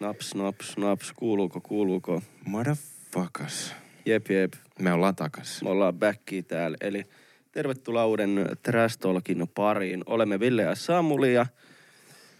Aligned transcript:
Naps, 0.00 0.34
naps, 0.34 0.76
naps. 0.76 1.12
Kuuluuko, 1.12 1.60
kuuluuko? 1.60 2.22
Motherfuckers. 2.46 3.74
Jep, 4.06 4.30
jep. 4.30 4.52
Me 4.78 4.92
ollaan 4.92 5.16
takas. 5.16 5.62
Me 5.62 5.70
ollaan 5.70 5.94
backia 5.94 6.42
täällä. 6.42 6.76
Eli 6.80 7.04
tervetuloa 7.52 8.06
uuden 8.06 8.46
Trash 8.62 8.98
Talkin 8.98 9.48
pariin. 9.54 10.02
Olemme 10.06 10.40
Ville 10.40 10.62
ja 10.62 10.74
Samuli 10.74 11.34
ja 11.34 11.46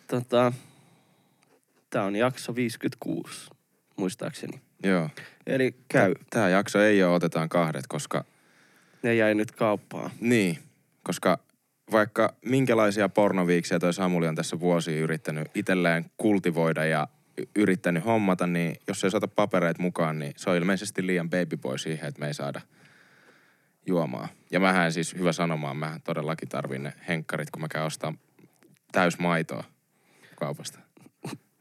tota, 0.06 0.52
tää 1.90 2.04
on 2.04 2.16
jakso 2.16 2.54
56, 2.54 3.50
muistaakseni. 3.96 4.60
Joo. 4.82 5.10
Eli 5.46 5.74
käy. 5.88 6.14
Tää 6.30 6.48
jakso 6.48 6.80
ei 6.80 7.02
ole 7.02 7.14
otetaan 7.14 7.48
kahdet, 7.48 7.86
koska... 7.86 8.24
Ne 9.02 9.14
jäi 9.14 9.34
nyt 9.34 9.52
kauppaan. 9.52 10.10
Niin, 10.20 10.58
koska 11.02 11.38
vaikka 11.92 12.34
minkälaisia 12.44 13.08
pornoviiksiä 13.08 13.78
toi 13.78 13.94
Samuli 13.94 14.28
on 14.28 14.34
tässä 14.34 14.60
vuosia 14.60 15.00
yrittänyt 15.00 15.48
itselleen 15.54 16.10
kultivoida 16.16 16.84
ja 16.84 17.08
yrittänyt 17.56 18.04
hommata, 18.04 18.46
niin 18.46 18.76
jos 18.88 19.04
ei 19.04 19.10
saata 19.10 19.28
papereita 19.28 19.82
mukaan, 19.82 20.18
niin 20.18 20.32
se 20.36 20.50
on 20.50 20.56
ilmeisesti 20.56 21.06
liian 21.06 21.30
babyboy 21.30 21.78
siihen, 21.78 22.08
että 22.08 22.20
me 22.20 22.26
ei 22.26 22.34
saada 22.34 22.60
juomaa. 23.86 24.28
Ja 24.50 24.60
mähän 24.60 24.92
siis, 24.92 25.14
hyvä 25.14 25.32
sanomaan, 25.32 25.76
mä 25.76 26.00
todellakin 26.04 26.48
tarvin 26.48 26.82
ne 26.82 26.92
henkkarit, 27.08 27.50
kun 27.50 27.62
mä 27.62 27.68
käyn 27.68 27.84
ostaa 27.84 28.14
täys 28.92 29.18
maitoa 29.18 29.64
kaupasta. 30.36 30.78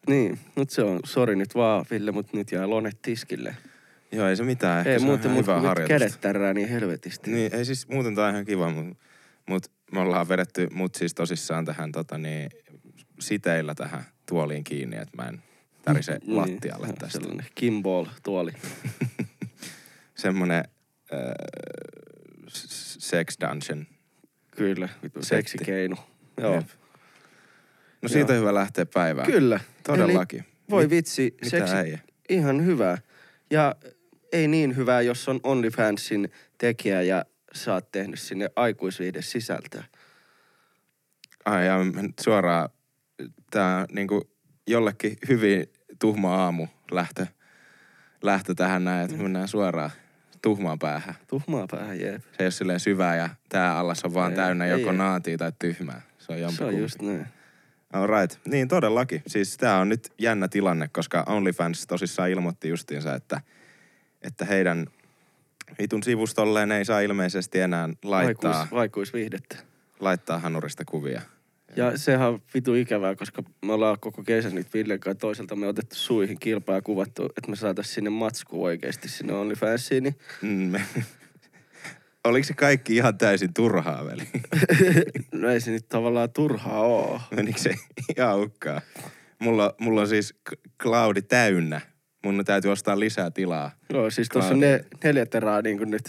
Niin, 0.07 0.39
nyt 0.55 0.69
se 0.69 0.83
on, 0.83 0.99
sori 1.05 1.35
nyt 1.35 1.55
vaan 1.55 1.85
Ville, 1.91 2.11
mutta 2.11 2.37
nyt 2.37 2.51
jää 2.51 2.69
lonet 2.69 3.01
tiskille. 3.01 3.55
Joo, 4.11 4.27
ei 4.27 4.35
se 4.35 4.43
mitään. 4.43 4.79
Ehkä 4.79 4.91
Ei 4.91 4.99
se 4.99 5.05
on 5.05 5.09
muuten, 5.09 5.31
mutta 5.31 5.61
harjoitusta. 5.61 5.87
kädet 5.87 6.21
tärrää 6.21 6.53
niin 6.53 6.69
helvetisti. 6.69 7.31
Niin, 7.31 7.55
ei 7.55 7.65
siis 7.65 7.87
muuten 7.87 8.15
tää 8.15 8.25
on 8.25 8.31
ihan 8.31 8.45
kiva, 8.45 8.69
mutta 8.69 8.95
mut 9.49 9.71
me 9.91 9.99
ollaan 9.99 10.29
vedetty 10.29 10.67
mut 10.73 10.95
siis 10.95 11.13
tosissaan 11.13 11.65
tähän 11.65 11.91
tota 11.91 12.17
niin, 12.17 12.49
siteillä 13.19 13.75
tähän 13.75 14.03
tuoliin 14.25 14.63
kiinni, 14.63 14.97
että 14.97 15.17
mä 15.23 15.29
en 15.29 15.43
tärise 15.85 16.19
Niin, 16.21 16.35
lattialle 16.37 16.87
joo, 16.87 16.95
tästä. 16.95 17.19
Sellainen 17.19 17.45
kimball 17.55 18.05
tuoli. 18.23 18.51
Semmonen 20.15 20.63
äh, 21.13 21.19
sex 22.99 23.37
dungeon. 23.41 23.87
Kyllä, 24.51 24.89
seksikeino. 25.21 25.95
Joo. 26.41 26.55
Jep. 26.55 26.67
No 28.01 28.09
siitä 28.09 28.33
on 28.33 28.39
hyvä 28.39 28.53
lähteä 28.53 28.85
päivään. 28.85 29.27
Kyllä. 29.31 29.59
Todellakin. 29.83 30.39
Eli 30.39 30.47
voi 30.69 30.83
Mit- 30.83 30.89
vitsi, 30.89 31.35
Mitä 31.43 31.49
seksi, 31.49 31.75
äijä? 31.75 31.99
ihan 32.29 32.65
hyvää. 32.65 32.97
Ja 33.51 33.75
ei 34.31 34.47
niin 34.47 34.75
hyvää, 34.75 35.01
jos 35.01 35.29
on 35.29 35.39
OnlyFansin 35.43 36.31
tekijä 36.57 37.01
ja 37.01 37.25
sä 37.53 37.73
oot 37.73 37.91
tehnyt 37.91 38.19
sinne 38.19 38.49
aikuisviihde 38.55 39.21
sisältöä. 39.21 39.83
Ai 41.45 41.65
ja 41.65 41.77
suoraan, 42.21 42.69
tää 43.51 43.85
niinku 43.91 44.32
jollekin 44.67 45.17
hyvin 45.29 45.69
tuhma 45.99 46.35
aamu 46.35 46.67
lähtö, 46.91 47.25
lähtö 48.21 48.55
tähän 48.55 48.83
näin, 48.83 48.99
Mm. 49.07 49.11
että 49.11 49.23
mennään 49.23 49.47
suoraan 49.47 49.91
tuhmaan 50.41 50.79
päähän. 50.79 51.15
Tuhmaa 51.27 51.65
päähän, 51.71 51.99
jep. 51.99 52.21
Se 52.21 52.29
ei 52.39 52.45
ole 52.45 52.51
silleen 52.51 52.79
syvää 52.79 53.15
ja 53.15 53.29
tää 53.49 53.77
allas 53.77 54.05
on 54.05 54.13
vaan 54.13 54.31
Ei, 54.31 54.35
täynnä 54.35 54.65
ei, 54.65 54.71
joko 54.71 54.91
ei. 54.91 54.97
naatia 54.97 55.37
tai 55.37 55.51
tyhmää. 55.59 56.01
Se 56.17 56.45
on 56.45 56.53
Se 56.53 56.63
on 56.65 56.77
just 56.77 57.01
näin. 57.01 57.25
All 57.93 58.07
right. 58.07 58.39
Niin 58.47 58.67
todellakin. 58.67 59.21
Siis 59.27 59.57
tää 59.57 59.79
on 59.79 59.89
nyt 59.89 60.13
jännä 60.19 60.47
tilanne, 60.47 60.87
koska 60.87 61.23
OnlyFans 61.27 61.87
tosissaan 61.87 62.29
ilmoitti 62.29 62.69
justiinsa, 62.69 63.15
että, 63.15 63.41
että 64.21 64.45
heidän 64.45 64.87
vitun 65.79 66.03
sivustolleen 66.03 66.71
ei 66.71 66.85
saa 66.85 66.99
ilmeisesti 66.99 67.59
enää 67.59 67.89
laittaa, 68.03 68.59
Aikuis, 68.59 68.79
aikuisviihdettä. 68.79 69.55
laittaa 69.99 70.39
hanurista 70.39 70.83
kuvia. 70.85 71.21
Ja 71.75 71.97
sehän 71.97 72.27
on 72.27 72.41
vitu 72.53 72.75
ikävää, 72.75 73.15
koska 73.15 73.43
me 73.65 73.73
ollaan 73.73 73.97
koko 73.99 74.23
kesän 74.23 74.55
nyt 74.55 74.73
Villen 74.73 74.99
kanssa 74.99 75.19
toiselta 75.19 75.55
me 75.55 75.67
otettu 75.67 75.95
suihin 75.95 76.39
kilpaa 76.39 76.75
ja 76.75 76.81
kuvattu, 76.81 77.25
että 77.25 77.49
me 77.49 77.55
saatais 77.55 77.93
sinne 77.93 78.09
matsku 78.09 78.63
oikeesti 78.63 79.09
sinne 79.09 79.33
OnlyFansiin. 79.33 80.03
Niin 80.03 80.15
Mm, 80.41 80.71
Oliko 82.23 82.43
se 82.47 82.53
kaikki 82.53 82.95
ihan 82.95 83.17
täysin 83.17 83.53
turhaa, 83.53 84.05
veli? 84.05 84.23
no 85.41 85.49
ei 85.49 85.61
se 85.61 85.71
nyt 85.71 85.89
tavallaan 85.89 86.31
turhaa 86.31 86.81
oo. 86.81 87.21
Menikö 87.35 87.59
se 87.59 87.75
ihan 88.17 88.37
hukkaan? 88.39 88.81
Mulla, 89.39 89.75
mulla 89.79 90.01
on 90.01 90.07
siis 90.07 90.35
cloudi 90.81 91.21
täynnä. 91.21 91.81
Mun 92.25 92.45
täytyy 92.45 92.71
ostaa 92.71 92.99
lisää 92.99 93.31
tilaa. 93.31 93.71
Joo, 93.89 94.09
siis 94.09 94.29
tuossa 94.29 94.53
on 94.53 94.59
ne, 94.59 94.85
neljä 95.03 95.25
terää 95.25 95.61
niin 95.61 95.77
kuin 95.77 95.91
nyt 95.91 96.03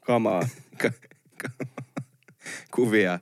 kamaa. 0.00 0.42
Ka- 0.82 0.90
ka- 1.42 1.64
Kuvia 2.74 3.18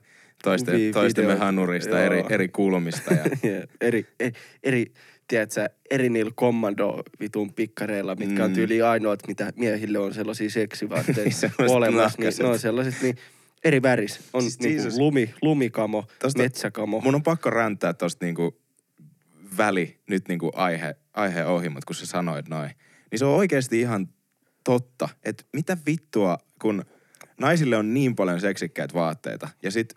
toisten, 0.51 0.75
Vi- 0.79 0.91
toistemme 0.91 1.27
videoita. 1.27 1.45
hanurista, 1.45 1.89
Joo. 1.89 1.99
eri, 2.05 2.23
eri 2.29 2.47
kulmista. 2.47 3.13
Ja, 3.13 3.23
Ja 3.51 3.67
eri, 3.81 4.05
eri, 4.19 4.31
eri 4.63 4.85
tiedätkö, 5.27 5.69
eri 5.91 6.09
niillä 6.09 6.31
kommando 6.35 7.03
vitun 7.19 7.53
pikkareilla, 7.53 8.15
mitkä 8.15 8.43
on 8.43 8.49
Mm. 8.51 8.55
tyyli 8.55 8.81
ainoat, 8.81 9.27
mitä 9.27 9.53
miehille 9.55 9.99
on 9.99 10.13
sellaisia 10.13 10.49
seksivaatteita 10.49 11.31
Sellaiset 11.39 11.69
olemassa. 11.69 12.21
Niin, 12.21 12.33
ne 12.39 12.45
on 12.45 12.59
sellaiset, 12.59 13.01
niin 13.01 13.15
eri 13.63 13.81
väris. 13.81 14.19
On 14.33 14.41
Siis 14.41 14.53
siis 14.53 14.63
niinku 14.63 14.83
Jesus. 14.83 14.99
lumi, 14.99 15.33
lumikamo, 15.41 16.05
Tosta- 16.19 16.37
metsäkamo. 16.41 17.01
mun 17.01 17.15
on 17.15 17.23
pakko 17.23 17.49
räntää 17.49 17.93
tosta 17.93 18.25
niinku 18.25 18.59
väli 19.57 19.97
nyt 20.09 20.27
niinku 20.27 20.51
aihe, 20.55 20.95
aiheen 21.13 21.47
ohi, 21.47 21.69
mutta 21.69 21.85
kun 21.87 21.95
sä 21.95 22.05
sanoit 22.05 22.49
noin. 22.49 22.71
Niin 23.11 23.19
se 23.19 23.25
on 23.25 23.35
oikeasti 23.35 23.79
ihan 23.79 24.07
totta, 24.63 25.09
että 25.25 25.43
mitä 25.53 25.77
vittua, 25.85 26.37
kun 26.61 26.85
naisille 27.39 27.77
on 27.77 27.93
niin 27.93 28.15
paljon 28.15 28.41
seksikkäitä 28.41 28.93
vaatteita 28.93 29.49
ja 29.63 29.71
sit 29.71 29.93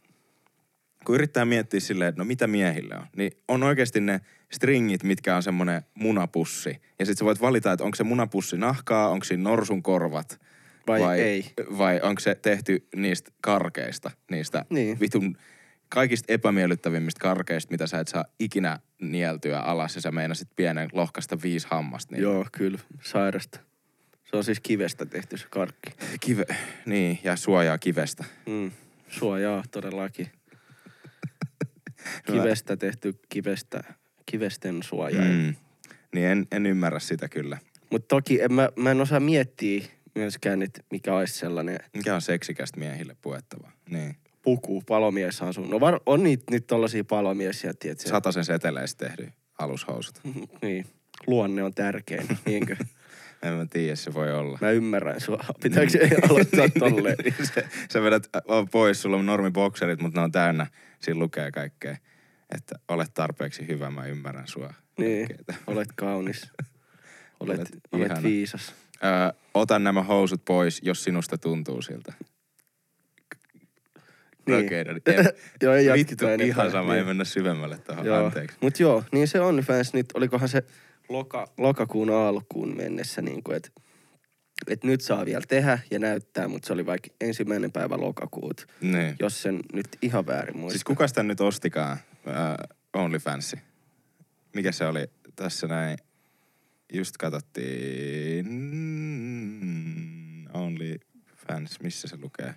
kun 1.05 1.15
yrittää 1.15 1.45
miettiä 1.45 1.81
silleen, 1.81 2.09
että 2.09 2.21
no 2.21 2.25
mitä 2.25 2.47
miehille 2.47 2.95
on, 2.95 3.07
niin 3.17 3.33
on 3.49 3.63
oikeasti 3.63 4.01
ne 4.01 4.21
stringit, 4.53 5.03
mitkä 5.03 5.37
on 5.37 5.43
semmonen 5.43 5.83
munapussi. 5.95 6.81
Ja 6.99 7.07
sit 7.07 7.19
sä 7.19 7.25
voit 7.25 7.41
valita, 7.41 7.73
että 7.73 7.85
onko 7.85 7.95
se 7.95 8.05
munapussi 8.05 8.57
nahkaa, 8.57 9.09
onko 9.09 9.25
siinä 9.25 9.43
norsun 9.43 9.83
korvat 9.83 10.41
Vai 10.87 11.21
ei. 11.21 11.45
Vai 11.79 12.01
onko 12.03 12.21
se 12.21 12.35
tehty 12.35 12.89
niistä 12.97 13.31
karkeista, 13.41 14.11
niistä 14.31 14.65
Niin. 14.71 15.01
vitun 15.01 15.37
kaikista 15.89 16.33
epämiellyttävimmistä 16.33 17.21
karkeista, 17.21 17.71
mitä 17.71 17.87
sä 17.87 17.99
et 18.01 18.09
saa 18.09 18.25
ikinä 18.39 18.79
nieltyä 19.01 19.59
alas 19.59 19.95
ja 19.95 20.01
sä 20.01 20.11
meinasit 20.11 20.49
pienen 20.57 20.89
lohkasta 20.93 21.39
viisi 21.43 21.67
hammasta. 21.71 22.15
Niin 22.15 22.23
Joo, 22.23 22.47
kyllä, 22.53 22.79
sairasta. 23.03 23.61
Se 24.31 24.37
on 24.37 24.45
siis 24.45 24.61
kivestä 24.61 25.07
tehty 25.07 25.37
se 25.37 25.47
karkki. 25.51 25.91
Kive, 26.21 26.45
niin, 26.87 27.19
ja 27.25 27.37
suojaa 27.37 27.79
kivestä. 27.79 28.25
Mm. 28.47 28.71
Suojaa 29.09 29.63
todellakin. 29.71 30.31
Kivestä 32.27 32.77
tehty 32.77 33.21
kivestä, 33.29 33.95
kivesten 34.27 34.83
suoja. 34.83 35.21
Mm. 35.21 35.55
Niin 36.15 36.27
en, 36.27 36.47
en 36.53 36.67
ymmärrä 36.67 36.99
sitä 36.99 37.29
kyllä. 37.29 37.59
Mutta 37.91 38.09
toki 38.09 38.41
en, 38.41 38.53
mä, 38.53 38.69
mä 38.77 38.91
en 38.91 39.01
osaa 39.01 39.21
miettiä 39.21 39.85
myöskään, 40.15 40.63
että 40.63 40.81
mikä 40.91 41.17
olisi 41.17 41.39
sellainen 41.39 41.79
Mikä 41.97 42.15
on 42.15 42.21
seksikästä 42.21 42.81
miehille 42.81 43.17
puettava. 43.23 43.71
Niin. 43.91 44.17
puku, 44.43 44.83
palomies 44.87 45.43
asuu. 45.43 45.67
No 45.67 45.81
var, 45.81 46.01
on 46.07 46.23
niitä 46.23 46.45
nyt 46.51 46.67
tollasia 46.67 47.05
palomiesiä, 47.05 47.75
tiedätkö? 47.75 48.09
Sataisen 48.09 48.45
seteleistä 48.45 49.07
tehty 49.07 49.33
alushousut. 49.59 50.21
Niin, 50.63 50.87
luonne 51.27 51.63
on 51.63 51.75
tärkein, 51.75 52.29
niinkö? 52.47 52.77
En 53.43 53.53
mä 53.55 53.67
tiedä, 53.71 53.97
se 53.97 54.15
voi 54.15 54.33
olla. 54.33 54.59
Mä 54.61 54.71
ymmärrän 54.71 55.21
sua. 55.21 55.45
Pitääkö 55.63 55.91
se 55.91 55.99
aloittaa 56.31 56.69
tolleen? 56.79 57.17
sä, 57.55 57.63
sä 57.93 58.03
vedät 58.03 58.29
pois, 58.73 59.03
sulla 59.03 59.17
on 59.17 59.27
normibokserit, 59.27 60.01
mutta 60.01 60.21
ne 60.21 60.25
on 60.25 60.33
täynnä. 60.33 60.67
Siinä 61.01 61.19
lukee 61.21 61.51
kaikkea, 61.51 61.97
että 62.55 62.75
olet 62.89 63.15
tarpeeksi 63.15 63.69
hyvä, 63.69 63.91
mä 63.91 64.07
ymmärrän 64.07 64.49
sua. 64.49 64.75
Niin, 64.99 65.29
Kaikkea. 65.29 65.57
olet 65.75 65.89
kaunis. 65.97 66.51
Olet, 67.41 67.61
Olet 67.93 68.11
olet, 68.13 68.23
viisas. 68.23 68.75
Ö, 69.05 69.35
ota 69.55 69.79
nämä 69.79 70.03
housut 70.03 70.45
pois, 70.45 70.81
jos 70.83 71.05
sinusta 71.05 71.39
tuntuu 71.39 71.83
siltä. 71.83 72.13
Niin. 74.47 74.67
Okei, 74.67 74.85
no 74.85 74.93
niin. 74.93 75.29
Joo, 75.63 75.75
ei 75.75 75.93
Vittu, 75.93 76.27
enempää. 76.27 76.47
ihan 76.47 76.71
sama, 76.71 76.93
ei 76.95 76.99
Niin. 76.99 77.07
mennä 77.07 77.25
syvemmälle 77.25 77.79
tuohon, 77.79 78.13
anteeksi. 78.25 78.57
Mut 78.61 78.81
joo, 78.81 79.05
niin 79.13 79.29
se 79.29 79.41
OnlyFans 79.41 79.93
nyt, 79.95 80.07
olikohan 80.15 80.49
se 80.49 80.63
loka, 81.11 81.47
lokakuun 81.59 82.11
alkuun 82.11 82.77
mennessä, 82.77 83.23
niin 83.23 83.43
kuin, 83.43 83.57
että 83.57 83.71
et 84.67 84.85
nyt 84.85 85.01
saa 85.01 85.27
vielä 85.27 85.43
tehdä 85.49 85.79
ja 85.91 85.99
näyttää, 85.99 86.49
mutta 86.49 86.67
se 86.67 86.73
oli 86.73 86.87
vaikka 86.87 87.09
ensimmäinen 87.21 87.73
päivä 87.73 87.97
lokakuuta, 88.01 88.67
Niin. 88.81 89.17
jos 89.21 89.43
sen 89.43 89.61
nyt 89.73 89.87
ihan 90.03 90.27
väärin 90.27 90.57
muistan. 90.57 90.71
Siis 90.71 90.85
kuka 90.85 91.09
sitä 91.09 91.23
nyt 91.23 91.41
ostikaan, 91.41 91.99
uh, 92.27 93.03
OnlyFansi? 93.03 93.57
Mikä 94.55 94.73
se 94.73 94.87
oli 94.87 95.07
tässä 95.37 95.67
näin? 95.67 95.99
Just 96.93 97.17
katsottiin 97.17 98.47
mm, 98.51 100.47
OnlyFans, 100.55 101.81
missä 101.83 102.09
se 102.09 102.17
lukee? 102.23 102.55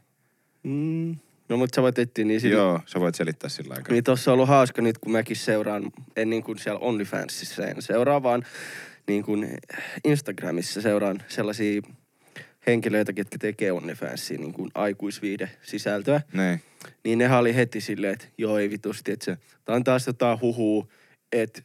Mm. 0.63 1.15
No 1.53 1.57
mutta 1.57 1.75
sä 1.75 1.81
voit 1.81 1.99
etsiä 1.99 2.25
niin 2.25 2.41
sillä, 2.41 2.55
Joo, 2.55 2.79
sä 2.85 2.99
voit 2.99 3.15
selittää 3.15 3.49
sillä 3.49 3.73
aikaa. 3.77 3.93
Niin 3.93 4.03
tossa 4.03 4.31
on 4.31 4.33
ollut 4.33 4.49
hauska 4.49 4.81
nyt, 4.81 4.97
kun 4.97 5.11
mäkin 5.11 5.35
seuraan, 5.35 5.91
en 6.15 6.29
niin 6.29 6.43
kuin 6.43 6.59
siellä 6.59 6.79
OnlyFansissa 6.79 7.67
en 7.67 7.81
seuraa, 7.81 8.23
vaan 8.23 8.43
niin 9.07 9.23
kuin 9.23 9.57
Instagramissa 10.03 10.81
seuraan 10.81 11.23
sellaisia 11.27 11.81
henkilöitä, 12.67 13.13
ketkä 13.13 13.37
tekee 13.37 13.71
OnlyFansia 13.71 14.37
niin 14.37 14.53
kuin 14.53 14.71
aikuisviide 14.75 15.49
sisältöä. 15.61 16.21
Niin. 16.33 16.61
Niin 17.03 17.19
nehän 17.19 17.39
oli 17.39 17.55
heti 17.55 17.81
silleen, 17.81 18.13
että 18.13 18.25
joo 18.37 18.57
ei 18.57 18.69
vitusti, 18.69 19.11
että 19.11 19.25
se, 19.25 19.37
tää 19.65 19.75
on 19.75 19.83
taas 19.83 20.07
jotain 20.07 20.41
huhuu, 20.41 20.91
että 21.31 21.61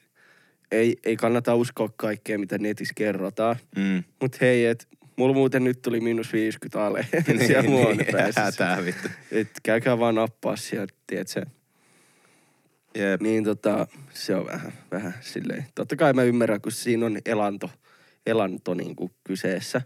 ei, 0.72 0.96
ei 1.04 1.16
kannata 1.16 1.54
uskoa 1.54 1.90
kaikkea, 1.96 2.38
mitä 2.38 2.58
netissä 2.58 2.94
kerrotaan. 2.96 3.56
Mm. 3.76 4.04
Mut 4.20 4.40
hei, 4.40 4.66
et 4.66 4.88
mulla 5.18 5.34
muuten 5.34 5.64
nyt 5.64 5.82
tuli 5.82 6.00
miinus 6.00 6.32
50 6.32 6.86
ale 6.86 7.06
Niin, 7.26 7.46
siellä 7.46 7.62
niin, 7.62 7.72
huonepäissä. 7.72 8.40
hätää 8.40 8.84
vittu. 8.84 9.08
Et 9.32 9.50
käykää 9.62 9.98
vaan 9.98 10.14
nappaa 10.14 10.56
sieltä, 10.56 10.94
tiedätkö? 11.06 11.46
Jep. 12.94 13.20
Niin 13.20 13.44
tota, 13.44 13.86
se 14.14 14.34
on 14.34 14.46
vähän, 14.46 14.72
vähän 14.90 15.14
silleen. 15.20 15.66
Totta 15.74 15.96
kai 15.96 16.12
mä 16.12 16.22
ymmärrän, 16.22 16.60
kun 16.60 16.72
siinä 16.72 17.06
on 17.06 17.18
elanto, 17.26 17.70
elanto 18.26 18.74
niin 18.74 18.96
kuin 18.96 19.10
kyseessä. 19.24 19.82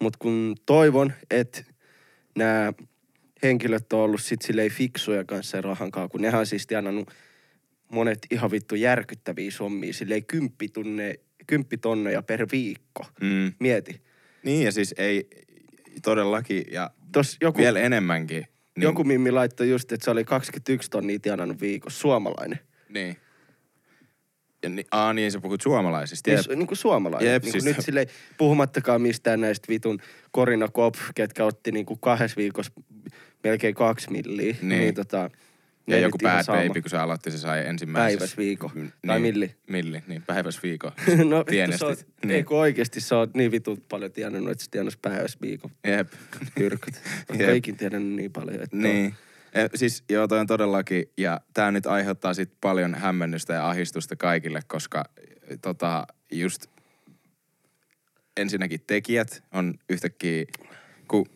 Mutta 0.00 0.18
kun 0.18 0.56
toivon, 0.66 1.12
että 1.30 1.64
nämä 2.36 2.72
henkilöt 3.42 3.92
on 3.92 4.00
ollut 4.00 4.22
sit 4.22 4.42
silleen 4.42 4.70
fiksuja 4.70 5.24
kanssa 5.24 5.60
rahankaan, 5.60 6.08
kun 6.08 6.22
nehän 6.22 6.40
on 6.40 6.46
siis 6.46 6.66
tienannut 6.66 7.10
monet 7.88 8.18
ihan 8.30 8.50
vittu 8.50 8.74
järkyttäviä 8.74 9.50
sommia, 9.50 9.92
silleen 9.92 10.26
kymppitunne, 10.26 11.14
kymppitonneja 11.46 12.22
per 12.22 12.46
viikko. 12.52 13.06
Mm. 13.20 13.52
Mieti. 13.58 14.05
Niin 14.46 14.64
ja 14.64 14.72
siis 14.72 14.94
ei 14.98 15.28
todellakin 16.02 16.64
ja 16.70 16.90
Tos 17.12 17.36
joku, 17.40 17.58
vielä 17.58 17.80
enemmänkin. 17.80 18.46
Niin, 18.76 18.82
joku 18.82 19.04
mimmi 19.04 19.30
laittoi 19.30 19.70
just, 19.70 19.92
että 19.92 20.04
se 20.04 20.10
oli 20.10 20.24
21 20.24 20.90
tonnia 20.90 21.18
tienannut 21.18 21.60
viikossa, 21.60 22.00
suomalainen. 22.00 22.58
Niin. 22.88 23.16
Ja 24.62 24.68
ni, 24.68 24.84
aa 24.90 25.12
niin, 25.12 25.32
sä 25.32 25.40
puhut 25.40 25.60
suomalaisista. 25.60 26.30
Niin, 26.30 26.36
Jep. 26.36 26.46
su- 26.46 26.54
niin 26.54 26.66
kuin 26.66 26.78
suomalainen. 26.78 27.32
Jep, 27.32 27.42
niin 27.42 27.52
siis- 27.52 27.64
kuin 27.64 27.74
nyt 27.76 27.84
silleen, 27.84 28.06
puhumattakaan 28.38 29.02
mistään 29.02 29.40
näistä 29.40 29.68
vitun 29.68 29.98
Corina 30.34 30.68
Kopf, 30.68 31.00
ketkä 31.14 31.44
otti 31.44 31.72
niin 31.72 31.86
kuin 31.86 32.00
kahdessa 32.00 32.36
viikossa 32.36 32.72
melkein 33.44 33.74
kaksi 33.74 34.10
milliä. 34.10 34.56
Niin. 34.62 34.68
niin 34.68 34.94
tota, 34.94 35.30
Ja 35.86 35.98
joku 35.98 36.18
Bad. 36.18 36.44
Baby, 36.46 36.82
kun 36.82 36.90
se 36.90 36.96
aloitti, 36.98 37.30
se 37.30 37.38
sai 37.38 37.66
ensimmäisessä... 37.66 38.18
Päiväs 38.18 38.36
viikko. 38.38 38.70
Mm, 38.74 38.92
Tai 39.06 39.20
niin, 39.20 39.34
milli. 39.34 39.54
Milli, 39.68 40.02
niin 40.06 40.22
päiväs 40.22 40.62
viikko. 40.62 40.92
no 41.30 41.44
vittu, 41.50 41.78
sä 41.78 41.86
oot, 41.86 42.06
Niin. 42.24 42.30
ei 42.36 42.44
kun 42.44 42.58
oikeesti 42.58 43.00
sä 43.00 43.16
oot 43.18 43.34
niin 43.34 43.50
vitun 43.50 43.82
paljon 43.88 44.12
tienannut, 44.12 44.50
että 44.52 44.64
sä 44.64 44.70
tiennas 44.70 44.96
päiväs 45.02 45.40
viikon 45.40 45.70
Jep. 45.86 46.12
Ootko 46.72 47.42
Jep. 47.44 47.56
ikin 47.56 47.76
tienannut 47.76 48.12
niin 48.12 48.32
paljon, 48.32 48.62
että 48.62 48.76
Niin. 48.76 49.14
E, 49.54 49.68
siis 49.74 50.04
joo, 50.10 50.28
toi 50.28 50.38
on 50.38 50.46
todellakin, 50.46 51.04
ja 51.18 51.40
tää 51.54 51.70
nyt 51.70 51.86
aiheuttaa 51.86 52.34
sit 52.34 52.52
paljon 52.60 52.94
hämmennystä 52.94 53.52
ja 53.54 53.68
ahistusta 53.68 54.16
kaikille, 54.16 54.60
koska 54.66 55.04
tota, 55.62 56.06
just 56.32 56.66
ensinnäkin 58.36 58.80
tekijät 58.86 59.42
on 59.52 59.74
yhtäkkiä, 59.90 60.44
kun, 61.08 61.26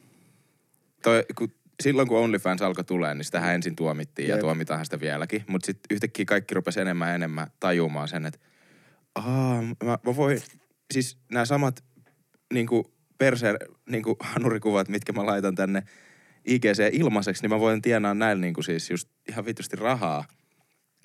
toi, 1.03 1.25
kun 1.39 1.53
silloin 1.81 2.09
kun 2.09 2.19
OnlyFans 2.19 2.63
alkoi 2.63 2.85
tulee, 2.85 3.15
niin 3.15 3.25
sitähän 3.25 3.55
ensin 3.55 3.77
tuomittiin 3.77 4.29
ja 4.29 4.35
Jep. 4.35 4.41
tuomitaan 4.41 4.85
sitä 4.85 5.01
vieläkin, 5.01 5.45
mutta 5.47 5.67
sitten 5.67 5.95
yhtäkkiä 5.95 6.25
kaikki 6.25 6.55
rupesi 6.55 6.81
enemmän 6.81 7.09
ja 7.09 7.15
enemmän 7.15 7.47
tajumaan 7.61 8.09
sen, 8.09 8.27
että 8.27 8.39
Aa, 9.15 9.63
mä, 9.63 9.99
mä 10.07 10.17
voin, 10.17 10.43
siis 10.93 11.19
nämä 11.33 11.45
samat 11.45 11.85
niinku 12.53 12.95
perse, 13.19 13.55
niinku 13.91 14.17
hanurikuvat, 14.21 14.89
mitkä 14.89 15.13
mä 15.13 15.27
laitan 15.27 15.55
tänne 15.55 15.83
IGC 16.45 16.91
ilmaiseksi, 16.93 17.43
niin 17.43 17.51
mä 17.51 17.61
voin 17.61 17.83
tienaa 17.83 18.15
näillä 18.15 18.41
niinku 18.41 18.63
siis 18.63 18.91
just 18.91 19.09
ihan 19.29 19.45
vitusti 19.45 19.77
rahaa. 19.77 20.25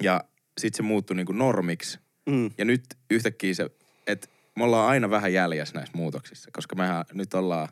Ja 0.02 0.24
sit 0.58 0.76
se 0.76 0.84
muuttui 0.84 1.16
niinku 1.16 1.34
normiksi. 1.34 2.00
Mm. 2.30 2.52
Ja 2.58 2.66
nyt 2.66 2.84
yhtäkkiä 3.12 3.54
se, 3.54 3.70
että 4.08 4.28
me 4.56 4.64
ollaan 4.64 4.90
aina 4.90 5.10
vähän 5.10 5.34
jäljessä 5.34 5.76
näissä 5.76 5.98
muutoksissa, 5.98 6.50
koska 6.54 6.76
mehän 6.76 7.06
nyt 7.14 7.34
ollaan, 7.34 7.68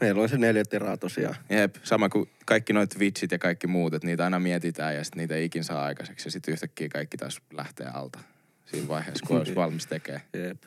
Meillä 0.00 0.22
on 0.22 0.28
se 0.28 0.38
neljä 0.38 0.64
teraa 0.64 0.96
tosiaan. 0.96 1.34
jep, 1.50 1.74
sama 1.82 2.08
kuin 2.08 2.28
kaikki 2.46 2.72
noit 2.72 2.90
Twitchit 2.90 3.32
ja 3.32 3.38
kaikki 3.38 3.66
muut, 3.66 3.94
että 3.94 4.06
niitä 4.06 4.24
aina 4.24 4.38
mietitään 4.38 4.94
ja 4.94 5.04
sitten 5.04 5.18
niitä 5.18 5.34
ei 5.34 5.44
ikin 5.44 5.64
saa 5.64 5.84
aikaiseksi. 5.84 6.26
Ja 6.26 6.30
sitten 6.32 6.52
yhtäkkiä 6.52 6.88
kaikki 6.88 7.16
taas 7.16 7.40
lähtee 7.52 7.86
alta 7.86 8.18
siinä 8.66 8.88
vaiheessa, 8.88 9.26
kun 9.26 9.38
olisi 9.38 9.54
valmis 9.54 9.86
tekee. 9.86 10.22
Jep. 10.32 10.62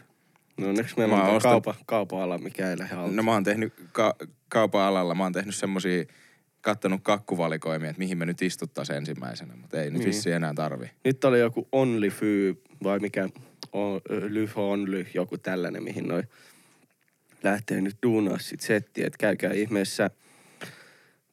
No 0.57 0.67
onneksi 0.69 0.97
meillä 0.97 1.15
Mä 1.15 1.23
on 1.23 1.35
ostanut- 1.37 1.41
kaupa, 1.63 1.75
kaupa-ala, 1.85 2.37
mikä 2.37 2.69
ei 2.69 2.77
lähde 2.79 2.95
alta. 2.95 3.15
No 3.15 3.23
mä 3.23 3.31
oon 3.31 3.43
tehnyt 3.43 3.73
ka- 3.91 4.15
kaupan 4.49 4.81
alalla, 4.81 5.15
mä 5.15 5.23
oon 5.23 5.33
tehnyt 5.33 5.55
semmosia, 5.55 6.03
kattonut 6.61 6.99
kakkuvalikoimia, 7.03 7.89
että 7.89 7.99
mihin 7.99 8.17
me 8.17 8.25
nyt 8.25 8.41
istuttaisiin 8.41 8.97
ensimmäisenä, 8.97 9.55
mutta 9.55 9.81
ei 9.81 9.89
nyt 9.91 9.99
Niin. 9.99 10.07
vissiin 10.07 10.35
enää 10.35 10.53
tarvi. 10.53 10.91
Nyt 11.05 11.23
oli 11.25 11.39
joku 11.39 11.67
OnlyFy 11.71 12.61
vai 12.83 12.99
mikä 12.99 13.29
on, 13.73 14.01
Lyf 14.09 14.57
Only, 14.57 15.05
joku 15.13 15.37
tällainen, 15.37 15.83
mihin 15.83 16.07
noi 16.07 16.23
lähtee 17.43 17.81
nyt 17.81 17.97
duunaa 18.03 18.39
sit 18.39 18.61
settiä, 18.61 19.07
että 19.07 19.17
käykää 19.17 19.53
ihmeessä 19.53 20.09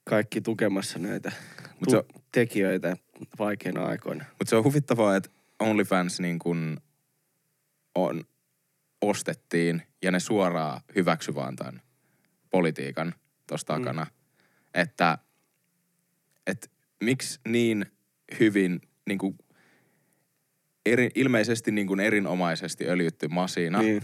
kaikki 0.05 0.41
tukemassa 0.41 0.99
näitä 0.99 1.32
Mut 1.81 1.85
tu- 1.85 1.91
se 1.91 1.97
on- 1.97 2.23
tekijöitä 2.32 2.97
vaikeina 3.38 3.85
aikoina. 3.87 4.25
Mutta 4.31 4.50
se 4.50 4.56
on 4.56 4.64
huvittavaa, 4.64 5.17
että 5.17 5.31
OnlyFans 5.61 6.20
niin 6.20 6.38
kun 6.38 6.81
on, 7.94 8.25
ostettiin 9.03 9.82
ja 10.03 10.11
ne 10.11 10.20
suoraan 10.20 10.81
hyväksy 10.97 11.35
vaan 11.35 11.56
tämän 11.56 11.82
politiikan 12.50 13.14
tuossa 13.47 13.67
takana. 13.67 14.05
Mm. 14.05 14.11
Että 14.75 15.19
et, 16.47 16.70
miksi 17.05 17.41
niin 17.49 17.87
hyvin 18.41 18.81
niin 19.06 19.19
kuin 19.19 19.38
eri, 20.87 21.11
ilmeisesti 21.14 21.70
niin 21.70 21.87
kuin 21.87 22.00
erinomaisesti 22.00 22.88
öljytty 22.88 23.29
masina 23.29 23.82
Niin. 23.82 24.03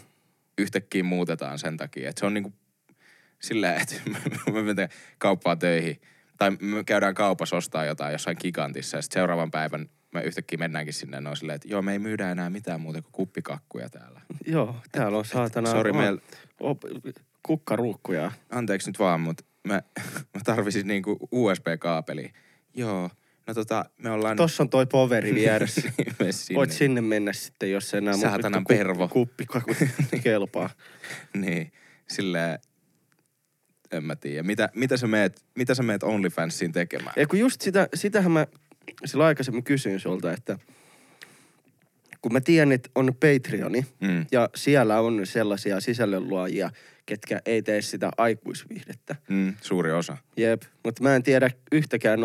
Yhtäkkiä 0.58 1.02
muutetaan 1.02 1.58
sen 1.58 1.76
takia. 1.76 2.08
Että 2.08 2.20
se 2.20 2.26
on 2.26 2.34
niinku 2.34 2.52
silleen, 3.42 3.82
että 3.82 3.94
me 4.52 4.62
mennään 4.62 4.88
kauppaan 5.18 5.58
töihin. 5.58 6.00
Tai 6.38 6.50
me 6.50 6.84
käydään 6.84 7.14
kaupassa 7.14 7.56
ostaa 7.56 7.84
jotain 7.84 8.12
jossain 8.12 8.36
gigantissa 8.40 8.96
ja 8.96 9.02
sitten 9.02 9.20
seuraavan 9.20 9.50
päivän 9.50 9.88
me 10.12 10.22
yhtäkkiä 10.22 10.58
mennäänkin 10.58 10.94
sinne 10.94 11.28
on 11.30 11.36
silleen, 11.36 11.56
että 11.56 11.68
joo, 11.68 11.82
me 11.82 11.92
ei 11.92 11.98
myydä 11.98 12.30
enää 12.30 12.50
mitään 12.50 12.80
muuta 12.80 13.02
kuin 13.02 13.12
kuppikakkuja 13.12 13.90
täällä. 13.90 14.20
Joo, 14.46 14.76
täällä 14.92 15.18
on 15.18 15.24
saatana 15.24 15.70
Sori, 15.70 15.92
meillä, 15.92 16.20
on 16.60 16.76
kukkaruukkuja. 17.42 18.32
anteeksi 18.50 18.88
nyt 18.88 18.98
vaan, 18.98 19.20
mutta 19.20 19.44
mä, 19.68 19.74
mä 20.34 20.40
tarvisin 20.44 20.86
niinku 20.86 21.28
USB-kaapeli. 21.32 22.32
Joo, 22.74 23.10
no 23.46 23.54
tota, 23.54 23.84
me 23.98 24.10
ollaan... 24.10 24.36
Tossa 24.36 24.62
on 24.62 24.68
toi 24.68 24.86
poveri 24.86 25.34
vieressä. 25.40 25.92
Mene 26.18 26.32
sinne. 26.32 26.58
Voit 26.58 26.70
sinne 26.72 27.00
mennä 27.00 27.32
sitten, 27.32 27.70
jos 27.70 27.94
enää 27.94 28.16
Saatanan 28.16 28.64
pervo. 28.68 29.08
kuppikakut 29.08 29.76
kelpaa. 30.24 30.70
Niin, 31.36 31.72
silleen, 32.08 32.58
en 33.92 34.04
mä 34.04 34.16
tiedä. 34.16 34.42
Mitä, 34.42 34.68
mitä, 34.74 34.96
sä 34.96 35.06
meet, 35.06 35.44
mitä 35.58 35.74
sä 35.74 35.82
meet 35.82 36.02
OnlyFansiin 36.02 36.72
tekemään? 36.72 37.12
Ei 37.16 37.26
kun 37.26 37.38
just 37.38 37.60
sitä, 37.60 37.88
sitähän 37.94 38.30
mä 38.32 38.46
silloin 39.04 39.28
aikaisemmin 39.28 39.64
kysyin 39.64 40.00
sulta, 40.00 40.32
että 40.32 40.58
kun 42.22 42.32
mä 42.32 42.40
tiedän, 42.40 42.72
että 42.72 42.90
on 42.94 43.14
Patreoni 43.14 43.86
Mm. 44.00 44.26
ja 44.32 44.48
siellä 44.54 45.00
on 45.00 45.26
sellaisia 45.26 45.80
sisällönluojia, 45.80 46.70
ketkä 47.06 47.40
ei 47.46 47.62
tee 47.62 47.82
sitä 47.82 48.10
aikuisviihdettä. 48.16 49.16
Mm, 49.28 49.54
suuri 49.60 49.92
osa. 49.92 50.16
Jep, 50.36 50.62
mutta 50.84 51.02
mä 51.02 51.16
en 51.16 51.22
tiedä 51.22 51.50
yhtäkään 51.72 52.24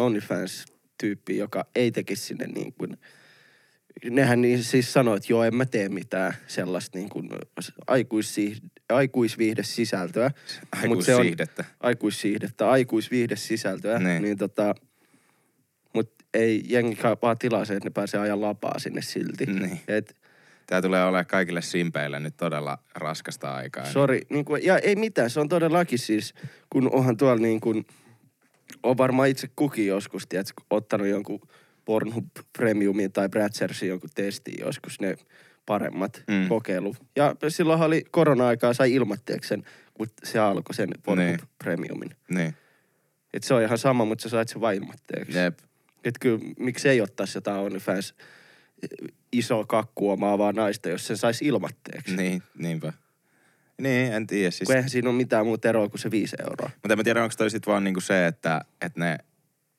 OnlyFans-tyyppiä, 1.03 1.37
joka 1.37 1.65
ei 1.75 1.91
tekisi 1.91 2.23
sinne 2.23 2.47
niin 2.47 2.73
kuin, 2.73 2.97
nehän 4.09 4.41
niin 4.41 4.63
siis 4.63 4.93
sanoo, 4.93 5.15
että 5.15 5.33
joo, 5.33 5.43
en 5.43 5.55
mä 5.55 5.65
tee 5.65 5.89
mitään 5.89 6.33
sellaista 6.47 6.97
niin 6.97 7.09
kuin 7.09 7.29
aikuisviihde, 7.87 8.67
aikuisviihdesisältöä. 8.89 10.31
Mut 10.87 11.03
se 11.05 11.15
on- 11.15 11.25
aikuissiihdettä, 11.79 12.69
aikuisviihdesisältöä, 12.69 13.99
Niin. 13.99 14.07
niin, 14.07 14.21
niin 14.21 14.37
tota, 14.37 14.75
mut 15.93 16.11
ei 16.33 16.63
jengi 16.67 16.97
vaan 17.21 17.37
tilaa 17.37 17.65
se, 17.65 17.73
että 17.75 17.89
ne 17.89 17.93
pääsee 17.93 18.19
ajan 18.19 18.41
lapaa 18.41 18.79
sinne 18.79 19.01
silti. 19.01 19.45
Niin. 19.45 19.79
Et, 19.87 20.15
Tää 20.67 20.81
tulee 20.81 21.03
olemaan 21.03 21.25
kaikille 21.25 21.61
simpeille 21.61 22.19
nyt 22.19 22.37
todella 22.37 22.77
raskasta 22.95 23.55
aikaa. 23.55 23.85
sorry, 23.85 24.19
niin 24.29 24.45
kuin, 24.45 24.65
ja 24.65 24.77
ei 24.79 24.95
mitään, 24.95 25.29
se 25.29 25.39
on 25.39 25.49
todellakin 25.49 25.99
siis, 25.99 26.33
kun 26.69 26.91
onhan 26.93 27.17
tuolla 27.17 27.41
niin 27.41 27.59
kuin, 27.61 27.85
on 28.83 28.97
varmaan 28.97 29.29
itse 29.29 29.47
kukin 29.55 29.87
joskus, 29.87 30.27
tiedätkö, 30.27 30.61
ottanut 30.69 31.07
jonkun 31.07 31.41
Pornhub 31.85 32.25
Premiumin 32.57 33.11
tai 33.11 33.29
Bratchersin 33.29 33.89
jonkun 33.89 34.09
testin 34.15 34.55
joskus, 34.59 34.99
ne 34.99 35.15
paremmat 35.65 36.23
Mm. 36.27 36.47
kokeilu. 36.49 36.95
Ja 37.15 37.35
silloin 37.49 37.81
oli 37.81 38.03
korona-aikaa, 38.11 38.73
sai 38.73 38.93
ilmatteeksi 38.93 39.47
sen, 39.47 39.63
kun 39.93 40.07
se 40.23 40.39
alkoi 40.39 40.75
sen 40.75 40.89
Pornhub 41.03 41.27
Niin. 41.27 41.39
Premiumin. 41.63 42.09
Niin, 42.29 42.55
Et 43.33 43.43
se 43.43 43.53
on 43.53 43.61
ihan 43.63 43.77
sama, 43.77 44.05
mutta 44.05 44.21
sä 44.21 44.29
sait 44.29 44.49
sen 44.49 44.61
vain 44.61 44.77
ilmatteeksi. 44.83 45.37
jep. 45.37 45.59
Että 46.03 46.19
kyllä, 46.19 46.39
miksi 46.59 46.89
ei 46.89 47.01
ottaisi 47.01 47.37
jotain 47.37 47.59
OnlyFans 47.61 48.15
iso 49.31 49.65
kakku 49.65 50.09
omaavaa 50.11 50.51
naista, 50.51 50.89
jos 50.89 51.07
sen 51.07 51.17
saisi 51.17 51.45
ilmatteeksi. 51.45 52.15
Niin, 52.15 52.43
niinpä. 52.57 52.93
Niin, 53.81 54.13
en 54.13 54.27
tiedä 54.27 54.51
siis. 54.51 54.67
Kun 54.67 54.75
eihän 54.75 54.89
siinä 54.89 55.09
ole 55.09 55.17
mitään 55.17 55.45
muuta 55.45 55.69
eroa 55.69 55.89
kuin 55.89 55.99
se 56.01 56.11
viisi 56.11 56.35
euroa. 56.39 56.69
Mutta 56.73 56.93
en 56.93 56.97
mä 56.99 57.03
tiedä, 57.03 57.23
onko 57.23 57.35
toi 57.37 57.49
sit 57.49 57.67
vaan 57.67 57.83
niinku 57.83 58.01
se, 58.01 58.27
että, 58.27 58.61
että 58.81 58.99
ne 58.99 59.17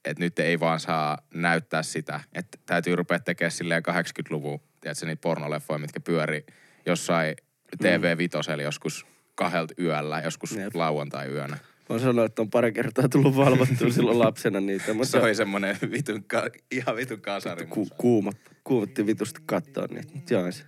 että 0.05 0.25
nyt 0.25 0.39
ei 0.39 0.61
vaan 0.61 0.81
saa 0.81 1.19
näyttää 1.35 1.83
sitä. 1.83 2.21
Että 2.35 2.59
täytyy 2.67 2.97
rupea 2.97 3.19
tekemään 3.19 3.51
silleen 3.53 3.83
80-luvun, 3.89 4.61
tiedätkö, 4.81 5.07
niitä 5.07 5.21
pornoleffoja, 5.21 5.79
mitkä 5.79 6.01
pyöri 6.01 6.47
jossain 6.87 7.37
TV-vitosella 7.83 8.63
joskus 8.63 9.07
kahdelta 9.35 9.75
yöllä, 9.81 10.21
joskus 10.25 10.57
Jep. 10.57 10.75
lauantai-yönä. 10.75 11.59
Mä 11.89 11.99
sanonut, 11.99 12.25
että 12.25 12.43
on 12.43 12.51
pari 12.51 12.73
kertaa 12.73 13.09
tullut 13.09 13.37
valvottua 13.37 13.91
silloin 13.91 14.19
lapsena 14.19 14.61
niitä, 14.61 14.95
mutta 14.95 15.11
Se 15.11 15.19
oli 15.19 15.35
semmonen 15.35 15.77
vitun, 15.91 16.25
ka- 16.25 16.51
ihan 16.71 16.97
vitun 16.97 17.21
kasari. 17.21 17.67
ku, 17.67 17.87
kuuma, 17.99 18.33
kuumotti 18.65 19.07
vitusti 19.07 19.41
katsoa 19.47 19.87
niitä. 19.91 20.13
Mut 20.15 20.31
joo, 20.31 20.53
se. 20.53 20.65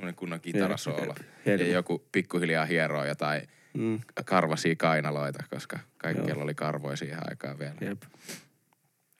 Semmoinen 0.00 0.14
kunnon 0.18 0.40
kitarasoolo. 0.40 1.14
Jep, 1.46 1.60
Ja 1.60 1.66
joku 1.68 2.04
pikkuhiljaa 2.12 2.64
hieroo 2.66 3.04
jotain 3.04 3.48
Mm, 3.74 4.00
karvasia 4.24 4.74
kainaloita, 4.76 5.44
koska 5.50 5.78
kaikilla 5.98 6.28
Joo. 6.28 6.42
oli 6.42 6.54
karvoja 6.54 6.96
siihen 6.96 7.18
aikaan 7.30 7.58
vielä. 7.58 7.74
jep. 7.80 8.02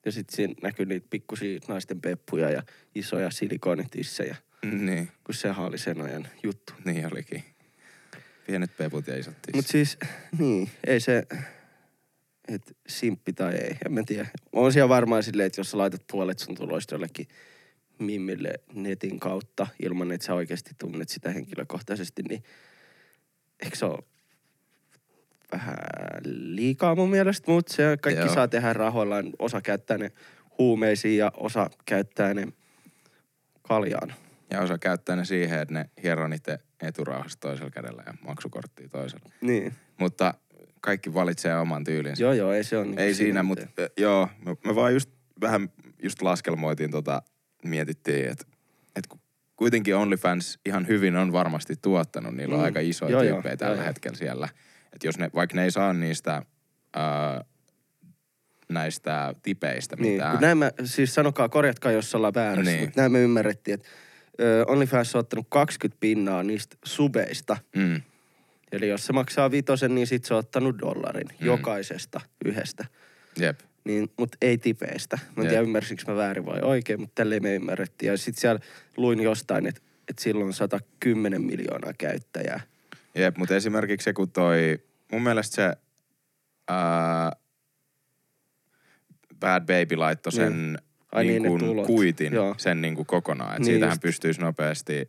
Ja 0.04 0.12
sitten 0.12 0.36
siinä 0.36 0.54
näkyy 0.62 0.86
niitä 0.86 1.06
pikkusia 1.10 1.60
naisten 1.68 2.00
peppuja 2.00 2.50
ja 2.50 2.62
isoja 2.94 3.30
silikonitissejä, 3.30 4.36
Niin, 4.64 5.08
kun 5.24 5.34
sehän 5.34 5.64
oli 5.64 5.78
sen 5.78 6.00
ajan 6.00 6.28
juttu. 6.42 6.72
niin 6.84 7.12
olikin. 7.12 7.44
Pienet 8.46 8.76
peput 8.76 9.06
ja 9.06 9.18
isot 9.18 9.34
tissit. 9.34 9.54
Mut 9.54 9.66
siis, 9.66 9.98
niin, 10.38 10.70
ei 10.86 11.00
se, 11.00 11.22
että 12.48 12.72
simppi 12.88 13.32
tai 13.32 13.54
ei, 13.54 13.76
en 13.86 13.92
mä 13.92 14.02
tiedä. 14.06 14.26
On 14.52 14.72
siellä 14.72 14.88
varmaan 14.88 15.22
silleen, 15.22 15.46
että 15.46 15.60
jos 15.60 15.70
sä 15.70 15.78
laitat 15.78 16.02
puolet 16.12 16.38
sun 16.38 16.54
tuloista 16.54 16.94
jollekin 16.94 17.28
mimmille 18.00 18.52
netin 18.74 19.20
kautta, 19.20 19.66
ilman 19.82 20.12
että 20.12 20.26
sä 20.26 20.34
oikeasti 20.34 20.70
tunnet 20.78 21.08
sitä 21.08 21.30
henkilökohtaisesti, 21.30 22.22
niin 22.28 22.42
eikö 23.64 23.76
se 23.76 23.84
ole 23.84 23.98
vähän 25.52 25.78
liikaa 26.24 26.94
mun 26.94 27.10
mielestä, 27.10 27.50
mutta 27.50 27.72
se 27.72 27.98
kaikki 28.00 28.22
Joo. 28.22 28.34
saa 28.34 28.48
tehdä 28.48 28.72
rahoillaan. 28.72 29.30
Osa 29.38 29.60
käyttää 29.60 29.98
ne 29.98 30.12
huumeisiin 30.58 31.18
ja 31.18 31.32
osa 31.36 31.70
käyttää 31.84 32.34
ne 32.34 32.48
kaljaan. 33.62 34.14
Ja 34.50 34.60
osa 34.60 34.78
käyttää 34.78 35.16
ne 35.16 35.24
siihen, 35.24 35.60
että 35.60 35.74
ne 35.74 35.90
hieroo 36.02 36.28
niiden 36.28 36.58
eturauhasta 36.82 37.40
toisella 37.40 37.70
kädellä 37.70 38.02
ja 38.06 38.14
maksukorttia 38.24 38.88
toisella. 38.88 39.30
Niin. 39.40 39.74
Mutta 39.98 40.34
kaikki 40.80 41.14
valitsee 41.14 41.58
oman 41.58 41.84
tyylinsä. 41.84 42.22
Joo, 42.22 42.32
joo, 42.32 42.52
ei 42.52 42.64
se 42.64 42.78
ole 42.78 42.86
niin 42.86 42.98
Ei 42.98 43.14
siinä, 43.14 43.42
mutta 43.42 43.66
joo, 43.96 44.28
me, 44.44 44.56
me 44.66 44.74
vaan 44.74 44.94
just 44.94 45.10
vähän 45.40 45.68
just 46.02 46.22
laskelmoitiin 46.22 46.90
tota, 46.90 47.22
mietittiin, 47.64 48.28
että 48.28 48.44
et 48.96 49.06
ku- 49.06 49.20
kuitenkin 49.56 49.96
OnlyFans 49.96 50.58
ihan 50.66 50.86
hyvin 50.88 51.16
on 51.16 51.32
varmasti 51.32 51.74
tuottanut, 51.82 52.34
niillä 52.34 52.54
on 52.54 52.60
Mm. 52.60 52.64
aika 52.64 52.80
isoja 52.80 53.10
Joo, 53.10 53.22
tyyppejä 53.22 53.52
joo, 53.52 53.56
tällä 53.56 53.76
joo. 53.76 53.84
hetkellä 53.86 54.16
siellä. 54.16 54.48
Että 54.92 55.06
jos 55.06 55.18
ne, 55.18 55.30
vaikka 55.34 55.56
ne 55.56 55.64
ei 55.64 55.70
saa 55.70 55.92
niistä 55.92 56.42
ää, 56.96 57.44
näistä 58.68 59.34
tipeistä 59.42 59.96
Niin, 59.96 60.12
mitään. 60.12 60.38
näin 60.40 60.58
mä, 60.58 60.70
siis 60.84 61.14
sanokaa, 61.14 61.48
korjatkaa, 61.48 61.92
jos 61.92 62.14
ollaan 62.14 62.34
väärässä, 62.34 62.70
Niin. 62.72 62.84
mutta 62.84 63.00
näin 63.00 63.12
me 63.12 63.20
ymmärrettiin, 63.20 63.74
että 63.74 63.88
OnlyFans 64.66 65.14
on 65.14 65.20
ottanut 65.20 65.46
20 65.48 66.00
pinnaa 66.00 66.42
niistä 66.42 66.76
subeista. 66.84 67.56
Mm, 67.76 68.00
Eli 68.72 68.88
jos 68.88 69.06
se 69.06 69.12
maksaa 69.12 69.50
vitosen, 69.50 69.94
niin 69.94 70.06
sit 70.06 70.24
se 70.24 70.34
on 70.34 70.38
ottanut 70.40 70.78
dollarin 70.78 71.28
Mm. 71.40 71.46
jokaisesta 71.46 72.20
yhdestä. 72.44 72.84
jep. 73.38 73.60
Niin, 73.84 74.10
mutta 74.16 74.38
ei 74.42 74.58
tipeistä. 74.58 75.18
Mä 75.36 75.42
en 75.42 75.48
tiedä, 75.48 75.62
ymmärsikö 75.62 76.02
mä 76.08 76.16
väärin 76.16 76.46
vai 76.46 76.60
oikein, 76.62 77.00
mutta 77.00 77.14
tälleen 77.14 77.42
me 77.42 77.54
ymmärrettiin. 77.54 78.10
Ja 78.10 78.16
sit 78.18 78.38
siellä 78.38 78.60
luin 78.96 79.20
jostain, 79.20 79.66
että 79.66 79.80
että 80.08 80.22
silloin 80.22 80.46
on 80.46 80.52
110 80.52 81.42
miljoonaa 81.42 81.92
käyttäjää. 81.98 82.60
Jep, 83.14 83.36
mutta 83.36 83.56
esimerkiksi 83.56 84.04
se, 84.04 84.12
kun 84.12 84.30
toi, 84.30 84.78
mun 85.12 85.22
mielestä 85.22 85.54
se 85.54 85.76
ää, 86.68 87.32
Bad 89.40 89.60
Baby 89.60 89.96
laittoi 89.96 90.32
sen 90.32 90.78
Ai 91.12 91.24
niin 91.24 91.42
niin, 91.42 91.58
kuin 91.58 91.86
kuitin 91.86 92.32
Joo. 92.32 92.54
sen 92.58 92.82
niin 92.82 92.94
kuin 92.94 93.06
kokonaan. 93.06 93.52
Et 93.52 93.58
Niin 93.58 93.66
siitähän 93.66 93.92
just. 93.92 94.02
pystyisi 94.02 94.40
nopeasti, 94.40 95.08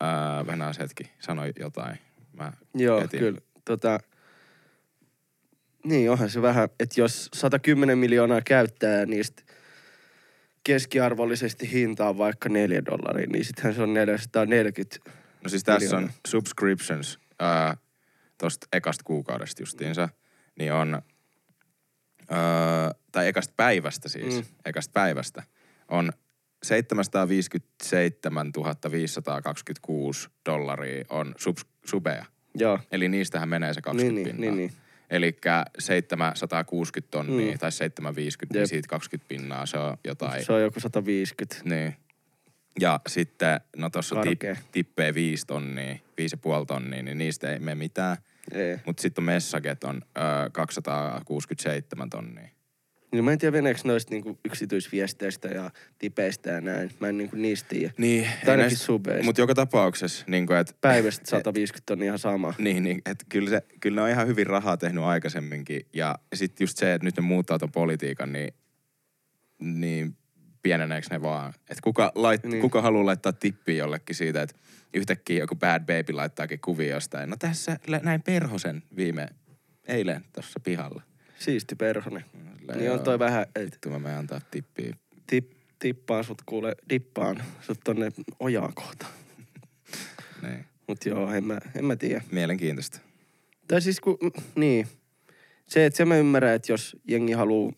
ää, 0.00 0.46
Venäjäs 0.46 0.78
hetki, 0.78 1.10
sanoi 1.18 1.52
jotain. 1.58 1.98
Mä 2.32 2.52
Joo, 2.74 3.00
etin. 3.04 3.20
kyllä. 3.20 3.40
Tota, 3.64 3.98
niin, 5.84 6.10
onhan 6.10 6.30
se 6.30 6.42
vähän, 6.42 6.68
että 6.80 7.00
jos 7.00 7.28
110 7.34 7.98
miljoonaa 7.98 8.40
käyttää 8.44 9.06
niistä 9.06 9.42
keskiarvollisesti 10.64 11.72
hinta 11.72 12.08
on 12.08 12.18
vaikka 12.18 12.48
4 12.48 12.84
dollaria, 12.84 13.26
niin 13.26 13.44
sittenhän 13.44 13.74
se 13.74 13.82
on 13.82 13.94
440. 13.94 15.10
No 15.44 15.48
siis 15.48 15.64
tässä 15.64 15.96
on 15.96 16.02
miljoonaa. 16.02 16.20
subscriptions 16.26 17.18
ää, 17.38 17.76
tosta 18.38 18.66
ekasta 18.72 19.04
kuukaudesta 19.04 19.62
justiinsa, 19.62 20.08
niin 20.58 20.72
on, 20.72 21.02
ää, 22.30 22.94
tai 23.12 23.28
ekasta 23.28 23.54
päivästä 23.56 24.08
siis, 24.08 24.34
mm. 24.34 24.44
Ekasta 24.64 24.92
päivästä, 24.92 25.42
on 25.88 26.12
757 26.62 28.52
526 28.90 30.28
dollaria 30.48 31.04
on 31.08 31.34
subs, 31.38 31.66
subeja. 31.84 32.24
Joo, 32.54 32.78
Eli 32.92 33.08
niistähän 33.08 33.48
menee 33.48 33.74
se 33.74 33.82
20 33.82 34.14
niin, 34.14 34.24
niin, 34.24 34.36
pinnaa. 34.36 34.56
niin, 34.56 34.72
niin. 34.72 34.83
Eli 35.10 35.36
760 35.78 37.10
tonnia 37.10 37.52
Mm. 37.52 37.58
tai 37.58 37.72
750, 37.72 38.58
niin 38.58 38.68
siitä 38.68 38.88
20 38.88 39.28
pinnaa 39.28 39.66
se 39.66 39.78
on 39.78 39.96
jotain. 40.04 40.44
Se 40.44 40.52
on 40.52 40.62
joku 40.62 40.80
150. 40.80 41.56
Niin. 41.64 41.96
Ja 42.80 43.00
sitten, 43.08 43.60
no 43.76 43.90
tossa 43.90 44.14
tip, 44.20 44.40
tippee 44.72 45.14
5 45.14 45.46
tonnia, 45.46 45.94
5,5 45.94 46.00
tonnia, 46.66 47.02
niin 47.02 47.18
niistä 47.18 47.52
ei 47.52 47.58
mene 47.58 47.74
mitään. 47.74 48.16
Mutta 48.86 49.02
sitten 49.02 49.22
on 49.22 49.26
messaget 49.26 49.84
on 49.84 50.02
ö, 50.18 50.50
267 50.52 52.10
tonnia. 52.10 52.48
Niin 53.14 53.24
mä 53.24 53.32
en 53.32 53.38
tiedä 53.38 53.52
veneekö 53.52 53.80
noista 53.84 54.10
niinku 54.10 54.38
yksityisviesteistä 54.44 55.48
ja 55.48 55.70
tipeistä 55.98 56.50
ja 56.50 56.60
näin. 56.60 56.90
Mä 57.00 57.08
en 57.08 57.18
niinku 57.18 57.36
niistä 57.36 57.68
tiedä. 57.68 57.92
Niin, 57.98 58.28
Tai 58.44 58.54
ainakin 58.54 58.76
subeista. 58.76 59.24
Mutta 59.24 59.40
joka 59.40 59.54
tapauksessa, 59.54 60.24
niin 60.28 60.46
kuin, 60.46 60.58
että 60.58 60.74
Päivästä 60.80 61.30
150 61.30 61.92
on 61.92 62.02
ihan 62.02 62.18
sama. 62.18 62.54
Niin, 62.58 62.82
niin 62.82 63.02
että 63.06 63.24
kyllä, 63.28 63.50
se, 63.50 63.62
kyllä 63.80 63.94
ne 63.94 64.02
on 64.02 64.10
ihan 64.10 64.26
hyvin 64.26 64.46
rahaa 64.46 64.76
tehnyt 64.76 65.04
aikaisemminkin. 65.04 65.86
Ja 65.92 66.18
sitten 66.34 66.64
just 66.64 66.78
se, 66.78 66.94
että 66.94 67.04
nyt 67.04 67.16
ne 67.16 67.22
muuttaa 67.22 67.58
ton 67.58 67.72
politiikan, 67.72 68.32
niin, 68.32 68.54
niin 69.58 70.16
pieneneekö 70.62 71.06
ne 71.10 71.22
vaan. 71.22 71.48
Että 71.48 71.82
kuka, 71.82 72.12
lait, 72.14 72.44
niin. 72.44 72.60
Kuka 72.60 72.82
haluaa 72.82 73.06
laittaa 73.06 73.32
tippiä 73.32 73.76
jollekin 73.76 74.16
siitä, 74.16 74.42
että 74.42 74.56
yhtäkkiä 74.94 75.38
joku 75.38 75.56
bad 75.56 75.80
baby 75.80 76.12
laittaakin 76.12 76.60
kuvia 76.60 76.94
jostain. 76.94 77.30
No 77.30 77.36
tässä 77.38 77.78
näin 78.02 78.22
perhosen 78.22 78.82
viime, 78.96 79.28
eilen 79.88 80.24
tuossa 80.32 80.60
pihalla. 80.60 81.02
Siisti. 81.44 81.76
Silleen, 82.04 82.24
Niin 82.78 82.92
on 82.92 83.00
toi 83.00 83.18
vähän, 83.18 83.42
että 83.42 83.60
Vittu 83.60 83.90
mä 83.90 83.98
menen 83.98 84.18
antaa 84.18 84.40
tippiä. 84.50 84.96
tip, 85.26 85.50
tippaan 85.78 86.24
sut 86.24 86.42
kuule, 86.46 86.74
dippaan 86.90 87.42
sut 87.60 87.80
tonne 87.84 88.12
ojaan 88.40 88.74
kohta. 88.74 89.06
Niin. 90.42 90.64
Mut 90.88 91.06
joo, 91.06 91.32
en 91.32 91.44
mä, 91.44 91.58
en 91.76 91.84
mä 91.84 91.96
tiedä. 91.96 92.22
Mielenkiintoista. 92.30 93.00
Tai 93.68 93.82
siis 93.82 94.00
kun, 94.00 94.18
niin. 94.54 94.86
Se, 95.66 95.86
että 95.86 95.96
se 95.96 96.04
mä 96.04 96.16
ymmärrän, 96.16 96.54
että 96.54 96.72
jos 96.72 96.96
jengi 97.08 97.32
haluaa 97.32 97.72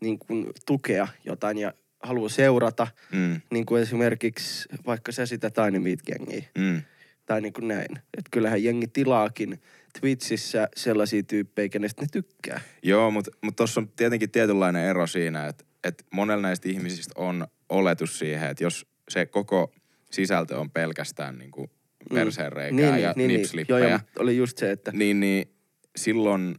niin 0.00 0.18
kuin 0.18 0.46
tukea 0.66 1.08
jotain 1.24 1.58
ja 1.58 1.72
haluaa 2.02 2.28
seurata, 2.28 2.86
Mm, 3.12 3.40
niin 3.50 3.66
kuin 3.66 3.82
esimerkiksi 3.82 4.68
vaikka 4.86 5.12
sä 5.12 5.26
sitä 5.26 5.50
Tiny 5.50 5.78
Meat 5.78 6.00
Gangia, 6.02 6.42
mm. 6.58 6.82
tai 7.26 7.40
niin 7.40 7.52
kuin 7.52 7.68
näin. 7.68 7.96
Että 7.96 8.30
kyllähän 8.30 8.64
jengi 8.64 8.86
tilaakin 8.88 9.60
Twitchissä 10.00 10.68
sellaisia 10.76 11.22
tyyppejä, 11.22 11.68
kenestä 11.68 12.02
ne 12.02 12.08
tykkää. 12.12 12.60
Joo, 12.82 13.10
mutta 13.10 13.30
mut 13.42 13.56
tuossa 13.56 13.80
on 13.80 13.88
tietenkin 13.88 14.30
tietynlainen 14.30 14.84
ero 14.84 15.06
siinä, 15.06 15.46
että 15.46 15.64
et 15.84 16.04
monella 16.12 16.42
näistä 16.42 16.68
ihmisistä 16.68 17.12
on 17.16 17.46
oletus 17.68 18.18
siihen, 18.18 18.50
että 18.50 18.64
jos 18.64 18.86
se 19.08 19.26
koko 19.26 19.72
sisältö 20.10 20.58
on 20.58 20.70
pelkästään 20.70 21.38
niinku 21.38 21.70
perseen 22.14 22.52
reikää 22.52 22.98
ja 22.98 23.14
Joo, 23.16 23.26
nipslippejä, 23.28 23.88
joo, 23.88 23.98
mutta 23.98 24.22
oli 24.22 24.36
just 24.36 24.58
se, 24.58 24.70
että 24.70 24.92
niin, 24.94 25.20
niin 25.20 25.54
silloin 25.96 26.54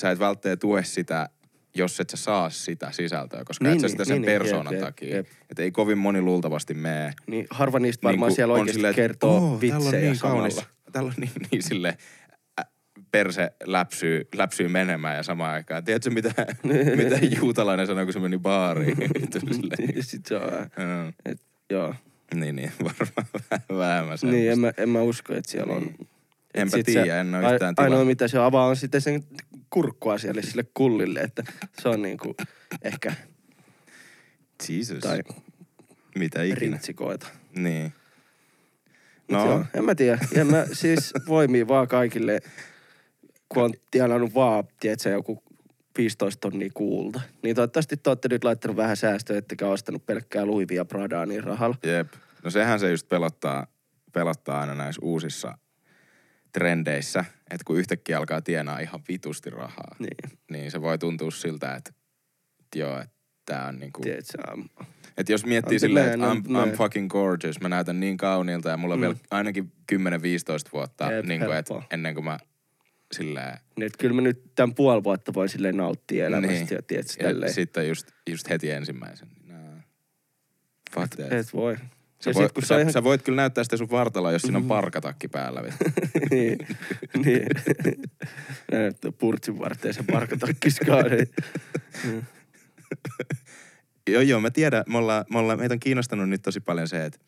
sä 0.00 0.10
et 0.10 0.18
välttämättä 0.18 0.60
tue 0.60 0.84
sitä, 0.84 1.28
jos 1.74 2.00
et 2.00 2.10
sä 2.10 2.16
saa 2.16 2.50
sitä 2.50 2.92
sisältöä, 2.92 3.44
koska 3.44 3.64
Niin, 3.64 3.72
et 3.72 3.80
sä 3.80 3.86
niin, 3.86 3.90
sitä 3.90 4.04
sen 4.04 4.14
niin, 4.22 4.28
niin, 4.28 4.40
persoonan 4.40 4.74
jep, 4.74 4.82
takia. 4.82 5.16
jep. 5.16 5.26
Että 5.50 5.62
ei 5.62 5.70
kovin 5.70 5.98
moni 5.98 6.20
luultavasti 6.20 6.74
mene. 6.74 7.14
niin 7.26 7.46
harva 7.50 7.78
niistä 7.78 8.02
varmaan 8.02 8.28
niinku 8.28 8.34
siellä 8.36 8.54
oikeasti 8.54 8.72
silleen, 8.72 8.94
kertoo 8.94 9.30
"Oo, 9.30 9.40
täällä 9.40 9.52
on 9.54 9.60
vitsejä 9.60 10.02
niin 10.02 10.16
samalla. 10.16 10.38
kaunis, 10.40 10.60
Täällä 10.92 11.08
on 11.08 11.14
niin, 11.16 11.30
niin 11.52 11.62
sille 11.62 11.98
perse 13.16 13.52
läpsyy, 13.64 14.28
läpsyy 14.34 14.68
menemään 14.68 15.16
ja 15.16 15.22
samaan 15.22 15.52
aikaan. 15.54 15.84
Tiedätkö, 15.84 16.10
mitä, 16.10 16.32
mitä 17.02 17.18
juutalainen 17.40 17.86
sanoi, 17.86 18.04
kun 18.04 18.12
se 18.12 18.20
meni 18.20 18.38
baariin? 18.38 18.96
Niin, 19.78 20.02
Sit 20.04 20.26
se 20.26 20.36
on 20.36 20.42
vähän, 20.52 20.70
joo. 20.78 21.12
et, 21.24 21.40
joo. 21.70 21.94
Niin, 22.34 22.56
niin, 22.56 22.72
varmaan 22.84 23.26
vähän 23.50 23.64
vähemmän 23.78 24.18
semmoista. 24.18 24.40
Niin, 24.40 24.52
en 24.52 24.58
mä, 24.58 24.72
en 24.76 24.88
mä 24.88 25.02
usko, 25.02 25.34
että 25.34 25.50
siellä 25.50 25.72
on. 25.74 25.82
Niin. 25.82 26.08
Enpä 26.54 26.76
tiedä, 26.84 27.04
se- 27.04 27.20
en 27.20 27.34
ole 27.34 27.52
yhtään 27.52 27.74
Ainoa, 27.76 27.84
tilannut. 27.86 28.06
mitä 28.06 28.28
se 28.28 28.38
avaa, 28.38 28.66
on 28.66 28.76
sitten 28.76 29.00
sen 29.00 29.24
kurkkua 29.70 30.18
siellä 30.18 30.42
sille 30.42 30.64
kullille, 30.74 31.20
että 31.20 31.44
se 31.82 31.88
on 31.88 32.02
niinku 32.02 32.36
ehkä, 32.82 33.12
Jesus. 34.68 34.98
tai 34.98 35.18
Mitä 36.18 36.42
ikinä. 36.42 36.58
rintsikoita. 36.60 37.26
Niin. 37.56 37.92
No. 39.30 39.44
No, 39.44 39.50
Joo, 39.50 39.64
en 39.74 39.84
mä 39.84 39.94
tiedä. 39.94 40.18
En 40.34 40.46
mä 40.46 40.66
siis 40.72 41.12
voimii 41.28 41.68
vaan 41.68 41.88
kaikille, 41.88 42.40
kun 43.48 43.62
on 43.64 43.72
tienannut 43.90 44.34
vaan, 44.34 44.64
tiedätkö, 44.80 45.08
joku 45.08 45.42
15 45.98 46.40
tonnia 46.40 46.70
kuulta. 46.74 47.20
Niin 47.42 47.56
toivottavasti 47.56 47.96
te 47.96 48.10
olette 48.10 48.28
nyt 48.28 48.44
laittanut 48.44 48.76
vähän 48.76 48.96
säästöä, 48.96 49.38
ettekä 49.38 49.68
ostanut 49.68 50.06
pelkkää 50.06 50.46
Louis 50.46 50.66
ja 50.70 50.84
Pradaa 50.84 51.26
niin 51.26 51.44
rahalla. 51.44 51.76
jep. 51.82 52.08
No 52.44 52.50
sehän 52.50 52.80
se 52.80 52.90
just 52.90 53.08
pelottaa, 53.08 53.66
pelottaa 54.12 54.60
aina 54.60 54.74
näissä 54.74 55.00
uusissa 55.04 55.58
trendeissä, 56.52 57.20
että 57.50 57.64
kun 57.66 57.76
yhtäkkiä 57.78 58.18
alkaa 58.18 58.42
tienaa 58.42 58.78
ihan 58.78 59.00
vitusti 59.08 59.50
rahaa, 59.50 59.94
Niin. 59.98 60.38
niin 60.50 60.70
se 60.70 60.82
voi 60.82 60.98
tuntua 60.98 61.30
siltä, 61.30 61.74
että, 61.74 61.90
että 62.60 62.78
joo, 62.78 63.00
että 63.00 63.14
tää 63.46 63.66
on 63.66 63.78
niinku... 63.78 64.00
Tiedätkö, 64.02 64.38
Että 65.16 65.32
jos 65.32 65.46
miettii 65.46 65.78
silleen, 65.78 66.12
että 66.12 66.32
I'm, 66.32 66.72
I'm- 66.72 66.76
fucking 66.76 67.10
gorgeous, 67.10 67.60
mä 67.60 67.68
näytän 67.68 68.00
niin 68.00 68.16
kauniilta 68.16 68.68
ja 68.68 68.76
mulla 68.76 68.94
on 68.94 69.00
Mm. 69.00 69.02
vielä 69.02 69.16
ainakin 69.30 69.72
10-15 69.92 69.96
vuotta 70.72 71.12
Jep, 71.12 71.26
niin 71.26 71.40
kuin, 71.40 71.56
et, 71.56 71.66
ennen 71.90 72.14
kuin 72.14 72.24
mä 72.24 72.38
silleen... 73.14 73.58
niin, 73.76 73.86
että 73.86 73.98
kyllä 73.98 74.14
mä 74.14 74.20
nyt 74.20 74.42
tämän 74.54 74.74
puoli 74.74 75.04
vuotta 75.04 75.34
voin 75.34 75.48
silleen 75.48 75.76
nauttia 75.76 76.26
elämästä 76.26 76.54
Niin. 76.54 76.68
ja 76.70 76.82
tiedätkö, 76.82 77.12
Ja 77.18 77.28
tälleen. 77.28 77.52
sitten 77.54 77.88
just, 77.88 78.06
just 78.30 78.48
heti 78.50 78.70
ensimmäisen. 78.70 79.28
Nah. 79.46 79.82
Fuck 80.94 81.14
that. 81.16 81.32
Et 81.32 81.52
voi. 81.54 81.76
Sä, 82.20 82.30
ja 82.30 82.34
voi, 82.34 82.44
sit, 82.44 82.52
kun 82.52 82.62
sä, 82.62 82.78
ihan- 82.80 82.92
sä 82.92 83.04
voit 83.04 83.22
kyllä 83.22 83.36
näyttää 83.36 83.64
sitä 83.64 83.76
sun 83.76 83.90
vartaloa, 83.90 84.32
jos 84.32 84.42
siinä 84.42 84.58
on 84.58 84.64
parkatakki 84.68 85.28
päällä. 85.28 85.62
niin, 86.30 86.58
niin. 87.24 87.46
Näyttää 88.72 89.12
purtsin 89.12 89.58
varteen 89.58 89.94
se 89.94 90.02
parkatakkiskaan. 90.12 91.04
joo, 94.10 94.22
joo, 94.22 94.40
mä 94.40 94.50
tiedän. 94.50 94.84
Me 94.88 94.98
ollaan, 94.98 95.24
me 95.30 95.38
ollaan, 95.38 95.58
meitä 95.58 95.74
on 95.74 95.80
kiinnostanut 95.80 96.28
nyt 96.28 96.42
tosi 96.42 96.60
paljon 96.60 96.88
se, 96.88 97.04
että 97.04 97.18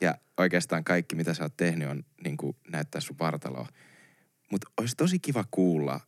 ja 0.00 0.14
oikeastaan 0.36 0.84
kaikki, 0.84 1.16
mitä 1.16 1.34
sä 1.34 1.42
oot 1.42 1.56
tehnyt, 1.56 1.88
on 1.88 2.04
niin 2.24 2.36
kuin, 2.36 2.56
näyttää 2.72 3.00
sun 3.00 3.16
vartaloa. 3.20 3.68
Mutta 4.50 4.70
olisi 4.80 4.94
tosi 4.96 5.18
kiva 5.18 5.44
kuulla, 5.50 6.00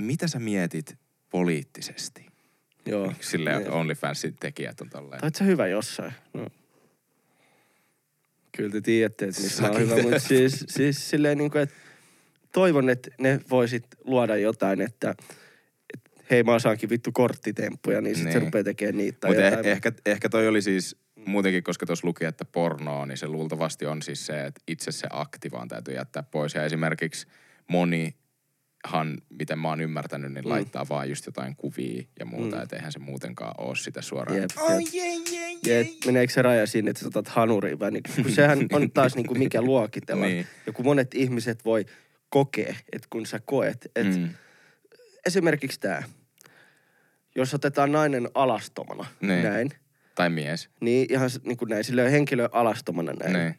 mitä 0.00 0.28
sä 0.28 0.38
mietit 0.38 0.96
poliittisesti. 1.30 2.26
Joo. 2.86 3.12
Silleen 3.20 3.58
Niin. 3.58 3.70
OnlyFansin 3.70 4.36
tekijät 4.40 4.80
on 4.80 4.90
tolleen. 4.90 5.20
Tait 5.20 5.34
sä 5.34 5.44
hyvä 5.44 5.66
jossain? 5.66 6.12
No. 6.34 6.46
Kyllä 8.56 8.70
te 8.70 8.80
tiedätte, 8.80 9.24
että 9.24 9.40
missä 9.42 9.56
Säkin 9.62 9.80
hyvä, 9.80 10.02
mutta 10.02 10.18
siis, 10.18 10.64
siis 10.68 11.10
silleen 11.10 11.38
niin 11.38 11.50
kuin, 11.50 11.62
että 11.62 11.74
toivon, 12.52 12.90
että 12.90 13.10
ne 13.18 13.40
voisit 13.50 13.86
luoda 14.04 14.36
jotain, 14.36 14.80
että, 14.80 15.14
että 15.94 16.22
hei 16.30 16.42
mä 16.42 16.54
osaankin 16.54 16.88
vittu 16.90 17.12
korttitemppuja, 17.12 18.00
niin 18.00 18.14
sitten 18.16 18.32
se 18.32 18.38
Niin. 18.38 18.46
rupeaa 18.46 18.64
tekemään 18.64 18.96
niitä. 18.96 19.18
tai 19.20 19.30
Mutta 19.30 19.48
eh, 19.48 19.66
ehkä, 19.72 19.92
ehkä 20.06 20.28
toi 20.28 20.48
oli 20.48 20.62
siis 20.62 20.96
muutenkin, 21.14 21.62
koska 21.62 21.86
tuossa 21.86 22.06
luki, 22.06 22.24
että 22.24 22.44
pornoa, 22.44 23.06
niin 23.06 23.18
se 23.18 23.26
luultavasti 23.28 23.86
on 23.86 24.02
siis 24.02 24.26
se, 24.26 24.44
että 24.46 24.60
itse 24.68 24.92
se 24.92 25.06
akti 25.10 25.50
vaan 25.50 25.68
täytyy 25.68 25.94
jättää 25.94 26.22
pois. 26.22 26.54
Ja 26.54 26.64
esimerkiksi 26.64 27.26
monihan, 27.68 29.18
miten 29.30 29.58
mä 29.58 29.68
oon 29.68 29.80
ymmärtänyt, 29.80 30.32
niin 30.32 30.44
Mm. 30.44 30.48
laittaa 30.50 30.86
vaan 30.88 31.08
just 31.08 31.26
jotain 31.26 31.56
kuvia 31.56 32.02
ja 32.18 32.24
muuta, 32.26 32.56
Mm. 32.56 32.62
että 32.62 32.76
eihän 32.76 32.92
se 32.92 32.98
muutenkaan 32.98 33.54
oo 33.58 33.74
sitä 33.74 34.02
suoraan. 34.02 34.40
Jep, 34.40 34.50
Oh, 34.60 34.70
jep. 34.70 34.94
yeah, 34.94 35.16
yeah, 35.32 35.52
Ja 35.66 35.72
yeah. 35.72 35.86
et 35.86 36.06
meneekö 36.06 36.32
se 36.32 36.42
raja 36.42 36.66
sinne, 36.66 36.90
että 36.90 37.00
sä 37.00 37.08
otat 37.08 37.28
hanuriin 37.28 37.78
vai 37.78 37.90
niin, 37.90 38.02
kun 38.22 38.32
sehän 38.32 38.58
on 38.72 38.90
taas 38.90 39.14
niin 39.16 39.26
kuin 39.26 39.38
mikä 39.38 39.62
luokitella. 39.62 40.26
Niin. 40.26 40.46
Ja 40.66 40.72
kun 40.72 40.84
monet 40.84 41.14
ihmiset 41.14 41.64
voi 41.64 41.84
kokea, 42.28 42.74
että 42.92 43.08
kun 43.10 43.26
sä 43.26 43.40
koet, 43.44 43.86
että 43.96 44.18
Mm. 44.18 44.28
esimerkiksi 45.26 45.80
tämä, 45.80 46.02
jos 47.36 47.54
otetaan 47.54 47.92
nainen 47.92 48.28
alastomana, 48.34 49.06
Niin. 49.20 49.42
näin, 49.44 49.70
Tai 50.14 50.30
mies. 50.30 50.68
niin 50.80 51.06
ihan 51.10 51.30
niin 51.44 51.56
kuin 51.56 51.68
näin, 51.68 51.84
sillä 51.84 52.08
henkilö 52.08 52.48
alastomana 52.52 53.12
näin. 53.12 53.32
Niin. 53.32 53.54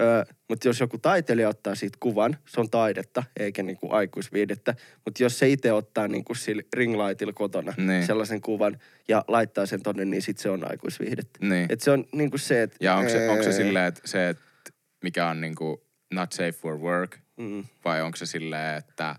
Öö, 0.00 0.24
mutta 0.48 0.68
jos 0.68 0.80
joku 0.80 0.98
taiteilija 0.98 1.48
ottaa 1.48 1.74
siitä 1.74 1.96
kuvan, 2.00 2.36
se 2.48 2.60
on 2.60 2.70
taidetta, 2.70 3.22
eikä 3.36 3.62
niinku 3.62 3.92
aikuisviidettä. 3.92 4.74
Mutta 5.04 5.22
jos 5.22 5.38
se 5.38 5.48
itse 5.48 5.72
ottaa 5.72 6.08
niinku 6.08 6.34
sillä 6.34 6.62
ringlightilla 6.74 7.32
kotona 7.32 7.72
Niin. 7.76 8.06
sellaisen 8.06 8.40
kuvan 8.40 8.78
ja 9.08 9.24
laittaa 9.28 9.66
sen 9.66 9.82
tonne, 9.82 10.04
niin 10.04 10.22
sit 10.22 10.38
se 10.38 10.50
on 10.50 10.70
aikuisviihdettä. 10.70 11.38
Niin. 11.46 11.66
Et 11.72 11.80
se 11.80 11.90
on 11.90 12.04
niinku 12.12 12.38
se, 12.38 12.62
että... 12.62 12.76
Ja 12.80 12.94
onko 12.96 13.10
se, 13.10 13.28
onko 13.30 13.42
se 13.42 13.52
silleen, 13.52 13.86
että 13.86 14.00
se, 14.04 14.28
että 14.28 14.42
mikä 15.02 15.28
on 15.28 15.40
niinku 15.40 15.86
not 16.14 16.32
safe 16.32 16.52
for 16.52 16.78
work, 16.80 17.18
Mm, 17.36 17.64
vai 17.84 18.02
onko 18.02 18.16
se 18.16 18.26
silleen, 18.26 18.76
että 18.76 19.16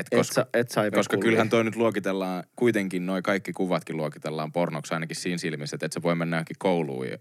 et 0.00 0.06
et, 0.12 0.18
koska, 0.18 0.34
sa, 0.34 0.46
et 0.86 0.94
koska 0.94 1.16
kyllähän 1.16 1.48
toi 1.48 1.64
nyt 1.64 1.76
luokitellaan, 1.76 2.44
kuitenkin 2.56 3.06
noi 3.06 3.22
kaikki 3.22 3.52
kuvatkin 3.52 3.96
luokitellaan 3.96 4.52
pornoksi 4.52 4.94
ainakin 4.94 5.16
siinä 5.16 5.38
silmissä, 5.38 5.76
että 5.76 5.86
et 5.86 5.92
sä 5.92 6.02
voi 6.02 6.14
mennä 6.14 6.36
johonkin 6.36 6.56
kouluun 6.58 7.08
ja 7.08 7.18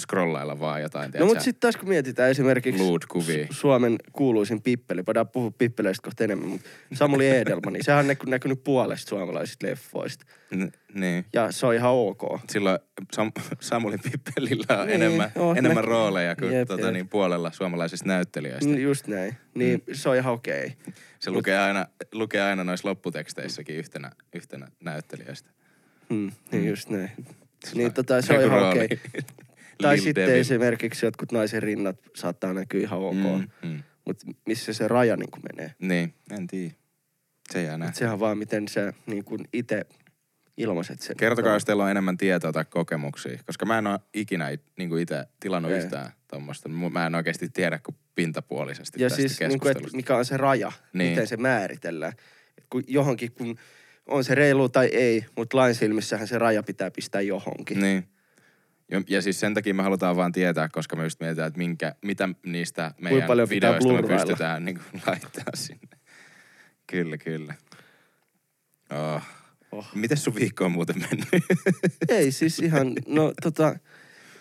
scrollailla 0.00 0.58
vaan 0.60 0.82
jotain, 0.82 1.10
No 1.18 1.26
mutta 1.26 1.44
sitten 1.44 1.60
taas 1.60 1.76
kun 1.76 1.88
mietitään 1.88 2.30
esimerkiksi. 2.30 2.82
Su- 2.84 3.46
Suomen 3.50 3.96
kuuluisin 4.12 4.62
pippeli, 4.62 5.02
voidaan 5.06 5.28
puhua 5.28 5.50
pippeleistä 5.58 6.04
kohta 6.04 6.24
enemmän, 6.24 6.48
mutta 6.48 6.68
Samuli 6.94 7.28
Edelman, 7.28 7.72
niin 7.72 7.84
sehän 7.84 8.00
on 8.00 8.06
näky- 8.06 8.30
näkynyt 8.30 8.64
puolesta 8.64 9.08
suomalaisista 9.08 9.66
leffoista. 9.66 10.24
N- 10.54 10.72
niin. 11.00 11.24
Ja 11.32 11.52
se 11.52 11.66
on 11.66 11.74
ihan 11.74 11.90
ok. 11.92 12.40
Silloin 12.50 12.78
Sam- 13.16 13.56
Samuli 13.60 13.96
Pippelillä 13.98 14.78
on 14.80 14.86
Niin, 14.86 14.94
enemmän, 15.02 15.30
on 15.36 15.58
enemmän 15.58 15.84
rooleja 15.84 16.36
kuin 16.36 16.52
Jep, 16.52 16.68
tota, 16.68 16.82
jep. 16.86 16.92
niin, 16.92 17.08
puolella 17.08 17.50
suomalaisista 17.50 18.08
näyttelijöistä. 18.08 18.70
Mm, 18.70 18.78
Just 18.78 19.06
näin. 19.06 19.36
Niin 19.54 19.82
Mm. 19.86 19.94
se 19.94 20.08
on 20.08 20.16
ihan 20.16 20.32
okei. 20.32 20.64
Okay. 20.66 20.92
Se 21.22 21.30
lukee 21.30 21.58
aina, 21.58 21.86
lukee 22.12 22.42
aina 22.42 22.64
noissa 22.64 22.88
lopputeksteissäkin 22.88 23.76
yhtenä, 23.76 24.10
yhtenä 24.34 24.68
näyttelijöistä. 24.84 25.50
Mm, 26.08 26.30
niin 26.52 26.62
Mm. 26.62 26.68
just 26.68 26.88
näin. 26.88 27.10
Niin 27.74 27.92
tota, 27.92 28.22
se 28.22 28.38
on 28.38 28.44
ihan 28.44 28.68
okei. 28.68 28.88
Tai 29.82 29.98
sitten 29.98 30.26
Devil. 30.28 30.40
esimerkiksi 30.40 31.06
jotkut 31.06 31.32
naisen 31.32 31.62
rinnat 31.62 31.96
saattaa 32.16 32.52
näkyä 32.52 32.80
ihan 32.80 32.98
ok. 32.98 33.14
Mm. 33.14 33.68
Mm. 33.68 33.82
Mutta 34.04 34.26
missä 34.46 34.72
se 34.72 34.88
raja 34.88 35.16
niin 35.16 35.28
menee? 35.52 35.74
Niin, 35.78 36.14
en 36.30 36.46
tiedä. 36.46 36.74
Se 37.50 37.62
jää 37.62 37.78
nähtäväksi. 37.78 37.98
sehän 37.98 38.20
vaan 38.20 38.38
miten 38.38 38.68
sä 38.68 38.92
niin 39.06 39.24
itse 39.52 39.86
ilmaiset 40.56 41.02
sen. 41.02 41.16
Kertokaa, 41.16 41.52
jos 41.52 41.64
teillä 41.64 41.84
on 41.84 41.90
enemmän 41.90 42.16
tietoa 42.16 42.52
tai 42.52 42.64
kokemuksia, 42.64 43.38
koska 43.46 43.66
mä 43.66 43.78
en 43.78 43.86
ole 43.86 44.00
ikinä 44.14 44.48
niin 44.78 44.98
itse 44.98 45.24
tilannut 45.40 45.72
Ei. 45.72 45.78
yhtään 45.78 46.12
tuommoista. 46.28 46.68
Mä 46.68 47.06
en 47.06 47.14
oikeasti 47.14 47.48
tiedä 47.48 47.78
kuin 47.78 47.96
pintapuolisesti 48.14 49.02
Ja 49.02 49.08
tästä 49.08 49.22
siis, 49.22 49.40
niin 49.40 49.60
kuin, 49.60 49.76
että 49.76 49.96
mikä 49.96 50.16
on 50.16 50.24
se 50.24 50.36
raja, 50.36 50.72
Niin. 50.92 51.10
miten 51.10 51.26
se 51.26 51.36
määritellään. 51.36 52.12
Et 52.58 52.64
kun 52.70 52.82
johonkin, 52.86 53.32
kun 53.32 53.58
on 54.08 54.24
se 54.24 54.34
reilu 54.34 54.68
tai 54.68 54.86
ei, 54.86 55.24
mutta 55.36 55.56
lain 55.56 55.74
silmissähän 55.74 56.28
se 56.28 56.38
raja 56.38 56.62
pitää 56.62 56.90
pistää 56.90 57.20
johonkin. 57.20 57.80
Niin. 57.80 58.08
Ja, 58.90 59.02
ja 59.08 59.22
siis 59.22 59.40
sen 59.40 59.54
takia 59.54 59.74
me 59.74 59.82
halutaan 59.82 60.16
vaan 60.16 60.32
tietää, 60.32 60.68
koska 60.68 60.96
me 60.96 61.02
just 61.02 61.20
mietitään, 61.20 61.48
että 61.48 61.58
minkä, 61.58 61.94
mitä 62.02 62.28
niistä 62.46 62.94
meidän 63.00 63.26
paljon 63.26 63.48
pitää 63.48 63.70
videoista 63.78 64.08
me 64.08 64.16
pystytään 64.16 64.64
niin 64.64 64.80
kuin, 64.90 65.02
laittaa 65.06 65.44
sinne. 65.54 65.98
Kyllä, 66.86 67.18
kyllä. 67.18 67.54
Oh. 68.90 69.22
Oh. 69.72 69.86
Miten 69.94 70.16
sun 70.16 70.34
viikko 70.34 70.64
on 70.64 70.72
muuten 70.72 70.96
mennyt? 71.00 71.28
Ei 72.08 72.32
siis 72.32 72.58
ihan, 72.58 72.92
no 73.06 73.32
tota, 73.42 73.76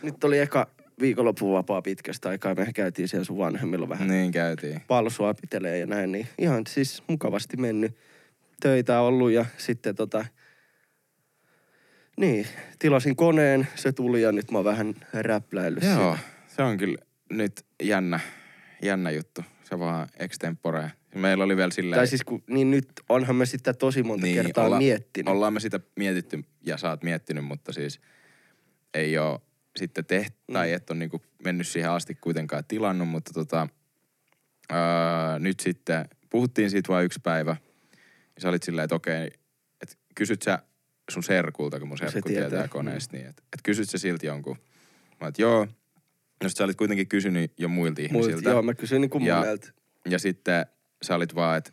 nyt 0.02 0.24
oli 0.24 0.40
eka 0.40 0.68
viikonlopun 1.02 1.54
vapaa 1.54 1.82
pitkästä 1.82 2.30
aikaa. 2.30 2.56
Me 2.56 2.74
käytiin 2.74 3.08
siellä 3.08 3.26
sun 3.26 3.38
vanhemmilla 3.38 3.90
vähän 3.90 4.08
niin 4.08 4.32
käytiin. 4.32 4.82
palsua 4.88 5.34
pitelee 5.34 5.78
ja 5.78 5.86
näin, 5.86 6.12
niin 6.12 6.28
ihan 6.38 6.64
siis 6.68 7.04
mukavasti 7.08 7.58
mennyt. 7.58 7.98
Töitä 8.62 9.02
ollut 9.02 9.32
ja 9.32 9.46
sitten 9.58 9.96
tota, 9.96 10.26
niin, 12.18 12.48
tilasin 12.80 13.16
koneen, 13.16 13.68
se 13.76 13.92
tuli 13.92 14.22
ja 14.22 14.32
nyt 14.32 14.52
mä 14.52 14.58
oon 14.58 14.66
vähän 14.66 14.94
räpläillyt 15.14 15.84
Joo, 15.84 16.16
sitä. 16.16 16.28
se 16.48 16.64
on 16.64 16.78
kyllä 16.78 16.98
nyt 17.30 17.66
jännä, 17.84 18.20
jännä 18.82 19.12
juttu. 19.12 19.42
Se 19.64 19.80
vaan 19.80 20.08
extempore. 20.20 20.92
Meillä 21.16 21.44
oli 21.44 21.58
vielä 21.58 21.72
silleen... 21.72 21.98
Tai 22.00 22.08
siis 22.08 22.24
kun, 22.24 22.44
niin 22.48 22.72
nyt 22.72 22.88
onhan 23.10 23.36
me 23.36 23.46
sitä 23.46 23.74
tosi 23.74 24.04
monta 24.04 24.26
niin, 24.26 24.36
kertaa 24.36 24.66
olla- 24.66 24.78
miettinyt. 24.78 25.28
Ollaan 25.28 25.54
me 25.54 25.60
sitä 25.60 25.80
mietitty 25.96 26.44
ja 26.66 26.78
sä 26.78 26.90
oot 26.90 27.04
miettinyt, 27.04 27.46
mutta 27.46 27.74
siis 27.74 28.00
ei 28.94 29.18
ole 29.18 29.40
sitten 29.78 30.06
tehty, 30.06 30.38
Mm. 30.48 30.54
tai 30.54 30.72
et 30.74 30.90
ole 30.90 31.00
niinku 31.00 31.22
mennyt 31.46 31.68
siihen 31.68 31.90
asti 31.92 32.16
kuitenkaan 32.16 32.64
tilannut, 32.68 33.08
mutta 33.08 33.32
tota, 33.34 33.68
öö, 34.72 34.78
nyt 35.40 35.60
sitten 35.60 36.06
puhuttiin 36.30 36.70
siitä 36.70 36.88
vain 36.94 37.06
yksi 37.06 37.20
päivä. 37.24 37.56
Ja 38.36 38.42
sä 38.42 38.50
olit 38.50 38.64
silleen, 38.64 38.84
että 38.84 38.96
okei, 38.96 39.28
että 39.82 39.96
kysyt 40.16 40.42
sä 40.42 40.60
sun 41.12 41.24
serkulta, 41.24 41.80
kun 41.80 41.88
mun 41.88 41.98
Se 41.98 42.10
serkku 42.10 42.30
tietää, 42.30 42.50
tietää 42.50 42.68
koneesta, 42.68 43.18
niin 43.18 43.28
että 43.30 43.44
et 43.54 43.60
kysyt 43.64 43.90
sä 43.90 43.98
silti 43.98 44.28
jonkun. 44.28 44.58
Mä 45.22 45.28
oot, 45.28 45.40
joo. 45.40 45.68
No 46.44 46.50
sä 46.50 46.64
olit 46.64 46.78
kuitenkin 46.78 47.08
kysynyt 47.08 47.54
jo 47.58 47.68
muilta 47.68 48.02
ihmisiltä. 48.02 48.50
joo, 48.50 48.62
mä 48.62 48.74
kysyin 48.74 49.02
niin 49.02 49.10
kuin 49.10 49.26
Ja- 49.26 49.38
monelta. 49.40 49.72
Ja 50.10 50.20
sitten 50.20 50.66
sä 51.04 51.16
olit 51.16 51.36
vaan, 51.36 51.58
että 51.58 51.72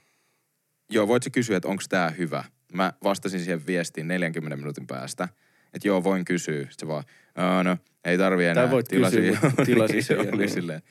joo, 0.90 1.08
voit 1.08 1.22
sä 1.22 1.30
kysyä, 1.30 1.56
että 1.56 1.68
onko 1.68 1.82
tää 1.88 2.10
hyvä? 2.10 2.44
Mä 2.72 2.92
vastasin 3.04 3.40
siihen 3.40 3.66
viestiin 3.66 4.08
40 4.08 4.56
minuutin 4.56 4.86
päästä, 4.86 5.28
että 5.74 5.88
joo, 5.88 6.04
voin 6.04 6.24
kysyä. 6.24 6.58
Sitten 6.60 6.74
se 6.78 6.88
vaan, 6.88 7.04
"Aa, 7.34 7.64
no, 7.64 7.76
ei 8.04 8.18
tarvi 8.18 8.44
enää. 8.44 8.54
Tai 8.64 8.70
voit 8.70 8.88
kysyä, 8.88 9.38
mutta 9.42 9.64
tilasi 9.64 9.96
ja 10.12 10.18
oli 10.32 10.36
niin. 10.36 10.50
silleen, 10.50 10.82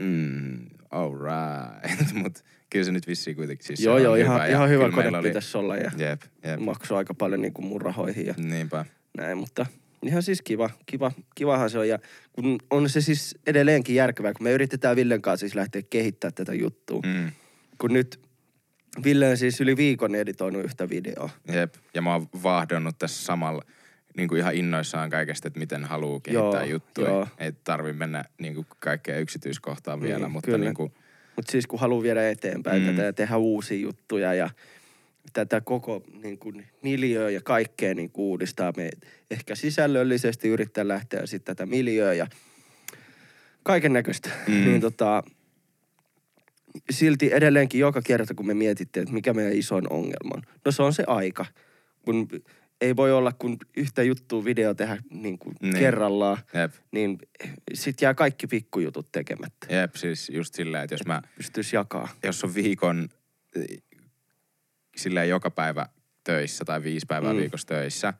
mm, 0.00 0.66
all 0.90 1.14
right. 1.18 2.12
Mut 2.22 2.44
kyllä 2.70 2.84
se 2.84 2.92
nyt 2.92 3.06
vissiin 3.06 3.36
kuitenkin 3.36 3.66
siis 3.66 3.78
se 3.78 3.84
Joo, 3.84 3.98
joo, 3.98 4.14
hyvä. 4.14 4.24
ihan, 4.24 4.40
ja 4.40 4.46
ihan 4.46 4.68
hyvä 4.68 4.90
kone 4.90 5.18
oli- 5.18 5.28
pitäisi 5.28 5.58
olla 5.58 5.76
ja 5.76 5.90
Jep, 5.96 6.22
jep. 6.44 6.60
maksoi 6.60 6.98
aika 6.98 7.14
paljon 7.14 7.42
niin 7.42 7.52
kuin 7.52 7.66
mun 7.66 7.80
rahoihin 7.82 8.26
ja 8.26 8.34
Niinpä. 8.36 8.84
näin, 9.18 9.38
mutta 9.38 9.66
ihan 10.02 10.22
siis 10.22 10.42
kiva, 10.42 10.70
kiva, 10.86 11.12
kivahan 11.34 11.70
se 11.70 11.78
on. 11.78 11.88
Ja 11.88 11.98
kun 12.32 12.58
on 12.70 12.88
se 12.90 13.00
siis 13.00 13.38
edelleenkin 13.46 13.94
järkevää, 13.96 14.32
kun 14.32 14.44
me 14.44 14.52
yritetään 14.52 14.96
Villen 14.96 15.22
kanssa 15.22 15.40
siis 15.44 15.54
lähteä 15.54 15.82
kehittämään 15.90 16.34
tätä 16.34 16.54
juttua. 16.54 17.00
Mm. 17.06 17.30
Kun 17.78 17.92
nyt 17.92 18.20
Ville 19.04 19.28
on 19.30 19.36
siis 19.36 19.60
yli 19.60 19.76
viikon 19.76 20.14
editoinut 20.14 20.64
yhtä 20.64 20.88
videoa. 20.88 21.30
jep. 21.52 21.74
Ja 21.94 22.02
mä 22.02 22.12
oon 22.12 22.28
vaahdonnut 22.42 22.98
tässä 22.98 23.24
samalla 23.24 23.62
niin 24.16 24.28
kuin 24.28 24.38
ihan 24.38 24.54
innoissaan 24.54 25.10
kaikesta, 25.10 25.48
että 25.48 25.60
miten 25.60 25.84
haluaa 25.84 26.20
kehittää 26.20 26.62
Joo, 26.64 26.70
juttuja. 26.70 27.08
joo. 27.08 27.28
Ei 27.38 27.52
tarvi 27.64 27.92
mennä 27.92 28.24
niin 28.38 28.54
kuin 28.54 28.66
kaikkeen 28.80 29.22
yksityiskohtaan 29.22 30.00
vielä, 30.00 30.18
Niin, 30.18 30.30
mutta 30.30 30.46
kyllä. 30.50 30.64
niin 30.64 30.74
kuin, 30.74 30.92
Mutta 31.36 31.52
siis 31.52 31.66
kun 31.66 31.80
haluaa 31.80 32.02
viedä 32.02 32.30
eteenpäin 32.30 32.82
mm. 32.82 32.88
tätä 32.88 33.02
ja 33.02 33.12
tehdä 33.12 33.36
uusia 33.36 33.78
juttuja 33.78 34.34
ja 34.34 34.50
tätä 35.32 35.60
koko 35.60 36.04
niin 36.22 36.38
kuin, 36.38 36.66
miljöö 36.82 37.30
ja 37.30 37.40
kaikkea 37.40 37.94
niin 37.94 38.10
kuin, 38.10 38.24
uudistaa. 38.24 38.72
Me 38.76 38.90
ehkä 39.30 39.54
sisällöllisesti 39.54 40.48
yrittää 40.48 40.88
lähteä 40.88 41.26
sitten 41.26 41.56
tätä 41.56 41.66
miljöö 41.70 42.14
ja 42.14 42.26
kaiken 43.62 43.92
näköistä. 43.92 44.30
Mm. 44.48 44.54
Niin 44.64 44.80
tota, 44.80 45.22
silti 46.90 47.30
edelleenkin 47.32 47.80
joka 47.80 48.02
kerta, 48.02 48.34
kun 48.34 48.46
me 48.46 48.54
mietittiin, 48.54 49.02
että 49.02 49.14
mikä 49.14 49.34
meidän 49.34 49.52
isoin 49.52 49.92
ongelma 49.92 50.30
on. 50.34 50.42
No 50.64 50.72
se 50.72 50.82
on 50.82 50.92
se 50.92 51.04
aika. 51.06 51.46
Kun 52.04 52.28
ei 52.80 52.96
voi 52.96 53.12
olla 53.12 53.32
kun 53.32 53.56
yhtä 53.76 54.02
juttua 54.02 54.44
video 54.44 54.74
tehdä 54.74 54.98
niin 55.10 55.38
kuin 55.38 55.54
Niin. 55.62 55.74
kerrallaan, 55.74 56.38
Jep. 56.54 56.72
niin 56.92 57.18
sit 57.74 58.02
jää 58.02 58.14
kaikki 58.14 58.46
pikkujutut 58.46 59.12
tekemättä. 59.12 59.74
Jep, 59.74 59.94
siis 59.94 60.30
just 60.30 60.54
silleen, 60.54 60.84
että 60.84 60.94
jos 60.94 61.06
mä, 61.06 61.22
Pystyisi 61.36 61.76
jakaa. 61.76 62.08
jos 62.24 62.44
on 62.44 62.54
viikon 62.54 63.08
silleen 64.98 65.28
joka 65.28 65.50
päivä 65.50 65.86
töissä 66.24 66.64
tai 66.64 66.82
viisi 66.82 67.06
päivää 67.06 67.32
mm. 67.32 67.38
Viikossa 67.38 67.66
töissä 67.66 68.14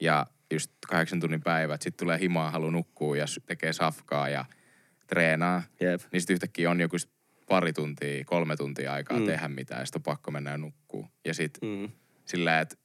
ja 0.00 0.26
just 0.52 0.70
kahdeksan 0.88 1.20
tunnin 1.20 1.42
päivät, 1.42 1.82
sitten 1.82 2.06
tulee 2.06 2.18
himaa, 2.18 2.50
halu 2.50 2.70
nukkuu 2.70 3.14
ja 3.14 3.24
tekee 3.46 3.72
safkaa 3.72 4.28
ja 4.28 4.44
treenaa, 5.06 5.62
Jep. 5.80 6.00
niin 6.12 6.20
sitten 6.20 6.34
yhtäkkiä 6.34 6.70
on 6.70 6.80
joku 6.80 6.96
pari 7.48 7.72
tuntia, 7.72 8.24
kolme 8.24 8.56
tuntia 8.56 8.92
aikaa 8.92 9.18
mm. 9.18 9.26
Tehdä 9.26 9.48
mitään 9.48 9.80
ja 9.80 9.86
sitten 9.86 9.98
on 10.00 10.02
pakko 10.02 10.30
mennä 10.30 10.50
ja 10.50 10.58
nukkuu. 10.58 11.06
Ja 11.24 11.34
sitten 11.34 11.68
Mm. 11.68 11.88
sillä, 12.24 12.60
että 12.60 12.76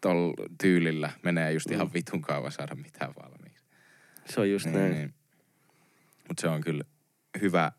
tuolla 0.00 0.34
tyylillä 0.60 1.10
menee 1.22 1.52
just 1.52 1.70
ihan 1.70 1.86
Mm. 1.86 1.92
vitun 1.94 2.22
kauan 2.22 2.52
saada 2.52 2.74
mitään 2.74 3.14
valmiiksi. 3.22 3.64
Se 4.24 4.40
on 4.40 4.50
just 4.50 4.66
näin. 4.66 4.92
Niin. 4.92 5.14
Mutta 6.28 6.40
se 6.40 6.48
on 6.48 6.60
kyllä 6.60 6.84
hyvä 7.40 7.72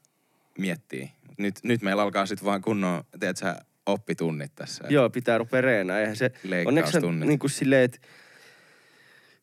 miettiä. 0.57 1.09
Nyt, 1.37 1.59
nyt 1.63 1.81
meillä 1.81 2.01
alkaa 2.03 2.25
sitten 2.25 2.45
vaan 2.45 2.61
kunnon, 2.61 3.03
teet 3.19 3.37
sä, 3.37 3.55
oppitunnit 3.85 4.51
tässä. 4.55 4.83
Joo, 4.89 5.09
pitää 5.09 5.37
rupea 5.37 5.61
reenaa. 5.61 5.99
Eihän 5.99 6.15
se, 6.15 6.31
onneksi 6.65 6.97
niin 7.25 7.39
kuin 7.39 7.51
silleen, 7.51 7.83
että 7.83 7.99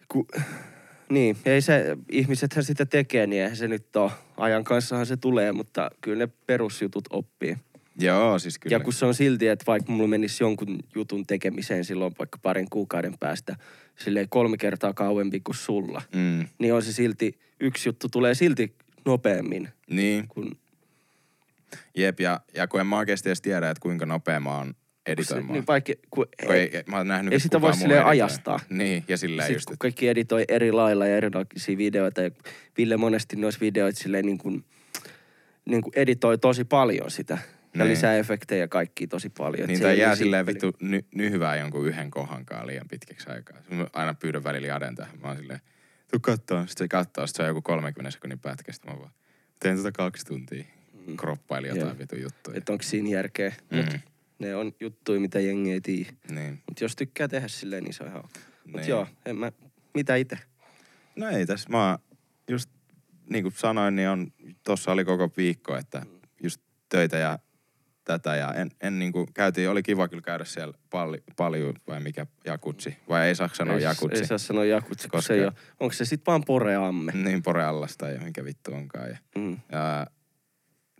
ku, 0.08 0.26
niin, 1.10 1.36
ei 1.44 1.60
se, 1.60 1.96
ihmisethän 2.08 2.64
sitä 2.64 2.86
tekee, 2.86 3.26
niin 3.26 3.42
eihän 3.42 3.56
se 3.56 3.68
nyt 3.68 3.96
ole. 3.96 4.10
Ajan 4.36 4.64
kanssahan 4.64 5.06
se 5.06 5.16
tulee, 5.16 5.52
mutta 5.52 5.90
kyllä 6.00 6.26
ne 6.26 6.32
perusjutut 6.46 7.04
oppii. 7.10 7.56
Joo, 7.98 8.38
siis 8.38 8.58
kyllä. 8.58 8.74
Ja 8.74 8.80
kun 8.80 8.92
se 8.92 9.06
on 9.06 9.14
silti, 9.14 9.48
että 9.48 9.64
vaikka 9.66 9.92
mulla 9.92 10.08
menisi 10.08 10.44
jonkun 10.44 10.78
jutun 10.94 11.26
tekemiseen 11.26 11.84
silloin 11.84 12.14
vaikka 12.18 12.38
parin 12.42 12.70
kuukauden 12.70 13.14
päästä, 13.20 13.56
silleen 13.98 14.28
kolme 14.28 14.56
kertaa 14.56 14.92
kauempi 14.92 15.40
kuin 15.40 15.56
sulla, 15.56 16.02
Mm, 16.14 16.46
niin 16.58 16.74
on 16.74 16.82
se 16.82 16.92
silti, 16.92 17.38
yksi 17.60 17.88
juttu 17.88 18.08
tulee 18.08 18.34
silti 18.34 18.74
nopeammin 19.04 19.68
niin, 19.90 20.28
kuin 20.28 20.58
jep. 21.96 22.20
Ja, 22.20 22.40
ja 22.54 22.68
kun 22.68 22.80
en 22.80 22.86
mä 22.86 22.98
oikeasti 22.98 23.28
edes 23.28 23.42
tiedä, 23.42 23.70
että 23.70 23.80
kuinka 23.82 24.06
nopea 24.06 24.40
mä 24.40 24.56
oon 24.56 24.74
editoimaan. 25.06 25.52
niin 25.52 25.66
vaikka, 25.66 25.92
kun, 26.10 26.26
kun 26.46 26.54
ei, 26.54 26.76
ei, 26.76 26.82
mä 26.86 26.96
oon 26.96 27.08
nähnyt, 27.08 27.32
ei 27.32 27.40
sitä 27.40 27.60
voi 27.60 27.74
silleen 27.74 28.06
ajastaa. 28.06 28.60
Niin, 28.70 29.04
ja 29.08 29.16
silleen 29.16 29.46
Sitten 29.46 29.56
just, 29.56 29.66
kun 29.66 29.78
kaikki 29.78 30.08
editoi 30.08 30.44
eri 30.48 30.72
lailla 30.72 31.06
ja 31.06 31.16
erilaisia 31.16 31.76
videoita 31.78 32.22
ja 32.22 32.30
Ville 32.78 32.96
monesti 32.96 33.36
noissa 33.36 33.60
videoissa 33.60 34.02
silleen 34.02 34.26
niin 34.26 34.38
kuin, 34.38 34.64
niin 35.64 35.82
kuin 35.82 35.92
editoi 35.96 36.38
tosi 36.38 36.64
paljon 36.64 37.10
sitä. 37.10 37.38
Ja 37.74 37.84
Niin. 37.84 37.90
lisää 37.90 38.16
efektejä 38.16 38.68
kaikki 38.68 39.06
tosi 39.06 39.28
paljon. 39.38 39.68
Niin 39.68 39.80
tai 39.80 39.98
jää 39.98 40.16
silleen 40.16 40.46
vittu 40.46 40.72
ny, 40.80 41.04
nyhvää 41.14 41.56
jonkun 41.56 41.86
yhden 41.86 42.10
kohankaan 42.10 42.66
liian 42.66 42.88
pitkäksi 42.90 43.30
aikaa. 43.30 43.56
Mä 43.70 43.86
aina 43.92 44.14
pyydän 44.14 44.44
välillä 44.44 44.66
Jaden 44.68 44.94
tähän. 44.94 45.18
Mä 45.20 45.28
oon 45.28 45.36
silleen, 45.36 45.60
tuu 46.10 46.20
kattoo. 46.20 46.60
Sitten 46.66 46.84
se 46.84 46.88
kattoo, 46.88 47.26
sit 47.26 47.36
se 47.36 47.42
on 47.42 47.48
joku 47.48 47.62
30 47.62 48.10
sekunnin 48.10 48.38
pätkä. 48.38 48.72
Sitten 48.72 48.92
mä 48.92 48.98
vaan 49.00 49.10
teen 49.60 49.76
tota 49.76 49.92
kaksi 49.92 50.26
tuntia. 50.26 50.64
Mm. 51.06 51.16
Kroppaili 51.16 51.68
jotain 51.68 51.86
Joo. 51.86 51.98
vitu 51.98 52.16
juttuja. 52.16 52.58
Että 52.58 52.72
onko 52.72 52.82
siinä 52.82 53.08
järkeä. 53.08 53.52
Mm. 53.70 53.76
Mut 53.78 53.86
ne 54.38 54.56
on 54.56 54.72
juttuja, 54.80 55.20
mitä 55.20 55.40
jengi 55.40 55.72
ei 55.72 55.80
tiedä. 55.80 56.12
Niin. 56.30 56.62
Mutta 56.68 56.84
jos 56.84 56.96
tykkää 56.96 57.28
tehdä 57.28 57.48
silleen, 57.48 57.84
niin 57.84 57.94
se 57.94 58.02
on 58.02 58.08
ihan 58.08 58.24
ok. 58.24 58.30
Mut 58.64 58.76
Niin. 58.80 58.88
joo, 58.88 59.06
en 59.26 59.36
mä, 59.36 59.52
mitä 59.94 60.16
itse? 60.16 60.38
No 61.16 61.28
ei 61.28 61.46
tässä. 61.46 61.68
Mä 61.70 61.98
just 62.50 62.70
niin 63.30 63.42
kuin 63.44 63.52
sanoin, 63.56 63.96
niin 63.96 64.08
on, 64.08 64.32
tossa 64.64 64.92
oli 64.92 65.04
koko 65.04 65.30
viikko, 65.36 65.76
että 65.76 66.02
just 66.42 66.60
töitä 66.88 67.16
ja 67.18 67.38
tätä. 68.04 68.36
Ja 68.36 68.54
en, 68.54 68.70
en 68.80 68.98
niin 68.98 69.12
kuin, 69.12 69.26
käytiin, 69.34 69.70
oli 69.70 69.82
kiva 69.82 70.08
kyllä 70.08 70.22
käydä 70.22 70.44
siellä 70.44 70.74
pali, 70.90 71.22
paljon 71.36 71.74
vai 71.88 72.00
mikä 72.00 72.26
jakutsi. 72.44 72.96
Vai 73.08 73.26
ei 73.28 73.34
saa 73.34 73.50
sanoa 73.52 73.76
ei, 73.76 73.82
jakutsi. 73.82 74.18
Ei 74.20 74.26
saa 74.26 74.38
sanoa 74.38 74.64
jakutsi, 74.64 75.08
koska 75.08 75.16
Koska- 75.18 75.26
se 75.28 75.34
ei 75.34 75.44
ole. 75.44 75.52
Onko 75.80 75.92
se 75.92 76.04
sit 76.04 76.22
vaan 76.26 76.42
poreamme? 76.46 77.12
Niin 77.12 77.42
poreallasta 77.42 78.08
ja 78.10 78.20
mikä 78.20 78.44
vittu 78.44 78.72
onkaan. 78.74 79.08
Ja, 79.10 79.16
Mm. 79.36 79.58
ja 79.72 80.06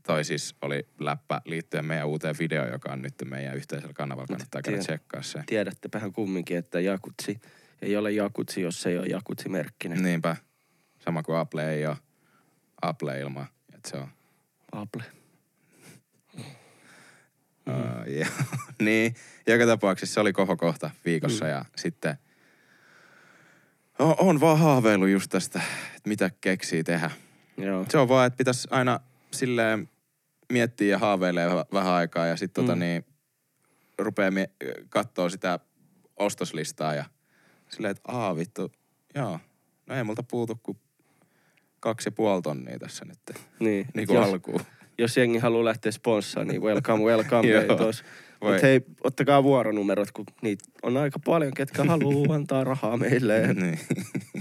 toi 0.03 0.25
siis 0.25 0.55
oli 0.63 0.87
läppä 0.99 1.41
liittyen 1.45 1.85
meidän 1.85 2.07
uuteen 2.07 2.35
videoon, 2.39 2.73
joka 2.73 2.93
on 2.93 3.03
nyt 3.03 3.15
meidän 3.25 3.57
yhteisellä 3.57 3.93
kanavalla. 3.95 4.27
Kannattaa 4.27 4.63
käydä 4.63 4.79
tsekkaa 4.79 5.23
se. 5.23 5.43
Tiedättepähän 5.47 6.13
kumminkin, 6.13 6.57
että 6.57 6.81
jakutsi 6.81 7.41
ei 7.83 7.97
ole 7.97 8.11
jakutsi, 8.11 8.61
jos 8.61 8.83
se 8.83 8.91
ei 8.91 8.99
ole 8.99 9.07
jakutsi-merkkinen. 9.07 10.03
Niinpä. 10.03 10.37
Sama 10.99 11.23
kuin 11.23 11.39
Apple 11.39 11.75
ei 11.75 11.87
ole 11.87 11.97
Apple 12.83 13.21
ilman. 13.21 13.47
Että 13.75 13.91
se 13.91 13.97
on 13.97 14.09
Apple. 14.73 15.03
Mm. 16.37 16.45
Uh, 17.67 18.07
ja, 18.07 18.27
niin, 18.83 19.15
joka 19.47 19.67
tapauksessa 19.67 20.15
se 20.15 20.21
oli 20.21 20.33
kohokohta 20.33 20.91
viikossa 21.05 21.45
Mm. 21.45 21.51
ja 21.51 21.65
sitten 21.77 22.19
on, 23.99 24.15
on 24.19 24.41
vaan 24.41 24.59
haaveillut 24.59 25.09
just 25.09 25.31
tästä, 25.31 25.61
että 25.97 26.09
mitä 26.09 26.31
keksii 26.41 26.85
tehdä. 26.85 27.11
Joo. 27.57 27.87
Se 27.89 27.99
on 27.99 28.09
vaan, 28.09 28.27
että 28.27 28.37
pitäisi 28.37 28.69
aina 28.71 29.01
silleen 29.33 29.89
miettiä 30.53 30.89
ja 30.89 30.99
haaveilee 30.99 31.49
väh- 31.49 31.67
vähän 31.73 31.93
aikaa 31.93 32.27
ja 32.27 32.37
sitten 32.37 32.65
tota 32.65 32.75
Mm. 32.77 32.81
niin, 32.81 33.05
rupeaa 33.99 34.31
mie- 34.31 34.51
kattoo 34.89 35.29
sitä 35.29 35.59
ostoslistaa 36.17 36.95
ja 36.95 37.05
silleen, 37.69 37.91
että 37.91 38.03
aa 38.13 38.37
vittu, 38.37 38.73
joo, 39.15 39.41
no 39.87 39.95
ei 39.97 40.05
multa 40.05 40.23
puutu 40.23 40.61
kuin 40.63 40.79
kaksi 41.81 42.07
ja 42.09 42.13
puoli 42.13 42.43
tonnia 42.43 42.79
tässä 42.79 43.05
nyt. 43.05 43.19
Niin. 43.61 43.87
Niin 43.95 44.07
kuin 44.07 44.17
jos, 44.17 44.29
alkuun. 44.29 44.61
jos 44.99 45.17
jengi 45.17 45.39
haluaa 45.39 45.65
lähteä 45.65 45.93
sponssaan, 45.93 46.47
niin 46.47 46.63
welcome, 46.63 47.05
welcome. 47.05 47.49
Mutta 48.43 48.59
hei, 48.63 48.81
ottakaa 49.05 49.43
vuoronumerot, 49.43 50.11
kun 50.11 50.25
niitä 50.43 50.65
on 50.83 50.97
aika 50.97 51.19
paljon, 51.19 51.55
ketkä 51.55 51.85
haluaa 51.85 52.35
antaa 52.37 52.65
rahaa 52.65 52.97
meille 52.97 53.55
niin. 53.55 53.79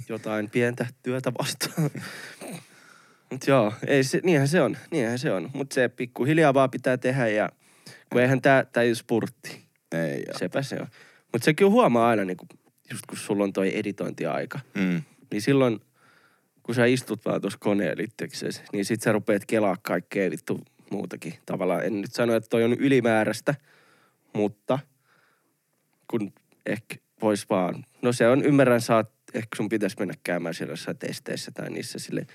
jotain 0.09 0.49
pientä 0.49 0.87
työtä 1.03 1.31
vastaan. 1.39 1.89
Mut 3.31 3.47
joo, 3.47 3.73
ei 3.87 4.03
se, 4.03 4.19
niinhän 4.23 4.47
se 4.47 4.61
on, 4.61 4.77
niinhän 4.91 5.19
se 5.19 5.31
on. 5.31 5.49
Mutta 5.53 5.73
se 5.73 5.89
pikkuhiljaa 5.89 6.53
vaan 6.53 6.71
pitää 6.71 6.97
tehdä 6.97 7.27
ja 7.27 7.49
kun 8.11 8.21
eihän 8.21 8.41
tää, 8.41 8.65
tää 8.65 8.83
ei 8.83 8.95
spurtti. 8.95 9.65
Ei 9.91 10.23
joo. 10.27 10.37
Sepä 10.39 10.61
se 10.61 10.75
on. 10.75 10.87
Mutta 11.31 11.45
se 11.45 11.53
kyllä 11.53 11.71
huomaa 11.71 12.09
aina, 12.09 12.25
niin 12.25 12.37
kun, 12.37 12.47
just 12.91 13.05
kun 13.05 13.17
sulla 13.17 13.43
on 13.43 13.53
toi 13.53 13.77
editointiaika, 13.77 14.59
Mm. 14.75 15.01
niin 15.31 15.41
silloin 15.41 15.79
kun 16.63 16.75
sä 16.75 16.85
istut 16.85 17.25
vaan 17.25 17.41
tuossa 17.41 17.59
koneella 17.61 18.03
itseksesi, 18.03 18.61
niin 18.73 18.85
sit 18.85 19.01
sä 19.01 19.11
rupeat 19.11 19.45
kelaa 19.45 19.75
kaikkea 19.81 20.31
vittu 20.31 20.59
muutakin. 20.91 21.33
Tavallaan 21.45 21.85
en 21.85 22.01
nyt 22.01 22.13
sano, 22.13 22.35
että 22.35 22.49
toi 22.49 22.63
on 22.63 22.73
ylimääräistä, 22.73 23.55
mutta 24.33 24.79
kun 26.07 26.33
ehkä 26.65 26.95
vois 27.21 27.49
vaan, 27.49 27.85
no 28.01 28.13
se 28.13 28.27
on, 28.27 28.43
ymmärrän 28.43 28.81
oot, 28.95 29.11
ehkä 29.33 29.55
sun 29.57 29.69
pitäisi 29.69 29.95
mennä 29.99 30.13
käymään 30.23 30.53
siellä 30.55 30.71
jossain 30.71 30.97
testeissä 30.97 31.51
tai 31.51 31.69
niissä 31.69 31.99
sille 31.99 32.27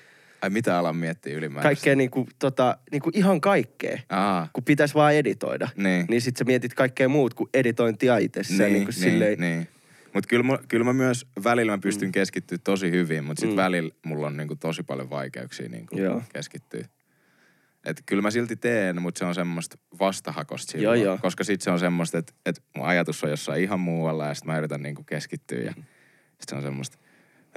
Ai 0.44 0.50
mitä 0.50 0.78
alan 0.78 0.96
miettiä 0.96 1.36
ylimääräistä? 1.36 1.68
kaikkea 1.68 1.96
niinku, 1.96 2.28
tota, 2.38 2.78
niinku 2.92 3.10
ihan 3.14 3.40
kaikkea, 3.40 3.98
Aa, 4.10 4.48
kun 4.52 4.64
pitäisi 4.64 4.94
vaan 4.94 5.14
editoida. 5.14 5.68
niin. 5.76 6.06
Niin 6.08 6.20
sit 6.20 6.36
sä 6.36 6.44
mietit 6.44 6.74
kaikkea 6.74 7.08
muut 7.08 7.34
kuin 7.34 7.50
editointia 7.54 8.16
itsessään. 8.18 8.58
niin, 8.60 8.72
Niin, 8.72 8.84
niin, 8.84 8.92
silleen, 8.92 9.40
niin. 9.40 9.68
Mutta 10.14 10.28
kyllä, 10.28 10.42
mä- 10.42 10.58
kyllä 10.68 10.84
mä 10.84 10.92
myös 10.92 11.26
välillä 11.44 11.72
mä 11.72 11.78
pystyn 11.78 12.08
Mm. 12.08 12.12
keskittyä 12.12 12.58
tosi 12.64 12.90
hyvin, 12.90 13.24
mutta 13.24 13.40
sitten 13.40 13.56
Mm. 13.56 13.62
välillä 13.62 13.90
mulla 14.04 14.26
on 14.26 14.36
niinku 14.36 14.56
tosi 14.56 14.82
paljon 14.82 15.10
vaikeuksia 15.10 15.68
niinku 15.68 15.98
Joo. 15.98 16.22
keskittyä. 16.32 16.84
Et 17.84 18.02
kyllä 18.06 18.22
mä 18.22 18.30
silti 18.30 18.56
teen, 18.56 19.02
mutta 19.02 19.18
se 19.18 19.24
on 19.24 19.34
semmoista 19.34 19.76
vastahakosta 20.00 20.72
Joo, 20.76 20.80
silloin. 20.80 21.02
joo. 21.02 21.18
Koska 21.22 21.44
sitten 21.44 21.64
se 21.64 21.70
on 21.70 21.78
semmoista, 21.78 22.18
että 22.18 22.32
et 22.46 22.62
mun 22.76 22.86
ajatus 22.86 23.24
on 23.24 23.30
jossain 23.30 23.62
ihan 23.62 23.80
muualla 23.80 24.26
ja 24.26 24.34
sitten 24.34 24.52
mä 24.52 24.58
yritän 24.58 24.82
niinku 24.82 25.02
keskittyä 25.04 25.58
ja 25.58 25.70
Mm. 25.76 25.82
sitten 26.28 26.48
se 26.48 26.54
on 26.56 26.62
semmoista... 26.62 26.98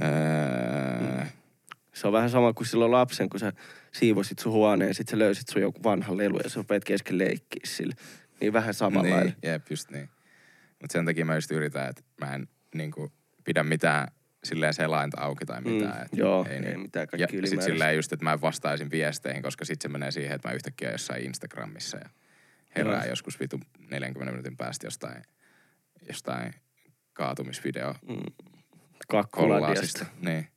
Öö, 0.04 1.26
Se 1.98 2.08
on 2.08 2.14
vähän 2.14 2.30
sama 2.30 2.54
kuin 2.54 2.68
silloin 2.68 2.92
lapsen, 2.92 3.30
kun 3.30 3.40
sä 3.40 3.54
siivosit 3.92 4.40
sun 4.40 4.52
huoneen, 4.54 4.94
sit 4.94 5.08
sä 5.08 5.20
löysit 5.20 5.48
sun 5.50 5.62
joku 5.62 5.84
vanha 5.84 6.18
lelu 6.18 6.40
ja 6.44 6.50
sä 6.50 6.56
rupeat 6.58 6.84
kesken 6.84 7.18
leikkiä 7.18 7.62
sillä. 7.66 7.96
Niin 8.42 8.54
vähän 8.54 8.74
samalla 8.74 9.20
niin, 9.20 9.36
jep, 9.44 9.66
just 9.70 9.90
niin. 9.92 10.10
Mutta 10.82 10.94
sen 10.94 11.06
takia 11.06 11.26
mä 11.26 11.36
just 11.36 11.52
yritän, 11.52 11.90
että 11.90 12.02
mä 12.22 12.36
en 12.36 12.48
niinku 12.76 13.12
pidä 13.44 13.64
mitään 13.64 14.08
silleen 14.44 14.74
selainta 14.74 15.22
auki 15.22 15.46
tai 15.46 15.62
mitään. 15.62 15.98
Mm, 15.98 16.06
et 16.06 16.18
joo, 16.18 16.46
ei, 16.50 16.60
niin. 16.62 16.72
ei 16.72 16.78
mitään 16.78 17.04
Ja 17.04 17.08
kaikki 17.08 17.26
sit 17.28 17.40
ylimääräistä. 17.40 17.72
silleen 17.72 17.96
just, 17.96 18.14
että 18.14 18.24
mä 18.24 18.34
en 18.34 18.42
vastaisin 18.42 18.92
viesteihin, 18.92 19.44
koska 19.44 19.66
sit 19.66 19.82
se 19.82 19.88
menee 19.90 20.12
siihen, 20.12 20.36
että 20.36 20.48
mä 20.48 20.54
yhtäkkiä 20.56 20.92
jossain 20.92 21.24
Instagramissa 21.24 21.98
ja 21.98 22.10
herää 22.76 23.02
Joo. 23.04 23.10
joskus 23.10 23.40
vitu 23.40 23.60
40 23.90 24.32
minuutin 24.32 24.58
päästä 24.58 24.88
jostain, 24.88 25.24
jostain 26.08 26.54
kaatumisvideo 27.14 27.96
Mm. 28.10 28.18
Kakkuladiasta. 29.08 30.06
Niin. 30.22 30.48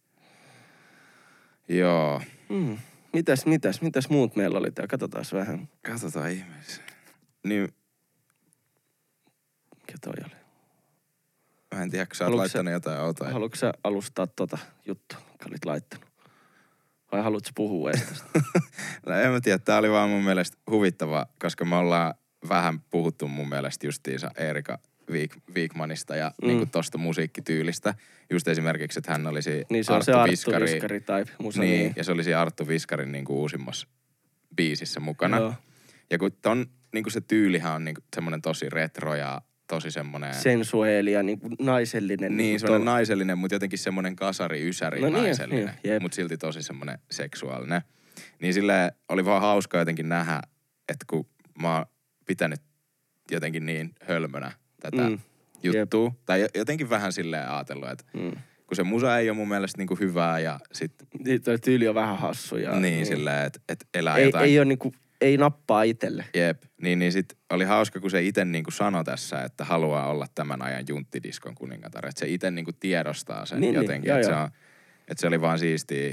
Joo. 1.70 2.22
Mm. 2.48 2.78
Mitäs, 3.12 3.46
mitäs, 3.46 3.82
mitäs 3.82 4.08
muut 4.08 4.36
meillä 4.36 4.58
oli 4.58 4.70
täällä? 4.70 4.88
Katsotaan 4.88 5.24
vähän. 5.32 5.68
Katsotaan 5.82 6.30
ihmeessä. 6.30 6.82
Niin 7.44 7.62
mikä 9.76 9.94
toi 10.00 10.14
oli? 10.26 10.34
Mä 11.74 11.82
en 11.82 11.90
tiedä, 11.90 12.06
kun 12.06 12.16
sä 12.16 12.24
oot 12.26 12.34
laittanut 12.34 12.72
jotain 12.72 13.00
outoja. 13.00 13.32
Haluatko 13.32 13.56
sä 13.56 13.72
alustaa 13.84 14.26
tota 14.26 14.58
juttua, 14.86 15.18
mikä 15.32 15.46
olit 15.48 15.64
laittanut? 15.64 16.06
Vai 17.12 17.22
haluatko 17.22 17.50
puhua 17.54 17.90
edes? 17.90 18.24
No 19.06 19.14
en 19.14 19.30
mä 19.30 19.40
tiedä, 19.40 19.58
tää 19.58 19.78
oli 19.78 19.90
vaan 19.90 20.08
mun 20.08 20.24
mielestä 20.24 20.56
huvittava, 20.70 21.26
koska 21.38 21.64
me 21.64 21.76
ollaan 21.76 22.14
vähän 22.48 22.80
puhuttu 22.80 23.28
mun 23.28 23.48
mielestä 23.48 23.86
justiinsa 23.86 24.30
Erika 24.36 24.78
Wiikmanista 25.54 26.16
ja 26.16 26.32
Mm. 26.42 26.48
niinku 26.48 26.66
tosta 26.66 26.98
musiikkityylistä. 26.98 27.94
Just 28.30 28.48
esimerkiksi, 28.48 28.98
että 28.98 29.12
hän 29.12 29.26
olisi 29.26 29.64
niin 29.70 29.84
se 29.84 29.92
on 29.92 30.04
se 30.04 30.12
Arttu 30.12 30.30
Viskari 30.70 31.00
tai 31.00 31.24
musa. 31.38 31.60
Niin, 31.60 31.92
ja 31.96 32.04
se 32.04 32.12
oli 32.12 32.24
siinä 32.24 32.40
Arttu 32.40 32.68
Viskarin 32.68 33.12
niinku 33.12 33.40
uusimmassa 33.40 33.86
biisissä 34.56 35.00
mukana. 35.00 35.36
Joo. 35.36 35.54
Ja 36.10 36.18
kun 36.18 36.30
ton, 36.42 36.66
niinku 36.94 37.10
se 37.10 37.20
tyylihän 37.20 37.72
on 37.72 37.84
niinku 37.84 38.00
semmoinen 38.16 38.42
tosi 38.42 38.68
retro 38.70 39.14
ja 39.14 39.42
tosi 39.68 39.90
semmoinen... 39.90 40.34
Sensueeli 40.34 41.12
ja 41.12 41.22
niinku 41.22 41.48
naisellinen. 41.60 42.36
Niin, 42.36 42.36
niinku 42.36 42.58
semmoinen 42.58 42.82
tol- 42.88 42.90
naisellinen, 42.92 43.38
mutta 43.38 43.54
jotenkin 43.54 43.78
semmoinen 43.78 44.16
kasari, 44.16 44.68
ysäri 44.68 45.00
No 45.00 45.06
niin, 45.08 45.22
naisellinen. 45.22 45.74
niin, 45.84 46.02
mutta 46.02 46.16
silti 46.16 46.36
tosi 46.38 46.62
semmoinen 46.62 46.98
seksuaalinen. 47.10 47.82
Niin 48.40 48.54
sille 48.54 48.92
oli 49.08 49.24
vaan 49.24 49.40
hauska 49.42 49.78
jotenkin 49.78 50.08
nähdä, 50.08 50.40
että 50.88 51.04
kun 51.10 51.26
mä 51.62 51.76
oon 51.76 51.86
pitänyt 52.26 52.60
jotenkin 53.30 53.66
niin 53.66 53.90
hölmönä 54.02 54.52
tätä 54.80 55.08
Mm, 55.08 55.18
juttua. 55.62 56.04
Jep. 56.04 56.14
Tai 56.26 56.40
jo- 56.40 56.48
jotenkin 56.54 56.90
vähän 56.90 57.12
silleen 57.12 57.48
ajatellut, 57.50 57.88
että 57.90 58.04
Mm. 58.14 58.30
kun 58.66 58.76
se 58.76 58.82
musa 58.82 59.18
ei 59.18 59.30
ole 59.30 59.36
mun 59.36 59.48
mielestä 59.48 59.78
niinku 59.78 59.94
hyvää 60.00 60.38
ja 60.38 60.60
sit 60.72 60.92
Niin, 61.24 61.42
toi 61.42 61.58
tyyli 61.58 61.88
on 61.88 61.94
vähän 61.94 62.18
hassu. 62.18 62.56
Ja, 62.56 62.70
niin, 62.70 62.82
niin 62.82 63.06
silleen, 63.06 63.46
että 63.46 63.60
et 63.68 63.84
elää 63.94 64.16
ei, 64.16 64.24
jotain. 64.24 64.44
ei 64.44 64.58
ole 64.58 64.64
niinku, 64.64 64.92
ei 65.20 65.36
nappaa 65.36 65.82
itelle. 65.82 66.24
Jep, 66.34 66.62
niin, 66.82 66.98
niin 66.98 67.12
sit 67.12 67.26
oli 67.50 67.64
hauska, 67.64 68.00
kun 68.00 68.10
se 68.10 68.22
itse 68.22 68.44
niinku 68.44 68.70
sanoi 68.70 69.04
tässä, 69.04 69.42
että 69.42 69.64
haluaa 69.64 70.10
olla 70.10 70.26
tämän 70.34 70.62
ajan 70.62 70.84
junttidiskon 70.88 71.54
kuningatar. 71.54 72.06
Että 72.06 72.20
se 72.20 72.28
itse 72.28 72.50
niinku 72.50 72.72
tiedostaa 72.72 73.46
sen 73.46 73.60
Niin, 73.60 73.72
niin, 73.74 73.82
jotenkin. 73.82 74.08
joo, 74.08 74.18
että 74.18 74.28
se, 74.28 74.34
on, 74.34 74.48
että 75.08 75.20
se 75.20 75.26
oli 75.26 75.40
vaan 75.40 75.58
siistiä, 75.58 76.10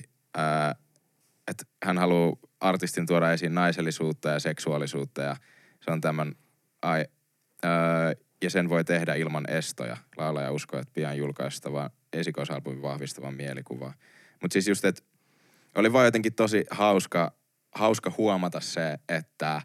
että 1.47 1.63
hän 1.83 1.97
haluaa 1.97 2.35
artistin 2.59 3.05
tuoda 3.07 3.31
esiin 3.31 3.55
naisellisuutta 3.55 4.29
ja 4.29 4.39
seksuaalisuutta 4.39 5.21
ja 5.21 5.35
se 5.85 5.91
on 5.91 6.01
tämän, 6.01 6.35
ai, 6.81 7.05
ää, 7.63 8.13
ja 8.41 8.49
sen 8.49 8.69
voi 8.69 8.83
tehdä 8.83 9.15
ilman 9.15 9.49
estoja. 9.49 9.97
Laulaja 10.17 10.51
uskoo, 10.51 10.79
että 10.79 10.93
pian 10.93 11.17
julkaistava 11.17 11.89
esikoisalbumin 12.13 12.81
vahvistava 12.81 13.31
mielikuva. 13.31 13.93
Mutta 14.41 14.53
siis 14.53 14.67
just, 14.67 14.85
että 14.85 15.01
oli 15.75 15.93
vaan 15.93 16.05
jotenkin 16.05 16.33
tosi 16.33 16.65
hauska, 16.69 17.33
hauska 17.71 18.13
huomata 18.17 18.59
se, 18.59 18.99
että 19.09 19.61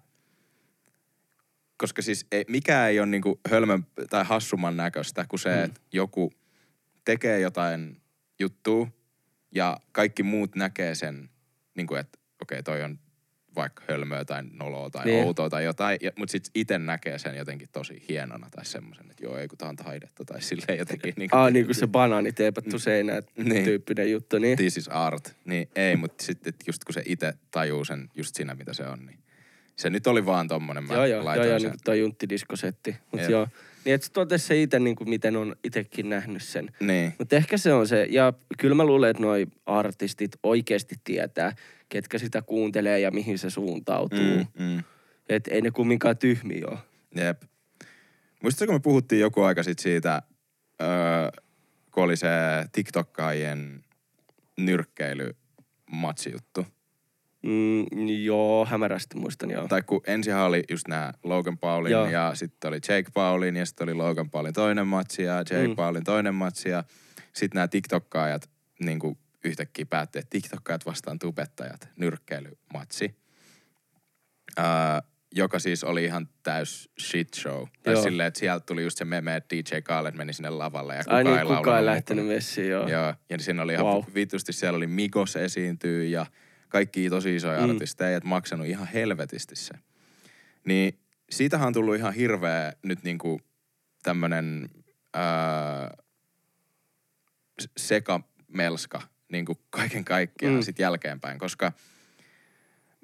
koska 1.77 2.03
siis 2.03 2.27
ei, 2.33 2.45
mikä 2.49 2.89
ei 2.89 3.01
ole 3.01 3.07
niinku 3.07 3.41
hölmön 3.51 3.87
tai 4.11 4.25
hassumman 4.25 4.77
näköistä 4.77 5.25
kuin 5.29 5.41
se, 5.41 5.57
mm. 5.57 5.65
että 5.65 5.81
joku 5.93 6.33
tekee 7.05 7.41
jotain 7.41 8.03
juttua 8.41 8.89
ja 9.55 9.77
kaikki 9.93 10.23
muut 10.23 10.55
näkee 10.55 10.95
sen, 10.95 11.31
niinku 11.77 11.95
että 11.95 12.19
okei 12.43 12.59
okay, 12.59 12.63
toi 12.63 12.83
on 12.83 12.99
vaikka 13.57 13.83
hölmöä 13.89 14.25
tai 14.25 14.43
noloa 14.53 14.91
tai 14.91 15.05
Niin. 15.05 15.15
niin. 15.15 15.25
outoa 15.27 15.51
tai 15.51 15.65
jotain, 15.65 15.99
mutta 16.17 16.33
sitten 16.33 16.51
itse 16.55 16.79
näkee 16.79 17.19
sen 17.19 17.37
jotenkin 17.37 17.69
tosi 17.73 18.05
hienona 18.09 18.49
tai 18.51 18.65
semmoisen, 18.65 19.11
että 19.11 19.25
joo, 19.25 19.39
ei 19.39 19.49
kun 19.49 19.59
tää 19.59 19.69
on 19.69 19.77
taidetta 19.77 20.25
tai 20.25 20.43
silleen 20.43 20.79
jotenkin. 20.79 21.15
Niinku, 21.17 21.37
Ah, 21.37 21.53
niin 21.53 21.65
kuin 21.65 21.75
se 21.75 21.87
banaani 21.87 22.33
teepattu 22.33 22.79
seinä 22.79 23.23
Niin. 23.37 23.65
tyyppinen 23.65 24.11
juttu. 24.11 24.39
Niin. 24.39 24.57
this 24.59 24.77
is 24.77 24.89
art. 24.89 25.35
Niin 25.45 25.69
ei, 25.77 25.97
mutta 25.97 26.25
sitten 26.25 26.53
just 26.67 26.85
kun 26.85 26.95
se 26.95 27.03
itse 27.07 27.33
tajuu 27.51 27.85
sen 27.85 28.11
just 28.15 28.35
siinä, 28.35 28.55
mitä 28.55 28.73
se 28.73 28.83
on, 28.83 29.07
niin 29.07 29.19
se 29.77 29.91
nyt 29.91 30.07
oli 30.07 30.27
vaan 30.27 30.49
tommonen. 30.49 30.85
Mä 30.85 30.95
joo, 30.95 31.05
joo, 31.07 31.23
joo, 31.35 31.45
joo 31.45 31.59
niin 31.59 31.71
kuin 31.71 31.81
toi 31.85 31.99
junttidiskosetti. 32.01 32.97
Mut 33.13 33.21
Jep. 33.21 33.31
joo. 33.31 33.49
Niin 33.85 33.95
et 33.95 34.03
sä 34.03 34.11
totesi 34.13 34.47
se 34.47 34.63
itse, 34.63 34.79
niin 34.79 34.97
kuin 34.97 35.09
miten 35.09 35.37
on 35.37 35.57
itsekin 35.65 36.09
nähnyt 36.09 36.43
sen. 36.43 36.71
Niin. 36.81 37.15
Mutta 37.19 37.37
ehkä 37.37 37.57
se 37.57 37.73
on 37.73 37.89
se, 37.89 38.07
ja 38.11 38.33
kyllä 38.59 38.75
mä 38.75 38.85
luulen, 38.85 39.11
että 39.11 39.23
noi 39.23 39.47
artistit 39.67 40.31
oikeasti 40.43 40.95
tietää, 41.05 41.53
ketkä 41.93 42.19
sitä 42.19 42.43
kuuntelee 42.43 43.01
ja 43.01 43.11
mihin 43.11 43.39
se 43.39 43.51
suuntautuu. 43.51 44.19
Mm. 44.19 44.47
Mm. 44.59 44.83
Että 45.29 45.51
ei 45.51 45.61
ne 45.61 45.71
kumminkaan 45.71 46.19
tyhmiä 46.19 46.69
ole. 46.69 46.79
Jep. 47.15 47.43
Muistatko, 48.43 48.67
kun 48.67 48.75
me 48.75 48.81
puhuttiin 48.81 49.21
joku 49.21 49.43
aika 49.43 49.63
sitten 49.63 49.83
siitä, 49.83 50.23
öö, 50.83 50.89
kun 51.91 52.05
oli 52.05 52.17
se 52.17 52.29
TikTokkaajien 52.73 53.85
nyrkkeilymatsijuttu. 54.59 56.67
Mm, 57.43 57.87
joo, 58.23 58.67
hämärästi 58.67 59.17
muistan, 59.17 59.51
joo. 59.51 59.69
Tai 59.69 59.83
kun 59.83 60.01
ensinhan 60.07 60.45
oli 60.45 60.65
just 60.71 60.89
nämä 60.89 61.13
Logan 61.25 61.59
Paulin 61.59 61.93
Joo. 61.93 62.11
ja 62.11 62.35
sitten 62.35 62.69
oli 62.69 62.79
Jake 62.89 63.11
Paulin 63.15 63.57
ja 63.57 63.67
sitten 63.67 63.85
oli 63.85 63.95
Logan 63.95 64.31
Paulin 64.31 64.55
toinen 64.55 64.87
matsi 64.87 65.23
ja 65.23 65.37
Jake 65.37 65.69
mm. 65.69 65.77
Paulin 65.77 66.05
toinen 66.05 66.35
matsi 66.35 66.69
ja 66.69 66.85
sitten 67.33 67.55
nämä 67.55 67.69
TikTokkaajat 67.69 68.51
niin 68.81 68.99
kuin 68.99 69.19
yhtäkkiä 69.45 69.87
päätti, 69.87 70.19
että 70.19 70.31
TikTokkaajat 70.31 70.87
vastaan 70.87 71.19
tubettajat 71.19 71.89
nyrkkeilymatsi. 71.97 73.15
Öö, 74.59 74.65
joka 75.35 75.59
siis 75.59 75.85
oli 75.85 76.05
ihan 76.05 76.29
täys 76.43 76.91
shit 77.01 77.35
show. 77.35 77.67
Tai 77.83 77.95
Joo. 77.95 78.03
silleen, 78.03 78.27
että 78.27 78.41
sieltä 78.41 78.67
tuli 78.67 78.83
just 78.83 78.99
se 78.99 79.05
meme, 79.05 79.37
että 79.37 79.57
DJ 79.57 79.81
Khaled 79.85 80.15
meni 80.15 80.33
sinne 80.33 80.51
lavalle 80.51 80.95
ja 80.97 81.05
kukaan 81.05 81.17
Ai 81.17 81.25
niin, 81.25 81.39
ei 81.39 81.47
kukaan 81.57 81.79
ei 81.79 81.85
lähtenyt 81.87 82.27
messiin, 82.27 82.71
joo. 82.71 82.89
Joo, 82.89 83.15
ja 83.31 83.39
siinä 83.39 83.63
oli 83.63 83.73
ihan 83.73 83.87
Wow. 83.87 84.03
vitusti, 84.15 84.53
siellä 84.53 84.77
oli 84.77 84.87
Migos 84.87 85.37
esiintyy 85.37 86.05
ja 86.07 86.27
kaikki 86.69 87.11
tosi 87.11 87.37
isoja 87.37 87.67
Mm. 87.67 87.71
artisteja, 87.71 88.17
et 88.17 88.25
maksanut 88.25 88.67
ihan 88.67 88.87
helvetisti 88.87 89.57
se. 89.57 89.75
Niin 90.65 90.99
siitähän 91.31 91.67
on 91.67 91.73
tullut 91.73 91.97
ihan 91.97 92.15
hirveä 92.15 92.73
nyt 92.83 93.03
niinku 93.03 93.41
tämmönen 94.03 94.69
ää, 95.15 95.95
s- 97.63 97.69
sekamelska 99.33 99.53
niinku 99.53 99.55
kaiken 99.71 100.05
kaikkiaan 100.05 100.55
Mm. 100.55 100.59
mm. 100.59 100.63
sit 100.63 100.79
jälkeenpäin, 100.79 101.39
koska 101.39 101.73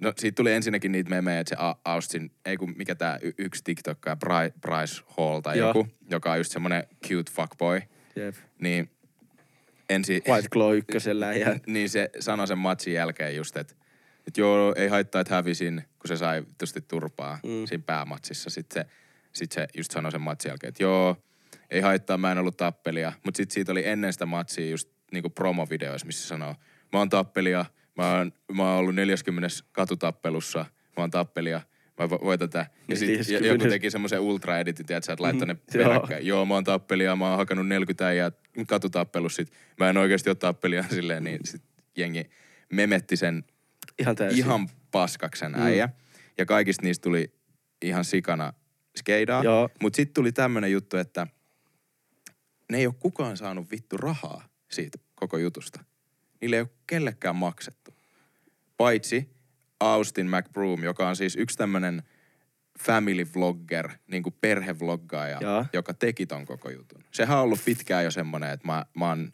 No 0.01 0.13
siitä 0.17 0.37
tuli 0.37 0.53
ensinnäkin 0.53 0.93
niitä 0.93 1.11
memejä, 1.11 1.41
että 1.41 1.57
se 1.57 1.77
Austin, 1.85 2.31
ei 2.45 2.57
kun 2.57 2.75
mikä 2.77 2.95
tää 2.95 3.19
y- 3.23 3.33
yksi 3.39 3.65
TikTokka, 3.65 4.15
Bri- 4.15 4.59
Bryce 4.61 5.03
Hall 5.19 5.41
tai 5.41 5.59
Joo. 5.59 5.69
joku, 5.69 5.89
joka 6.11 6.33
on 6.33 6.39
just 6.39 6.53
semmonen 6.53 6.85
cute 7.09 7.33
fuckboy, 7.33 7.81
Jep. 8.17 8.35
niin 8.59 8.91
ensi, 9.89 10.23
White 10.29 10.49
Claw 10.49 10.77
ykkösellä 10.77 11.35
ja... 11.35 11.57
niin 11.67 11.89
se 11.89 12.11
sanoi 12.21 12.47
sen 12.47 12.59
matsin 12.59 12.93
jälkeen 12.95 13.37
just, 13.37 13.57
että 13.57 13.75
et 14.27 14.37
joo, 14.37 14.75
ei 14.77 14.89
haittaa, 14.89 15.21
että 15.21 15.35
hävisin, 15.35 15.85
kun 15.99 16.09
se 16.09 16.17
sai 16.17 16.43
tietysti 16.43 16.81
turpaa 16.81 17.39
mm. 17.43 17.67
siinä 17.67 17.85
päämatsissa. 17.87 18.51
Sitten 18.51 18.85
se, 18.85 18.91
sit 19.33 19.53
se 19.53 19.69
just 19.77 19.91
sanoi 19.91 20.13
sen 20.13 20.21
matsin 20.21 20.49
jälkeen, 20.49 20.69
että 20.69 20.83
joo, 20.83 21.17
ei 21.71 21.81
haittaa, 21.81 22.19
mä 22.19 22.33
en 22.33 22.39
ollut 22.39 22.57
tappelia. 22.57 23.13
Mutta 23.25 23.37
sitten 23.37 23.55
siitä 23.55 23.73
oli 23.73 23.87
ennen 23.87 24.13
sitä 24.13 24.27
matsia 24.27 24.71
just 24.71 24.98
niinku 25.13 25.31
promovideoissa, 25.31 26.07
missä 26.07 26.29
sanoo, 26.29 26.55
mä 26.93 26.99
oon 26.99 27.09
tappelia, 27.09 27.65
mä 27.97 28.17
oon, 28.17 28.33
mä 28.53 28.63
oon 28.71 28.79
ollut 28.79 28.95
40 28.95 29.49
katutappelussa, 29.73 30.59
mä 30.97 31.03
oon 31.03 31.11
tappelia, 31.11 31.61
mä 31.99 32.07
vo- 32.07 32.25
voitan 32.25 32.51
tätä. 32.51 32.71
Ja 32.89 32.97
sitten 32.97 33.17
40. 33.19 33.47
joku 33.65 33.71
teki 33.71 33.91
semmoisen 33.91 34.21
ultra 34.21 34.59
editin, 34.59 34.87
että 34.97 35.07
sä 35.07 35.13
et 35.13 35.21
laittaa 35.21 35.47
ne 35.47 35.53
Mhm. 35.55 35.63
Joo. 35.75 35.89
peräkkäin. 35.89 36.27
Joo, 36.27 36.47
mä 36.47 36.55
oon 36.55 36.65
tappelia, 36.65 37.17
mä 37.17 37.29
oon 37.29 37.39
hakannut 37.39 37.69
40 37.69 38.07
äijää 38.07 38.31
katutappelussa, 38.67 39.37
sit 39.37 39.53
mä 39.79 39.91
en 39.91 39.97
oikeasti 39.97 40.31
ole 40.31 40.35
tappelia 40.37 40.83
silleen, 40.95 41.25
niin 41.25 41.41
sit 41.45 41.63
jengi 41.97 42.31
memetti 42.73 43.17
sen 43.17 43.45
Ihan 43.99 44.17
täysin. 44.17 44.39
ihan 44.39 44.69
paskaksen 44.91 45.53
Mm. 45.53 45.63
äijä. 45.63 45.89
Ja 46.39 46.47
kaikista 46.47 46.83
niistä 46.83 47.03
tuli 47.03 47.33
ihan 47.83 48.05
sikana 48.05 48.53
skeidaa. 48.99 49.45
Joo. 49.45 49.69
Mut 49.83 49.95
sitten 49.95 50.15
tuli 50.15 50.33
tämmönen 50.33 50.73
juttu, 50.73 50.97
että 50.97 51.27
ne 52.73 52.79
ei 52.79 52.87
ole 52.87 52.95
kukaan 53.01 53.37
saanut 53.37 53.71
vittu 53.71 53.97
rahaa 53.97 54.45
siitä 54.71 54.99
koko 55.15 55.39
jutusta. 55.39 55.85
Niille 56.41 56.57
ei 56.57 56.63
ole 56.63 56.71
kellekään 56.87 57.37
maksettu. 57.37 57.95
Paitsi 58.77 59.31
Austin 59.81 60.31
McBroom, 60.31 60.85
joka 60.85 61.09
on 61.09 61.17
siis 61.17 61.37
yksi 61.37 61.59
tämmönen 61.59 62.03
family 62.81 63.27
vlogger, 63.35 63.91
niin 64.07 64.23
kuin 64.23 64.35
perhevloggaaja, 64.41 65.39
Joo. 65.41 65.65
joka 65.73 65.95
teki 65.95 66.27
ton 66.27 66.47
koko 66.47 66.71
jutun. 66.71 67.05
Sehän 67.11 67.39
on 67.39 67.45
ollut 67.45 67.65
pitkään 67.65 68.05
jo 68.05 68.11
semmonen, 68.11 68.51
että 68.51 68.67
mä, 68.67 68.87
mä, 68.95 69.09
oon, 69.09 69.33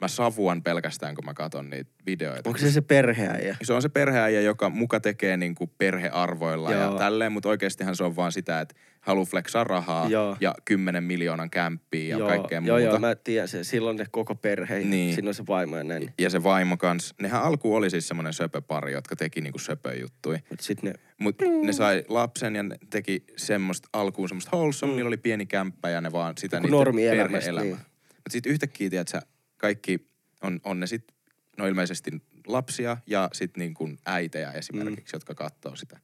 mä 0.00 0.08
savuan 0.08 0.62
pelkästään, 0.62 1.14
kun 1.14 1.24
mä 1.24 1.34
katson 1.34 1.70
niitä 1.70 1.90
videoita. 2.06 2.48
Onko 2.50 2.58
se 2.58 2.70
se 2.70 2.80
perheäijä? 2.80 3.56
Se 3.62 3.72
on 3.72 3.82
se 3.82 3.88
perheäijä, 3.88 4.40
joka 4.40 4.68
muka 4.70 5.00
tekee 5.00 5.36
niinku 5.36 5.66
perhearvoilla 5.78 6.72
Joo. 6.72 6.92
ja 6.92 6.98
tälleen, 6.98 7.32
mutta 7.32 7.48
oikeastihan 7.48 7.96
se 7.96 8.04
on 8.04 8.16
vaan 8.16 8.32
sitä, 8.32 8.60
että 8.60 8.74
haluaa 9.00 9.24
flexaa 9.24 9.64
rahaa 9.64 10.08
Joo. 10.08 10.36
ja 10.40 10.54
10 10.64 11.04
miljoonan 11.04 11.50
kämppiä 11.50 12.16
ja 12.18 12.26
kaikkea 12.26 12.62
joo, 12.64 12.78
muuta. 12.78 12.90
joo, 12.92 12.98
mä 12.98 13.14
tiedän 13.14 13.48
se. 13.48 13.64
Silloin 13.64 13.96
ne 13.96 14.06
koko 14.10 14.34
perhe, 14.34 14.78
niin. 14.78 15.14
Siinä 15.14 15.28
on 15.28 15.34
se 15.34 15.44
vaimo 15.48 15.76
ja 15.76 15.84
näin. 15.84 16.12
Ja 16.18 16.30
se 16.30 16.42
vaimo 16.42 16.76
kans. 16.76 17.14
Nehän 17.20 17.42
alkuun 17.42 17.76
oli 17.76 17.90
siis 17.90 18.08
semmoinen 18.08 18.32
söpöpari, 18.32 18.92
jotka 18.92 19.16
teki 19.16 19.40
niinku 19.40 19.58
söpöjuttui. 19.58 20.38
Mut 20.50 20.60
sit 20.60 20.82
ne, 20.82 20.92
Mut 21.20 21.36
ne 21.64 21.72
sai 21.72 22.04
lapsen 22.08 22.56
ja 22.56 22.62
ne 22.62 22.76
teki 22.90 23.24
semmoista 23.36 23.88
alkuun 23.92 24.28
semmoista 24.28 24.56
wholesome, 24.56 24.92
Mm. 24.92 24.96
niillä 24.96 25.08
oli 25.08 25.16
pieni 25.16 25.46
kämppä 25.46 25.90
ja 25.90 26.00
ne 26.00 26.12
vaan 26.12 26.34
sitä 26.38 26.56
Joku 26.56 26.66
niiden 26.66 26.78
normielämästä, 26.78 27.32
perhe-elämä. 27.32 27.64
niin. 27.64 27.76
Mut 27.76 28.30
sit 28.30 28.46
yhtäkkiä, 28.46 28.90
tiedät 28.90 29.08
sä, 29.08 29.22
kaikki 29.64 30.08
on, 30.42 30.60
on 30.64 30.80
ne 30.80 30.86
sit, 30.86 31.14
no 31.58 31.66
ilmeisesti 31.66 32.10
lapsia 32.46 32.96
ja 33.06 33.28
sit 33.32 33.56
niin 33.56 33.74
kuin 33.74 33.98
äitejä 34.06 34.52
esimerkiksi, 34.52 35.14
mm. 35.14 35.16
jotka 35.16 35.34
katsoo 35.34 35.76
sitä. 35.76 36.00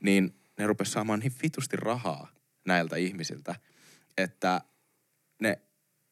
Niin 0.00 0.34
ne 0.58 0.66
rupes 0.66 0.92
saamaan 0.92 1.20
niin 1.20 1.32
vitusti 1.42 1.76
rahaa 1.76 2.32
näiltä 2.66 2.96
ihmisiltä, 2.96 3.54
että 4.18 4.60
ne 5.42 5.60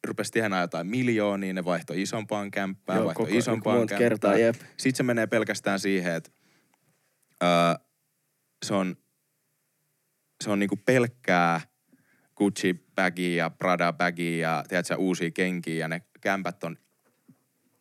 rupesi 0.06 0.32
tienaa 0.32 0.60
jotain 0.60 0.86
miljoonia, 0.86 1.54
ne 1.54 1.64
vaihtoi 1.64 2.02
isompaan 2.02 2.50
kämppään, 2.50 2.96
Joo, 2.96 3.06
vaihtoi 3.06 3.26
koko- 3.26 3.38
isompaan 3.38 3.78
monta 3.78 3.90
kämppään. 3.90 4.10
kertaa, 4.10 4.36
jep. 4.38 4.56
Sitten 4.76 4.96
se 4.96 5.02
menee 5.02 5.26
pelkästään 5.26 5.80
siihen, 5.80 6.14
että 6.14 6.30
öö, 7.42 7.84
se 8.66 8.74
on, 8.74 8.96
se 10.44 10.50
on 10.50 10.58
niinku 10.58 10.76
pelkkää 10.76 11.60
Gucci-bagia 12.96 13.36
ja 13.36 13.50
Prada-bagia 13.50 14.38
ja 14.40 14.64
tiedätkö, 14.68 14.96
uusia 14.96 15.30
kenkiä 15.30 15.74
ja 15.78 15.88
ne 15.88 16.02
kämpät 16.20 16.64
on 16.64 16.76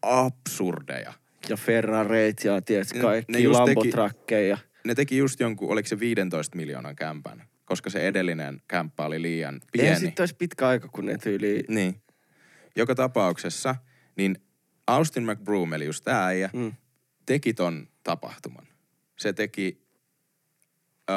absurdeja. 0.02 1.14
Ja 1.50 1.58
Ferrareit 1.58 2.44
ja 2.44 2.62
tiedätkö, 2.62 2.98
Ne- 2.98 3.02
kaikki 3.04 3.32
ne 3.32 3.38
teki- 3.38 3.48
Lambotrakkeja. 3.48 4.58
Ne 4.86 4.96
teki 4.96 5.18
just 5.18 5.40
jonkun, 5.40 5.72
oliko 5.72 5.88
se 5.88 6.00
15 6.00 6.56
miljoonan 6.58 6.96
kämpän, 6.96 7.44
koska 7.66 7.90
se 7.90 8.08
edellinen 8.08 8.62
kämppä 8.68 9.06
oli 9.06 9.22
liian 9.22 9.62
pieni. 9.72 9.88
Eihän 9.88 10.02
sitten 10.02 10.24
olisi 10.24 10.36
pitkä 10.36 10.68
aika, 10.68 10.88
kun 10.88 11.06
ne 11.06 11.18
tyyli... 11.18 11.64
Niin. 11.70 12.02
Joka 12.76 12.96
tapauksessa, 12.96 13.76
niin 14.16 14.36
Austin 14.88 15.24
McBroom, 15.26 15.74
eli 15.74 15.86
just 15.86 16.04
tää 16.04 16.26
äijä, 16.26 16.50
Mm. 16.54 16.74
teki 17.26 17.54
ton 17.54 17.88
tapahtuman. 18.04 18.68
Se 19.20 19.34
teki, 19.34 19.82
öö, 21.10 21.16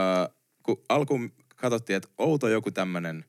kun 0.63 0.83
alkuun 0.89 1.33
katsottiin, 1.57 1.97
että 1.97 2.09
outo 2.19 2.49
joku 2.49 2.71
tämmönen 2.71 3.25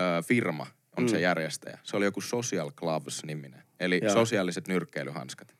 öö, 0.00 0.22
firma 0.22 0.66
on 0.96 1.04
mm. 1.04 1.08
se 1.08 1.20
järjestäjä. 1.20 1.78
Se 1.82 1.96
oli 1.96 2.04
joku 2.04 2.20
Social 2.20 2.70
Gloves-niminen, 2.70 3.62
eli 3.80 4.00
Joo. 4.02 4.12
sosiaaliset 4.12 4.68
nyrkkeilyhanskat 4.68 5.54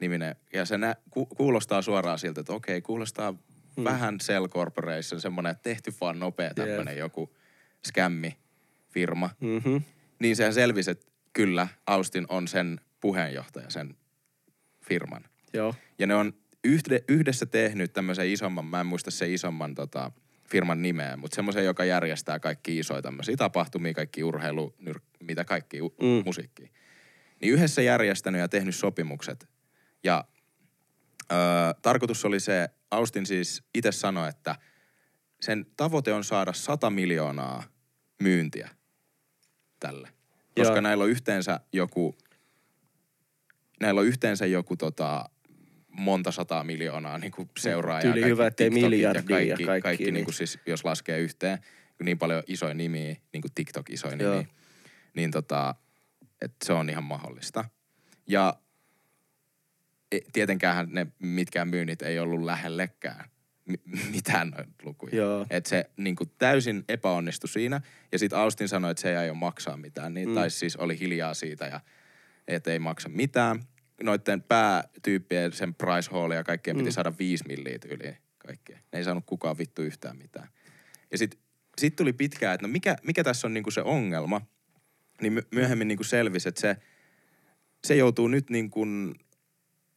niminen. 0.00 0.36
Ja 0.52 0.64
se 0.64 0.78
nä- 0.78 0.96
ku- 1.10 1.26
kuulostaa 1.26 1.82
suoraan 1.82 2.18
siltä, 2.18 2.40
että 2.40 2.52
okei, 2.52 2.82
kuulostaa 2.82 3.32
mm. 3.32 3.84
vähän 3.84 4.18
Cell 4.18 4.48
Corporation, 4.48 5.20
semmoinen 5.20 5.50
että 5.50 5.62
tehty 5.62 5.94
vaan 6.00 6.18
nopea 6.18 6.54
tämmönen 6.54 6.96
joku 6.98 7.36
skämmi-firma. 7.86 9.30
Mm-hmm. 9.40 9.82
Niin 10.18 10.36
sehän 10.36 10.54
selvisi, 10.54 10.90
että 10.90 11.06
kyllä 11.32 11.68
Austin 11.86 12.26
on 12.28 12.48
sen 12.48 12.80
puheenjohtaja, 13.00 13.70
sen 13.70 13.96
firman. 14.80 15.24
Joo. 15.52 15.74
Ja 15.98 16.06
ne 16.06 16.14
on 16.14 16.34
yhde, 16.64 17.04
yhdessä 17.08 17.46
tehnyt 17.46 17.92
tämmöisen 17.92 18.28
isomman, 18.28 18.64
mä 18.64 18.80
en 18.80 18.86
muista 18.86 19.10
se 19.10 19.32
isomman 19.32 19.74
tota, 19.74 20.12
firman 20.50 20.82
nimeä, 20.82 21.16
mutta 21.16 21.34
semmoisen, 21.34 21.64
joka 21.64 21.84
järjestää 21.84 22.40
kaikki 22.40 22.78
isoja 22.78 23.02
tämmöisiä 23.02 23.36
tapahtumia, 23.36 23.94
kaikki 23.94 24.24
urheilu, 24.24 24.74
nyr, 24.78 25.00
mitä 25.20 25.44
kaikki 25.44 25.82
u, 25.82 25.94
Mm. 26.00 26.22
musiikkia. 26.24 26.68
Niin 27.40 27.52
yhdessä 27.52 27.82
järjestänyt 27.82 28.40
ja 28.40 28.48
tehnyt 28.48 28.74
sopimukset. 28.74 29.48
Ja 30.04 30.24
öö, 31.32 31.38
tarkoitus 31.82 32.24
oli 32.24 32.40
se, 32.40 32.68
Austin 32.90 33.26
siis 33.26 33.62
itse 33.74 33.92
sanoi, 33.92 34.28
että 34.28 34.56
sen 35.40 35.66
tavoite 35.76 36.12
on 36.12 36.24
saada 36.24 36.52
100 36.52 36.90
miljoonaa 36.90 37.62
myyntiä 38.22 38.68
tälle. 39.80 40.08
Koska 40.56 40.74
Joo. 40.74 40.80
näillä 40.80 41.04
on 41.04 41.10
yhteensä 41.10 41.60
joku, 41.72 42.18
näillä 43.80 44.00
on 44.00 44.06
yhteensä 44.06 44.46
joku 44.46 44.76
tota, 44.76 45.30
monta 45.96 46.30
sataa 46.30 46.64
miljoonaa 46.64 47.18
niin 47.18 47.32
kuin 47.32 47.50
seuraajaa. 47.58 48.12
Tyyli 48.12 48.28
hyvä, 48.28 48.46
ettei 48.46 48.70
miljardia 48.70 49.40
ja 49.40 49.46
kaikki, 49.46 49.62
ja 49.62 49.66
kaikki, 49.66 49.82
kaikki 49.82 50.04
niin. 50.04 50.14
niin 50.14 50.24
kuin 50.24 50.34
siis, 50.34 50.58
jos 50.66 50.84
laskee 50.84 51.18
yhteen, 51.18 51.58
niin 52.02 52.18
paljon 52.18 52.42
isoja 52.46 52.74
nimiä, 52.74 53.16
niin 53.32 53.42
kuin 53.42 53.52
TikTok 53.54 53.90
isoja 53.90 54.16
Joo. 54.16 54.32
nimiä, 54.34 54.48
niin 55.14 55.30
tota, 55.30 55.74
että 56.42 56.66
se 56.66 56.72
on 56.72 56.90
ihan 56.90 57.04
mahdollista. 57.04 57.64
Ja 58.26 58.54
e- 60.12 60.18
tietenkään 60.32 60.88
ne 60.90 61.06
mitkään 61.18 61.68
myynnit 61.68 62.02
ei 62.02 62.18
ollut 62.18 62.42
lähellekään 62.42 63.24
mi- 63.64 63.80
mitään 64.10 64.48
noita 64.48 64.72
lukuja. 64.82 65.16
Joo. 65.16 65.46
Että 65.50 65.70
se 65.70 65.90
niin 65.96 66.16
kuin 66.16 66.30
täysin 66.38 66.84
epäonnistui 66.88 67.48
siinä. 67.48 67.80
Ja 68.12 68.18
sitten 68.18 68.38
Austin 68.38 68.68
sanoi, 68.68 68.90
että 68.90 69.00
se 69.00 69.10
ei 69.10 69.16
aio 69.16 69.34
maksaa 69.34 69.76
mitään. 69.76 70.14
Niin, 70.14 70.28
Mm. 70.28 70.32
mm. 70.32 70.34
Tai 70.34 70.50
siis 70.50 70.76
oli 70.76 71.00
hiljaa 71.00 71.34
siitä 71.34 71.64
ja 71.66 71.80
että 72.48 72.72
ei 72.72 72.78
maksa 72.78 73.08
mitään. 73.08 73.62
Noiden 74.02 74.42
päätyyppien, 74.42 75.52
sen 75.52 75.74
price 75.74 76.10
hall 76.10 76.30
ja 76.30 76.44
kaikkien 76.44 76.76
piti 76.76 76.88
Mm. 76.88 76.92
saada 76.92 77.12
viisi 77.18 77.44
milliä 77.46 77.78
tyyliin 77.78 78.16
kaikkea. 78.38 78.78
Ne 78.92 78.98
ei 78.98 79.04
saanut 79.04 79.24
kukaan 79.26 79.58
vittu 79.58 79.82
yhtään 79.82 80.16
mitään. 80.18 80.48
Ja 81.10 81.18
sitten 81.18 81.40
sit 81.78 81.96
tuli 81.96 82.12
pitkään, 82.12 82.54
että 82.54 82.66
no 82.66 82.72
mikä, 82.72 82.96
mikä 83.02 83.24
tässä 83.24 83.46
on 83.46 83.54
niinku 83.54 83.70
se 83.70 83.80
ongelma. 83.82 84.40
Niin 85.20 85.32
my- 85.32 85.46
myöhemmin 85.50 85.88
niinku 85.88 86.04
selvisi, 86.04 86.48
että 86.48 86.60
se, 86.60 86.76
se 87.86 87.96
joutuu 87.96 88.28
nyt 88.28 88.50
niin 88.50 88.70
kuin 88.70 89.14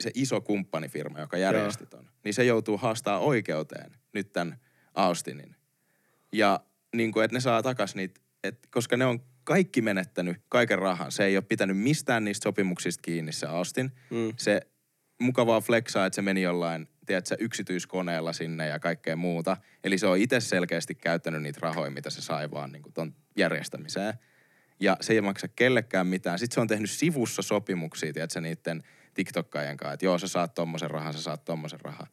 se 0.03 0.11
iso 0.13 0.41
kumppanifirma, 0.41 1.19
joka 1.19 1.37
järjesti 1.37 1.85
ton, 1.85 2.09
niin 2.23 2.33
se 2.33 2.43
joutuu 2.45 2.77
haastaa 2.77 3.19
oikeuteen 3.19 3.91
nyt 4.13 4.33
tämän 4.33 4.59
Austinin. 4.93 5.55
Ja 6.31 6.59
niin 6.95 7.11
kuin, 7.11 7.25
että 7.25 7.35
ne 7.35 7.39
saa 7.39 7.63
takas 7.63 7.95
niitä, 7.95 8.21
et, 8.43 8.67
koska 8.71 8.97
ne 8.97 9.05
on 9.05 9.19
kaikki 9.47 9.81
menettänyt 9.81 10.37
kaiken 10.49 10.79
rahan. 10.79 11.11
Se 11.11 11.25
ei 11.25 11.37
ole 11.37 11.43
pitänyt 11.49 11.77
mistään 11.77 12.23
niistä 12.23 12.43
sopimuksista 12.43 13.01
kiinni 13.01 13.31
se 13.31 13.47
Austin. 13.47 13.91
Mm. 14.09 14.33
Se 14.37 14.61
mukavaa 15.21 15.61
flexaa, 15.61 16.05
että 16.05 16.15
se 16.15 16.21
meni 16.21 16.41
jollain, 16.41 16.87
tiedätkö, 17.05 17.35
yksityiskoneella 17.39 18.33
sinne 18.33 18.67
ja 18.67 18.79
kaikkea 18.79 19.15
muuta. 19.15 19.57
Eli 19.83 19.97
se 19.97 20.07
on 20.07 20.17
itse 20.17 20.39
selkeästi 20.39 20.95
käyttänyt 20.95 21.41
niitä 21.41 21.59
rahoja, 21.61 21.91
mitä 21.91 22.09
se 22.09 22.21
sai 22.21 22.51
vaan 22.51 22.71
niin 22.71 22.83
kuin 22.83 22.93
ton 22.93 23.15
järjestämiseen. 23.37 24.13
Ja 24.79 24.97
se 25.01 25.13
ei 25.13 25.21
maksa 25.21 25.47
kellekään 25.47 26.07
mitään. 26.07 26.39
Sitten 26.39 26.55
se 26.55 26.61
on 26.61 26.67
tehnyt 26.67 26.91
sivussa 26.91 27.41
sopimuksia, 27.41 28.13
tiedätkö, 28.13 28.41
niiden 28.41 28.83
TikTokkaajien 29.13 29.77
kanssa, 29.77 29.93
että 29.93 30.05
joo, 30.05 30.17
sä 30.17 30.27
saat 30.27 30.53
tommosen 30.53 30.91
rahan, 30.91 31.13
sä 31.13 31.21
saat 31.21 31.45
tommosen 31.45 31.81
rahan. 31.81 32.07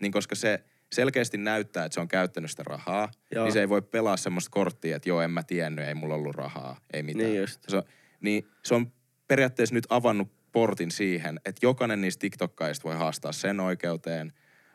Niin 0.00 0.12
koska 0.12 0.34
se 0.34 0.64
selkeästi 0.92 1.38
näyttää, 1.38 1.84
että 1.84 1.94
se 1.94 2.00
on 2.00 2.08
käyttänyt 2.08 2.50
sitä 2.50 2.62
rahaa, 2.66 3.10
Joo. 3.34 3.44
niin 3.44 3.52
se 3.52 3.60
ei 3.60 3.68
voi 3.68 3.82
pelaa 3.82 4.16
semmoista 4.16 4.50
korttia, 4.50 4.96
että 4.96 5.08
joo, 5.08 5.20
en 5.20 5.30
mä 5.30 5.42
tiennyt, 5.42 5.84
ei 5.84 5.94
mulla 5.94 6.14
ollut 6.14 6.36
rahaa, 6.36 6.80
ei 6.92 7.02
mitään. 7.02 7.30
Niin 7.30 7.40
just. 7.40 7.60
Se 7.68 7.76
on, 7.76 7.82
niin 8.20 8.48
se 8.62 8.74
on 8.74 8.92
periaatteessa 9.28 9.74
nyt 9.74 9.86
avannut 9.88 10.28
portin 10.52 10.90
siihen, 10.90 11.40
että 11.44 11.66
jokainen 11.66 12.00
niistä 12.00 12.20
TikTokkaista 12.20 12.84
voi 12.88 12.96
haastaa 12.96 13.32
sen 13.32 13.60
oikeuteen. 13.60 14.32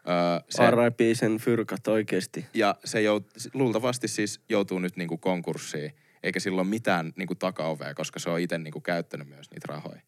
Öö, 0.07 0.45
se, 0.49 0.71
R.I.P. 0.71 0.99
sen 1.13 1.37
fyrkat 1.37 1.87
oikeesti. 1.87 2.45
ja 2.53 2.75
se 2.85 3.01
jout, 3.01 3.31
luultavasti 3.53 4.07
siis 4.07 4.41
joutuu 4.49 4.79
nyt 4.79 4.97
niinku 4.97 5.17
konkurssiin, 5.17 5.91
eikä 6.23 6.39
sillä 6.39 6.61
ole 6.61 6.69
mitään 6.69 7.13
niinku 7.15 7.35
takaovea, 7.35 7.93
koska 7.93 8.19
se 8.19 8.29
on 8.29 8.39
itse 8.39 8.57
niinku 8.57 8.81
käyttänyt 8.81 9.27
myös 9.27 9.51
niitä 9.51 9.67
rahoja. 9.67 10.01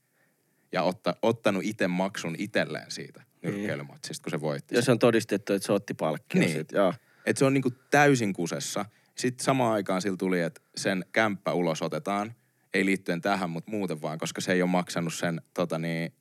Ja 0.73 0.83
otta, 0.83 1.15
ottanut 1.21 1.63
itse 1.65 1.87
maksun 1.87 2.35
itselleen 2.37 2.91
siitä 2.91 3.23
nyrkkeilymatsista, 3.41 4.23
kun 4.23 4.31
se 4.31 4.41
voitti. 4.41 4.75
Ja 4.75 4.81
se 4.81 4.91
on 4.91 4.99
todistettu, 4.99 5.53
että 5.53 5.65
se 5.65 5.73
otti 5.73 5.93
palkkia. 5.93 6.41
Niin. 6.41 6.51
Sit. 6.51 6.71
Joo. 6.71 6.93
Et 7.25 7.37
se 7.37 7.45
on 7.45 7.53
niinku 7.53 7.71
täysin 7.91 8.33
kusessa. 8.33 8.85
Sitten 9.15 9.45
samaan 9.45 9.73
aikaan 9.73 10.01
sillä 10.01 10.17
tuli, 10.17 10.41
että 10.41 10.61
sen 10.75 11.05
kämppä 11.11 11.53
ulos 11.53 11.81
otetaan, 11.81 12.35
ei 12.73 12.85
liittyen 12.85 13.21
tähän, 13.21 13.49
mutta 13.49 13.71
muuten 13.71 14.01
vaan, 14.01 14.17
koska 14.17 14.41
se 14.41 14.53
ei 14.53 14.61
ole 14.61 14.69
maksanut 14.69 15.13
sen, 15.13 15.41
tota 15.53 15.79
niin, 15.79 16.13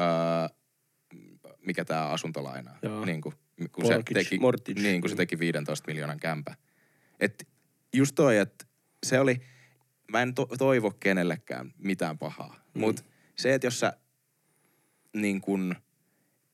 öö, 0.00 0.56
mikä 1.66 1.84
tämä 1.84 2.06
asuntolaina, 2.06 2.70
Joo. 2.82 3.04
niin 3.04 3.20
kuin, 3.20 3.34
kun 3.72 3.86
se 3.86 4.02
teki, 4.14 4.38
mortgage. 4.38 4.80
niin, 4.80 5.00
kun 5.00 5.10
se 5.10 5.16
teki 5.16 5.38
15 5.38 5.86
miljoonan 5.86 6.20
kämpä. 6.20 6.54
Et 7.20 7.48
just 7.92 8.14
toi, 8.14 8.38
että 8.38 8.64
se 9.06 9.20
oli, 9.20 9.40
mä 10.12 10.22
en 10.22 10.34
to, 10.34 10.46
toivo 10.58 10.90
kenellekään 10.90 11.72
mitään 11.78 12.18
pahaa, 12.18 12.64
mm. 12.74 12.80
mutta 12.80 13.02
se, 13.42 13.54
että 13.54 13.66
jos 13.66 13.80
sä 13.80 13.92
niin 15.16 15.40
kun 15.40 15.74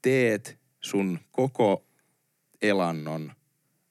teet 0.02 0.58
sun 0.80 1.18
koko 1.32 1.86
elannon 2.62 3.32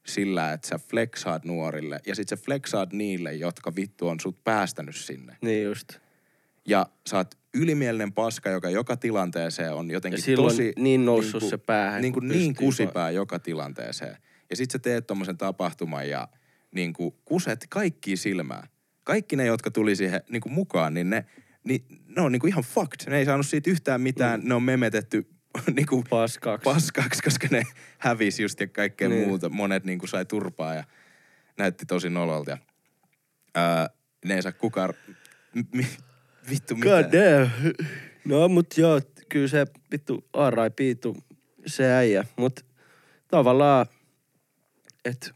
sillä, 0.05 0.53
että 0.53 0.67
sä 0.67 0.77
flexaat 0.77 1.45
nuorille 1.45 1.99
ja 2.05 2.15
sit 2.15 2.29
sä 2.29 2.38
flexaat 2.38 2.93
niille, 2.93 3.33
jotka 3.33 3.75
vittu 3.75 4.07
on 4.07 4.19
sut 4.19 4.43
päästänyt 4.43 4.95
sinne. 4.95 5.38
Niin 5.41 5.63
just. 5.63 5.93
Ja 6.65 6.86
sä 7.10 7.17
oot 7.17 7.36
ylimielinen 7.53 8.13
paska, 8.13 8.49
joka 8.49 8.69
joka 8.69 8.97
tilanteeseen 8.97 9.73
on 9.73 9.91
jotenkin 9.91 10.17
Ja 10.17 10.21
silloin 10.21 10.51
tosi... 10.51 10.73
niin 10.77 11.05
noussut 11.05 11.43
se 11.43 11.57
päähän, 11.57 12.01
Niin, 12.01 12.13
kuin 12.13 12.27
niin 12.27 12.55
kusipää 12.55 13.12
joka 13.12 13.39
tilanteeseen. 13.39 14.17
Ja 14.49 14.55
sit 14.55 14.71
sä 14.71 14.79
teet 14.79 15.07
tommosen 15.07 15.38
tapahtuman 15.38 16.10
ja 16.10 16.27
niin 16.71 16.93
kuin 16.93 17.15
kuset 17.25 17.65
kaikki 17.69 18.17
silmää. 18.17 18.67
Kaikki 19.03 19.36
ne, 19.36 19.45
jotka 19.45 19.71
tuli 19.71 19.95
siihen 19.95 20.21
niin 20.29 20.41
kuin 20.41 20.54
mukaan, 20.54 20.93
niin 20.93 21.10
ne, 21.10 21.25
niin, 21.68 21.86
ne 22.15 22.22
on 22.22 22.32
niin 22.32 22.40
kuin 22.40 22.50
ihan 22.50 22.63
fucked. 22.63 23.10
Ne 23.10 23.18
ei 23.18 23.26
saanut 23.26 23.46
siitä 23.48 23.70
yhtään 23.70 24.02
mitään. 24.02 24.40
Mm. 24.42 24.48
Ne 24.50 24.54
on 24.56 24.63
memetetty 24.63 25.28
niin 25.76 25.86
kuin 25.88 26.04
Paskaksi. 26.10 26.63
paskaksi, 26.63 27.22
koska 27.24 27.48
ne 27.52 27.63
hävisi 27.98 28.42
just 28.44 28.60
ja 28.60 28.68
kaikkea 28.68 29.10
Niin. 29.10 29.28
muuta. 29.28 29.50
Monet 29.50 29.84
niin 29.84 30.00
kuin 30.00 30.10
sai 30.10 30.26
turpaa 30.26 30.74
ja 30.74 30.84
näytti 31.58 31.86
tosi 31.86 32.10
nololta. 32.10 32.52
Ja, 32.52 32.58
ää, 33.56 33.90
ne 34.26 34.36
ei 34.36 34.42
saa 34.42 34.52
kukaan... 34.52 34.94
M- 35.56 35.78
mi- 35.78 35.98
vittu 36.50 36.76
God 36.76 37.04
mitään. 37.06 37.12
damn. 37.12 37.74
No 38.26 38.48
mut 38.50 38.78
joo, 38.78 39.02
kyllä 39.30 39.48
se 39.48 39.65
vittu 39.92 40.28
R.I.P. 40.50 40.80
se 41.65 41.92
äijä. 41.94 42.26
Mut 42.38 42.65
tavallaan, 43.28 43.86
et 45.06 45.32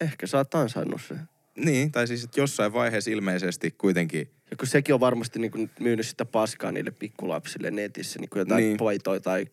ehkä 0.00 0.26
sä 0.26 0.36
oot 0.38 0.54
ansainnut 0.54 1.00
sen. 1.08 1.28
Niin, 1.58 1.92
tai 1.92 2.06
siis 2.06 2.24
että 2.24 2.40
jossain 2.40 2.72
vaiheessa 2.72 3.10
ilmeisesti 3.10 3.70
kuitenkin... 3.70 4.30
Ja 4.50 4.56
kun 4.56 4.66
sekin 4.68 4.94
on 4.94 5.00
varmasti 5.00 5.38
niinku 5.38 5.68
myynyt 5.80 6.06
sitä 6.06 6.24
paskaa 6.24 6.72
niille 6.72 6.90
pikkulapsille 6.90 7.70
netissä, 7.70 8.18
niinku 8.18 8.38
jotain 8.38 8.56
niin. 8.60 8.68
Niin. 8.68 8.76
paitoja 8.76 9.20
tai 9.20 9.46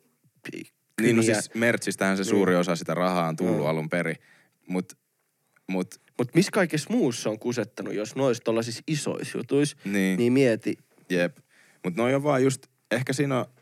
pi- 0.51 0.57
Niin, 1.01 1.15
no 1.15 1.21
kyniä. 1.23 1.41
siis 1.41 1.55
Mertsistähän 1.55 2.17
se 2.17 2.23
Niin. 2.23 2.29
suuri 2.29 2.55
osa 2.55 2.75
sitä 2.75 2.93
rahaa 2.93 3.27
on 3.27 3.35
tullut 3.35 3.57
Joo. 3.57 3.67
alun 3.67 3.89
perin. 3.89 4.15
Mut, 4.67 4.93
mut, 5.67 6.01
Mutta 6.17 6.31
missä 6.35 6.51
kaikessa 6.51 6.89
muussa 6.93 7.29
on 7.29 7.39
kusettanut, 7.39 7.93
jos 7.93 8.15
noissa 8.15 8.43
tollasissa 8.43 8.83
isoissa 8.87 9.37
jutuissa, 9.37 9.77
Niin. 9.85 10.17
niin 10.17 10.33
mieti. 10.33 10.77
Jep. 11.09 11.37
Mutta 11.83 12.01
noi 12.01 12.15
on 12.15 12.23
vaan 12.23 12.43
just, 12.43 12.67
ehkä 12.91 13.13
siinä 13.13 13.39
on 13.39 13.45
Mut 13.45 13.59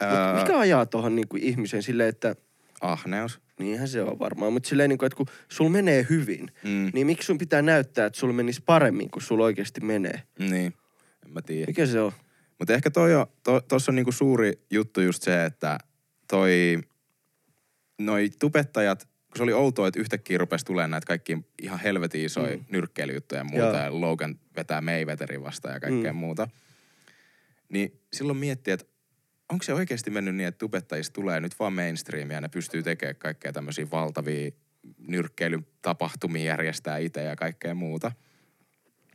ää, 0.00 0.40
mikä 0.42 0.58
ajaa 0.58 0.86
tuohon 0.86 1.16
niinku 1.16 1.36
ihmisen 1.40 1.82
silleen, 1.82 2.08
että 2.08 2.36
ahneus. 2.80 3.40
niinhän 3.58 3.88
se 3.88 4.02
on 4.02 4.18
varmaan, 4.18 4.52
mutta 4.52 4.68
silleen 4.68 4.88
niinku, 4.88 5.04
että 5.04 5.16
kun 5.16 5.26
sul 5.48 5.68
menee 5.68 6.06
hyvin, 6.10 6.50
Mm. 6.64 6.90
niin 6.94 7.06
miksi 7.06 7.26
sun 7.26 7.38
pitää 7.38 7.62
näyttää, 7.62 8.06
että 8.06 8.18
sul 8.18 8.32
menisi 8.32 8.62
paremmin, 8.66 9.10
kun 9.10 9.22
sul 9.22 9.40
oikeasti 9.40 9.80
menee? 9.80 10.22
Niin, 10.38 10.74
en 11.26 11.32
mä 11.32 11.42
tiedä. 11.42 11.66
Mikä 11.66 11.86
se 11.86 12.00
on? 12.00 12.12
Mutta 12.58 12.74
ehkä 12.74 12.90
toi 12.90 13.14
on, 13.14 13.26
to, 13.42 13.60
tossa 13.60 13.90
on 13.92 13.96
niinku 13.96 14.12
suuri 14.12 14.52
juttu 14.70 15.00
just 15.00 15.22
se, 15.22 15.44
että 15.44 15.78
toi, 16.30 16.78
noi 17.98 18.30
tubettajat, 18.38 19.04
kun 19.04 19.36
se 19.36 19.42
oli 19.42 19.52
outoa, 19.52 19.88
että 19.88 20.00
yhtäkkiä 20.00 20.38
rupesi 20.38 20.64
tulemaan 20.64 20.90
näitä 20.90 21.06
kaikki 21.06 21.38
ihan 21.62 21.80
helvetin 21.80 22.24
isoja 22.24 22.56
mm. 22.56 22.64
nyrkkeilyjuttuja 22.70 23.40
ja 23.40 23.44
muuta, 23.44 23.66
Joo. 23.66 23.76
ja 23.76 24.00
Logan 24.00 24.38
vetää 24.56 24.80
Mayweatherin 24.80 25.42
vastaan 25.42 25.74
ja 25.74 25.80
kaikkea 25.80 26.12
mm. 26.12 26.16
Mm. 26.16 26.20
muuta. 26.20 26.48
Niin 27.68 28.00
silloin 28.12 28.38
miettii, 28.38 28.74
että 28.74 28.86
onko 29.52 29.62
se 29.62 29.74
oikeasti 29.74 30.10
mennyt 30.10 30.34
niin, 30.34 30.46
että 30.48 30.58
tubettajista 30.58 31.14
tulee 31.14 31.40
nyt 31.40 31.58
vaan 31.58 31.72
mainstreamia 31.72 32.36
ja 32.36 32.40
ne 32.40 32.48
pystyy 32.48 32.82
tekemään 32.82 33.16
kaikkea 33.16 33.52
tämmöisiä 33.52 33.86
valtavia 33.90 34.50
nyrkkeilytapahtumia 35.08 36.44
järjestää 36.44 36.98
itse 36.98 37.22
ja 37.22 37.36
kaikkea 37.36 37.74
muuta. 37.74 38.12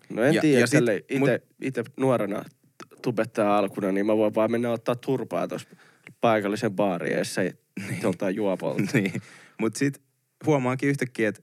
No 0.10 0.24
en 0.24 0.34
Ja- 0.34 0.42
tiedä, 0.42 0.60
ja 0.60 0.68
sit- 0.68 0.80
ite 1.62 1.84
nuorena 1.98 2.42
t- 2.44 3.02
tubettaa 3.02 3.58
alkuna, 3.58 3.92
niin 3.92 4.06
mä 4.06 4.18
voin 4.18 4.36
vaan 4.36 4.52
mennä 4.52 4.72
ottaa 4.72 4.96
turpaa 4.96 5.48
tuossa 5.48 5.70
paikallisen 6.22 6.72
baariin 6.76 7.14
edessä 7.16 7.44
ja 7.44 7.52
joltain 8.04 8.36
juopolta. 8.36 8.82
niin. 8.94 9.22
Mutta 9.60 9.80
sitten 9.80 10.04
huomaakin 10.46 10.90
yhtäkkiä, 10.90 11.30
että 11.30 11.42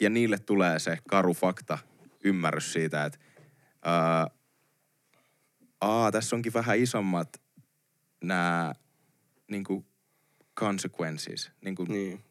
ja 0.00 0.10
niille 0.10 0.38
tulee 0.38 0.78
se 0.78 0.98
karu 1.08 1.34
fakta, 1.34 1.78
ymmärrys 2.24 2.72
siitä, 2.72 3.04
että 3.04 3.18
ää, 3.84 4.26
aa, 5.80 6.12
tässä 6.12 6.36
onkin 6.36 6.52
vähän 6.52 6.78
isommat 6.78 7.28
nämä 8.22 8.74
niinku 9.48 9.86
consequences, 10.60 11.50
niinku, 11.64 11.84
niin. 11.84 12.08
niin. 12.08 12.24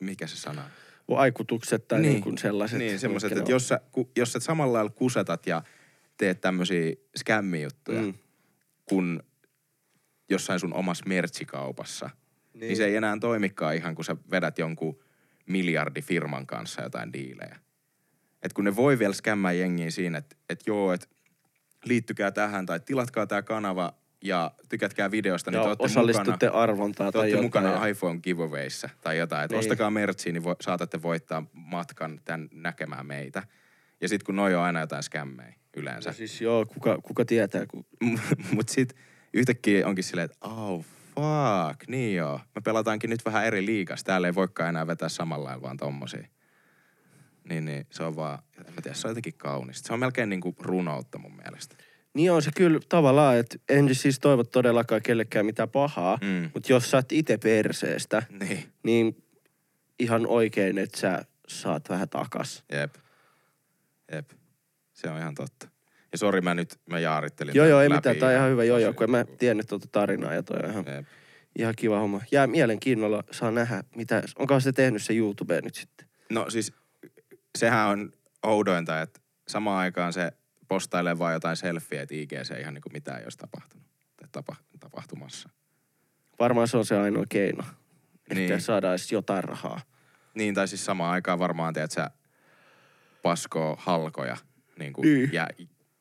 mikä 0.00 0.26
se 0.26 0.36
sana? 0.36 0.70
Vaikutukset 1.08 1.88
tai 1.88 2.00
niin, 2.00 2.20
niin 2.20 2.38
sellaiset. 2.38 2.78
Niin, 2.78 2.98
semmoiset, 2.98 3.32
että 3.32 3.50
jos 3.50 3.68
sä, 3.68 3.80
ku, 3.92 4.10
jos 4.16 4.32
sä 4.32 4.40
samalla 4.40 4.72
lailla 4.72 4.90
kusetat 4.90 5.46
ja 5.46 5.62
teet 6.16 6.40
tämmöisiä 6.40 6.92
skämmijuttuja, 7.16 8.02
mm. 8.02 8.14
Kun 8.84 9.22
jossain 10.30 10.60
sun 10.60 10.74
omassa 10.74 11.04
merchikaupassa, 11.08 12.06
niin. 12.06 12.60
niin 12.60 12.68
Niin. 12.68 12.76
se 12.76 12.84
ei 12.84 12.96
enää 12.96 13.16
toimikaan 13.20 13.76
ihan, 13.76 13.94
kun 13.94 14.04
sä 14.04 14.16
vedät 14.30 14.58
jonkun 14.58 14.98
miljardifirman 15.46 16.46
kanssa 16.46 16.82
jotain 16.82 17.12
diilejä. 17.12 17.58
Et 18.42 18.52
kun 18.52 18.64
ne 18.64 18.76
voi 18.76 18.98
vielä 18.98 19.12
skämmää 19.12 19.52
jengiä 19.52 19.90
siinä, 19.90 20.18
että 20.18 20.36
et 20.48 20.62
joo, 20.66 20.92
että 20.92 21.06
liittykää 21.84 22.30
tähän 22.30 22.66
tai 22.66 22.80
tilatkaa 22.80 23.26
tämä 23.26 23.42
kanava 23.42 23.94
ja 24.22 24.50
tykätkää 24.68 25.10
videosta, 25.10 25.50
niin 25.50 25.62
ja 25.62 25.76
te 25.76 25.82
osallistutte 25.84 26.46
mukana, 26.46 26.62
arvontaa 26.62 27.12
te 27.12 27.18
tai 27.18 27.30
jotain. 27.30 27.44
mukana 27.44 27.70
ja- 27.70 27.86
iPhone 27.86 28.20
giveawayissa 28.20 28.88
tai 29.02 29.18
jotain. 29.18 29.44
Että 29.44 29.54
Niin. 29.54 29.58
ostakaa 29.58 29.90
mertsiä, 29.90 30.32
niin 30.32 30.44
vo, 30.44 30.56
saatatte 30.60 31.02
voittaa 31.02 31.42
matkan 31.52 32.20
tän 32.24 32.48
näkemään 32.52 33.06
meitä. 33.06 33.42
Ja 34.00 34.08
sitten 34.08 34.26
kun 34.26 34.36
noi 34.36 34.54
on 34.54 34.62
aina 34.62 34.80
jotain 34.80 35.02
skämmejä 35.02 35.54
yleensä. 35.76 36.10
No 36.10 36.14
siis 36.14 36.40
joo, 36.40 36.66
kuka, 36.66 36.98
kuka 37.02 37.24
tietää, 37.24 37.66
kun... 37.66 37.84
Mut 38.54 38.68
sit 38.68 38.94
yhtäkkiä 39.34 39.86
onkin 39.86 40.04
silleen, 40.04 40.24
että 40.24 40.46
oh 40.48 40.84
fuck, 41.14 41.88
niin 41.88 42.16
joo. 42.16 42.40
Me 42.54 42.60
pelataankin 42.64 43.10
nyt 43.10 43.24
vähän 43.24 43.44
eri 43.44 43.66
liigas. 43.66 44.04
Täällä 44.04 44.26
ei 44.28 44.34
voikaan 44.34 44.68
enää 44.68 44.86
vetää 44.86 45.08
samalla 45.08 45.44
lailla 45.44 45.62
vaan 45.62 45.76
tommosia. 45.76 46.26
Niin, 47.48 47.64
niin 47.64 47.86
se 47.90 48.02
on 48.02 48.16
vaan, 48.16 48.38
en 48.68 48.74
mä 48.74 48.80
tiedä, 48.82 48.94
se 48.96 49.06
on 49.06 49.10
jotenkin 49.10 49.34
kaunista. 49.36 49.86
Se 49.86 49.92
on 49.92 50.00
melkein 50.00 50.28
niinku 50.28 50.54
runoutta 50.58 51.18
mun 51.18 51.36
mielestä. 51.36 51.76
Niin 52.14 52.32
on 52.32 52.42
se 52.42 52.50
kyllä 52.56 52.80
tavallaan, 52.88 53.36
että 53.38 53.56
en 53.68 53.94
siis 53.94 54.18
toivo 54.18 54.44
todellakaan 54.44 55.02
kellekään 55.02 55.46
mitään 55.46 55.68
pahaa, 55.70 56.18
Mm. 56.22 56.50
mutta 56.54 56.72
jos 56.72 56.90
sä 56.90 56.96
oot 56.96 57.12
itse 57.12 57.38
perseestä, 57.38 58.22
Niin, 58.40 58.72
niin 58.82 59.24
ihan 59.98 60.26
oikein, 60.26 60.78
että 60.78 60.98
sä 61.00 61.24
saat 61.48 61.88
vähän 61.88 62.08
takas. 62.08 62.64
jep. 62.72 62.94
Jep. 64.12 64.30
Se 64.92 65.10
on 65.10 65.18
ihan 65.18 65.34
totta. 65.34 65.68
Ja 66.12 66.18
sori, 66.18 66.40
mä 66.40 66.54
nyt, 66.54 66.80
mä 66.90 66.98
jaarittelin 66.98 67.54
Joo, 67.54 67.66
joo, 67.66 67.80
ei 67.80 67.90
läpi 67.90 67.96
mitään. 67.98 68.16
Tää 68.16 68.28
on 68.28 68.34
ihan 68.34 68.50
hyvä 68.50 68.64
joo, 68.64 68.78
joo, 68.78 68.92
kun 68.92 69.04
en 69.04 69.10
mä 69.10 69.24
tiennyt 69.38 69.66
tuota 69.68 69.86
tarinaa 69.92 70.34
ja 70.34 70.42
toi 70.42 70.56
on 70.64 70.70
ihan, 70.70 70.84
Jep. 70.96 71.06
ihan 71.58 71.74
kiva 71.76 71.98
homma. 71.98 72.20
Jää 72.32 72.46
mielenkiinnolla, 72.46 73.24
saa 73.30 73.50
nähdä, 73.50 73.84
mitä, 73.96 74.22
onko 74.38 74.60
se 74.60 74.72
tehnyt 74.72 75.02
se 75.02 75.12
YouTubeen 75.14 75.64
nyt 75.64 75.74
sitten? 75.74 76.06
No 76.30 76.50
siis, 76.50 76.72
sehän 77.58 77.88
on 77.88 78.12
oudointa, 78.42 79.00
että 79.02 79.20
samaan 79.48 79.78
aikaan 79.78 80.12
se 80.12 80.32
postailee 80.72 81.18
vaan 81.18 81.32
jotain 81.32 81.56
selfieä, 81.56 82.02
että 82.02 82.14
IGC 82.14 82.60
ihan 82.60 82.74
niinku 82.74 82.88
mitään 82.92 83.18
ei 83.18 83.24
olisi 83.24 83.38
tapahtunut. 83.38 83.86
Tai 84.16 84.28
tapa, 84.32 84.56
tapahtumassa. 84.80 85.48
Varmaan 86.38 86.68
se 86.68 86.76
on 86.76 86.84
se 86.84 86.96
ainoa 86.96 87.24
keino. 87.28 87.64
Ehkä 88.30 88.34
Niin. 88.34 88.60
saadaan 88.60 88.92
edes 88.92 89.12
jotain 89.12 89.44
rahaa. 89.44 89.80
Niin, 90.34 90.54
tai 90.54 90.68
siis 90.68 90.84
samaan 90.84 91.12
aikaan 91.12 91.38
varmaan, 91.38 91.74
tiedät 91.74 91.90
sä, 91.90 92.10
paskoo 93.22 93.76
halkoja 93.80 94.36
niin 94.78 94.92
kuin 94.92 95.02
Niin. 95.04 95.30
jä, 95.32 95.48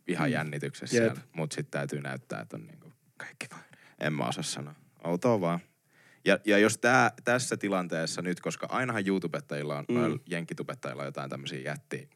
ihan 0.08 0.32
jännityksessä 0.32 0.96
Jep. 0.98 1.04
siellä. 1.04 1.22
Mutta 1.34 1.54
sitten 1.56 1.72
täytyy 1.72 2.02
näyttää, 2.02 2.42
että 2.42 2.58
on 2.58 2.66
niin 2.68 2.80
kuin 2.80 2.94
kaikki 3.18 3.46
vaan. 3.52 3.64
En 4.00 4.14
mä 4.14 4.24
osaa 4.28 4.44
sanoa. 4.44 4.76
Outoa 5.04 5.42
vaan. 5.42 5.60
Ja, 6.26 6.40
ja 6.46 6.58
jos 6.58 6.78
tää, 6.78 7.12
tässä 7.24 7.58
tilanteessa 7.58 8.22
nyt, 8.22 8.40
koska 8.40 8.68
ainahan 8.70 9.08
YouTubettajilla 9.08 9.78
on, 9.78 9.86
mm. 9.90 9.98
Mm. 9.98 10.20
jenkkitubettajilla 10.26 11.02
on 11.02 11.08
jotain 11.08 11.30
tämmöisiä 11.30 11.60
jätti 11.60 12.10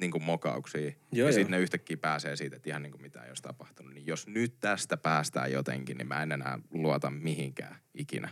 niin 0.00 0.10
kuin 0.10 0.22
mokauksia. 0.22 0.92
Joo, 1.12 1.28
ja 1.28 1.32
sitten 1.32 1.50
ne 1.50 1.58
yhtäkkiä 1.58 1.96
pääsee 1.96 2.36
siitä, 2.36 2.56
että 2.56 2.70
ihan 2.70 2.82
niin 2.82 2.90
kuin 2.90 3.02
mitään 3.02 3.24
ei 3.24 3.30
olisi 3.30 3.42
tapahtunut. 3.42 3.94
Niin 3.94 4.06
jos 4.06 4.26
nyt 4.26 4.54
tästä 4.60 4.96
päästään 4.96 5.52
jotenkin, 5.52 5.98
niin 5.98 6.08
mä 6.08 6.22
en 6.22 6.32
enää 6.32 6.58
luota 6.70 7.10
mihinkään 7.10 7.76
ikinä. 7.94 8.28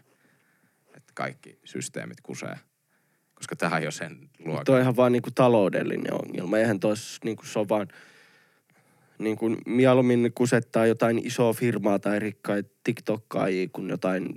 Että 0.96 1.12
kaikki 1.14 1.58
systeemit 1.64 2.20
kusee. 2.20 2.56
Koska 3.34 3.56
tähän 3.56 3.82
jo 3.82 3.90
sen 3.90 4.30
luokan. 4.38 4.64
Tuo 4.64 4.74
on 4.74 4.80
ihan 4.80 4.96
vaan 4.96 5.12
niinku 5.12 5.30
taloudellinen 5.30 6.12
ongelma. 6.12 6.58
Eihän 6.58 6.80
tois, 6.80 7.18
niinku 7.24 7.44
se 7.46 7.58
on 7.58 7.68
vaan 7.68 7.88
niinku 9.18 9.56
mieluummin 9.66 10.32
kusettaa 10.34 10.86
jotain 10.86 11.26
isoa 11.26 11.52
firmaa 11.52 11.98
tai 11.98 12.18
rikkaita 12.18 12.70
TikTokkaajia 12.84 13.68
kuin 13.72 13.88
jotain 13.88 14.28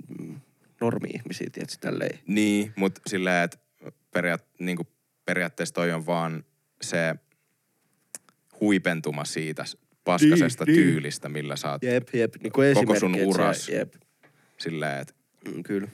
normi-ihmisiä, 0.80 1.48
tietysti 1.52 1.78
tälleen. 1.80 2.18
Niin, 2.26 2.72
mutta 2.76 3.00
silleen, 3.06 3.44
että 3.44 3.58
periaat, 4.10 4.44
niinku 4.58 4.86
periaatteessa 5.24 5.74
toi 5.74 5.92
on 5.92 6.06
vaan 6.06 6.44
se 6.82 7.14
huipentuma 8.60 9.24
siitä 9.24 9.64
paskasesta 10.04 10.64
Niin, 10.64 10.76
niin. 10.76 10.86
tyylistä, 10.86 11.28
millä 11.28 11.56
sä 11.56 11.70
oot 11.70 11.82
Jep, 11.82 12.08
jep. 12.14 12.34
Niinku 12.42 12.60
Koko 12.74 12.98
sun 13.00 13.14
uras. 13.24 13.66
Se, 13.66 13.72
jep, 13.72 13.94
silleen, 14.58 14.98
että 15.00 15.14
mm, 15.54 15.62
kyllä. 15.62 15.88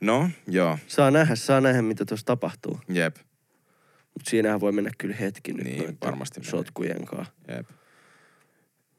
no, 0.00 0.30
joo, 0.48 0.78
Saa 0.86 1.10
nähdä, 1.10 1.34
saa 1.34 1.60
nähdä, 1.60 1.82
mitä 1.82 2.04
tuossa 2.04 2.26
tapahtuu. 2.26 2.80
jep, 2.88 3.16
Mutta 4.14 4.30
siinähän 4.30 4.60
voi 4.60 4.72
mennä 4.72 4.90
kyllä 4.98 5.14
hetki 5.16 5.52
nyt 5.52 5.64
Niin, 5.64 5.98
varmasti 6.00 6.40
sotkujen 6.44 7.04
kanssa. 7.06 7.32
jep. 7.48 7.66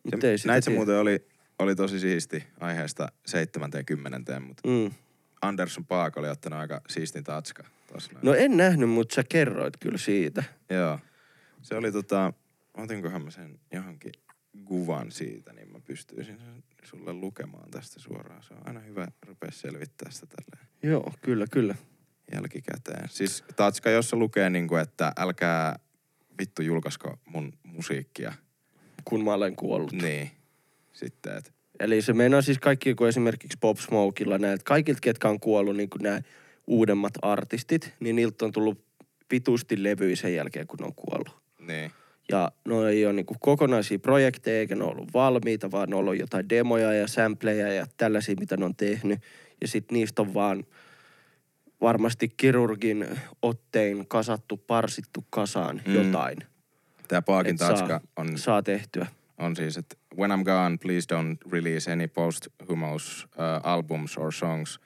Mut 0.04 0.22
Se, 0.22 0.48
näit 0.48 0.64
se 0.64 0.72
muuten 0.72 0.96
oli, 0.96 1.28
oli 1.60 1.76
tosi 1.76 2.00
siisti 2.00 2.44
aiheesta 2.60 3.12
seitsemänteen 3.26 3.86
kymmenenteen, 3.86 4.42
mutta 4.44 4.68
Mm. 4.70 4.92
Anderson 5.42 5.86
Paak 5.86 6.18
oli 6.18 6.30
ottanut 6.30 6.60
aika 6.60 6.82
siistin 6.90 7.24
tatska. 7.24 7.64
No 8.22 8.34
en 8.34 8.58
nähnyt, 8.58 8.90
mutta 8.90 9.16
sä 9.16 9.24
kerroit 9.30 9.78
kyllä 9.80 9.98
siitä. 9.98 10.44
Joo. 10.70 11.00
Se 11.62 11.76
oli 11.76 11.92
tota, 11.92 12.34
otinkohan 12.74 13.24
mä 13.24 13.32
sen 13.32 13.60
johonkin 13.72 14.12
kuvan 14.66 15.12
siitä, 15.12 15.54
niin 15.54 15.72
mä 15.72 15.80
pystyisin 15.80 16.38
sen 16.40 16.64
sulle 16.84 17.14
lukemaan 17.14 17.72
tästä 17.72 18.00
suoraan. 18.00 18.44
Se 18.44 18.54
on 18.54 18.68
aina 18.68 18.80
hyvä 18.80 19.08
rupea 19.28 19.52
selvittää 19.52 20.12
sitä 20.12 20.28
tälleen 20.28 20.70
Joo, 20.84 21.14
kyllä, 21.22 21.46
kyllä. 21.52 21.76
jälkikäteen. 22.34 23.10
Siis 23.10 23.44
Tatska, 23.56 23.90
jossa 23.90 24.18
lukee 24.18 24.50
niinku, 24.50 24.76
että 24.76 25.12
älkää 25.18 25.80
vittu 26.40 26.62
julkaisko 26.62 27.20
mun 27.26 27.54
musiikkia. 27.64 28.34
Kun 29.06 29.24
mä 29.24 29.34
olen 29.34 29.56
kuollut. 29.56 29.92
Niin. 29.92 30.32
Sitten, 30.94 31.38
että 31.38 31.52
Eli 31.82 32.02
se 32.02 32.14
meinaa 32.14 32.42
siis 32.42 32.60
kaikki, 32.60 32.96
kun 32.96 33.08
esimerkiksi 33.08 33.58
Pop 33.62 33.78
Smokella 33.78 34.38
näet, 34.38 34.64
kaikilta, 34.64 35.00
ketkä 35.02 35.30
on 35.30 35.40
kuollut, 35.40 35.76
niin 35.78 35.90
kuin 35.90 36.04
nämä 36.04 36.22
uudemmat 36.68 37.14
artistit, 37.22 37.94
niin 38.00 38.16
niiltä 38.16 38.46
on 38.46 38.52
tullut 38.52 38.86
vitusti 39.32 39.84
levyjä 39.84 40.16
sen 40.16 40.36
jälkeen, 40.36 40.68
kun 40.68 40.80
ne 40.80 40.86
on 40.86 40.96
kuollut. 40.96 41.42
niin. 41.68 41.92
Ja 42.32 42.52
ne 42.68 42.90
ei 42.90 43.06
ole 43.06 43.14
niin 43.14 43.26
kokonaisia 43.40 44.00
projekteja, 44.00 44.60
eikä 44.60 44.76
ne 44.76 44.84
ole 44.84 44.92
ollut 44.92 45.14
valmiita, 45.14 45.72
vaan 45.72 45.90
ne 45.90 45.96
on 45.96 46.00
ollut 46.00 46.20
jotain 46.20 46.50
demoja 46.50 46.94
ja 46.94 47.08
sampleja 47.08 47.74
ja 47.74 47.86
tällaisia, 47.98 48.36
mitä 48.40 48.58
ne 48.58 48.66
on 48.66 48.76
tehnyt. 48.76 49.20
Ja 49.62 49.68
sitten 49.68 49.96
niistä 49.96 50.22
on 50.22 50.34
vaan 50.34 50.64
varmasti 51.82 52.30
kirurgin 52.38 53.08
ottein 53.42 54.08
kasattu, 54.08 54.58
parsittu 54.58 55.26
kasaan 55.30 55.82
Mm. 55.88 55.94
jotain. 55.94 56.38
Tää 57.08 57.22
Paakin 57.22 57.58
Tatska 57.58 58.02
on, 58.18 58.38
Saa 58.38 58.64
tehtyä. 58.64 59.08
On 59.42 59.56
siis, 59.56 59.78
että 59.78 59.96
when 60.18 60.32
I'm 60.32 60.44
gone, 60.44 60.78
please 60.78 61.08
don't 61.16 61.52
release 61.52 61.92
any 61.92 62.08
posthumous 62.08 63.26
uh, 63.26 63.72
albums 63.72 64.18
or 64.18 64.32
songs 64.32 64.80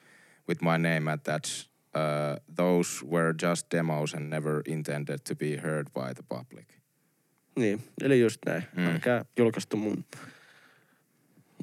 with 0.48 0.62
my 0.62 0.78
name 0.78 1.12
attached 1.12 1.76
uh, 1.96 2.36
those 2.56 3.06
were 3.06 3.34
just 3.42 3.70
demos 3.70 4.14
and 4.14 4.30
never 4.30 4.62
intended 4.66 5.18
to 5.24 5.34
be 5.34 5.56
heard 5.56 5.86
by 5.94 6.14
the 6.14 6.22
public. 6.28 6.66
Niin, 7.56 7.82
eli 8.02 8.20
just 8.20 8.40
näin. 8.46 8.62
Mm. 8.76 8.86
Älkää 8.86 9.24
julkaistu 9.36 9.76
mun 9.76 10.04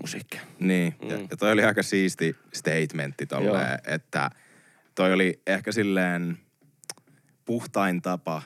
musiikkia. 0.01 0.41
Niin, 0.59 0.95
mm. 1.01 1.09
ja, 1.09 1.17
ja 1.31 1.37
toi 1.37 1.51
oli 1.51 1.63
aika 1.63 1.83
siisti 1.83 2.35
statementti 2.53 3.25
tolleen, 3.25 3.79
että 3.85 4.29
toi 4.95 5.13
oli 5.13 5.41
ehkä 5.47 5.71
silleen 5.71 6.37
puhtain 7.45 8.01
tapa 8.01 8.41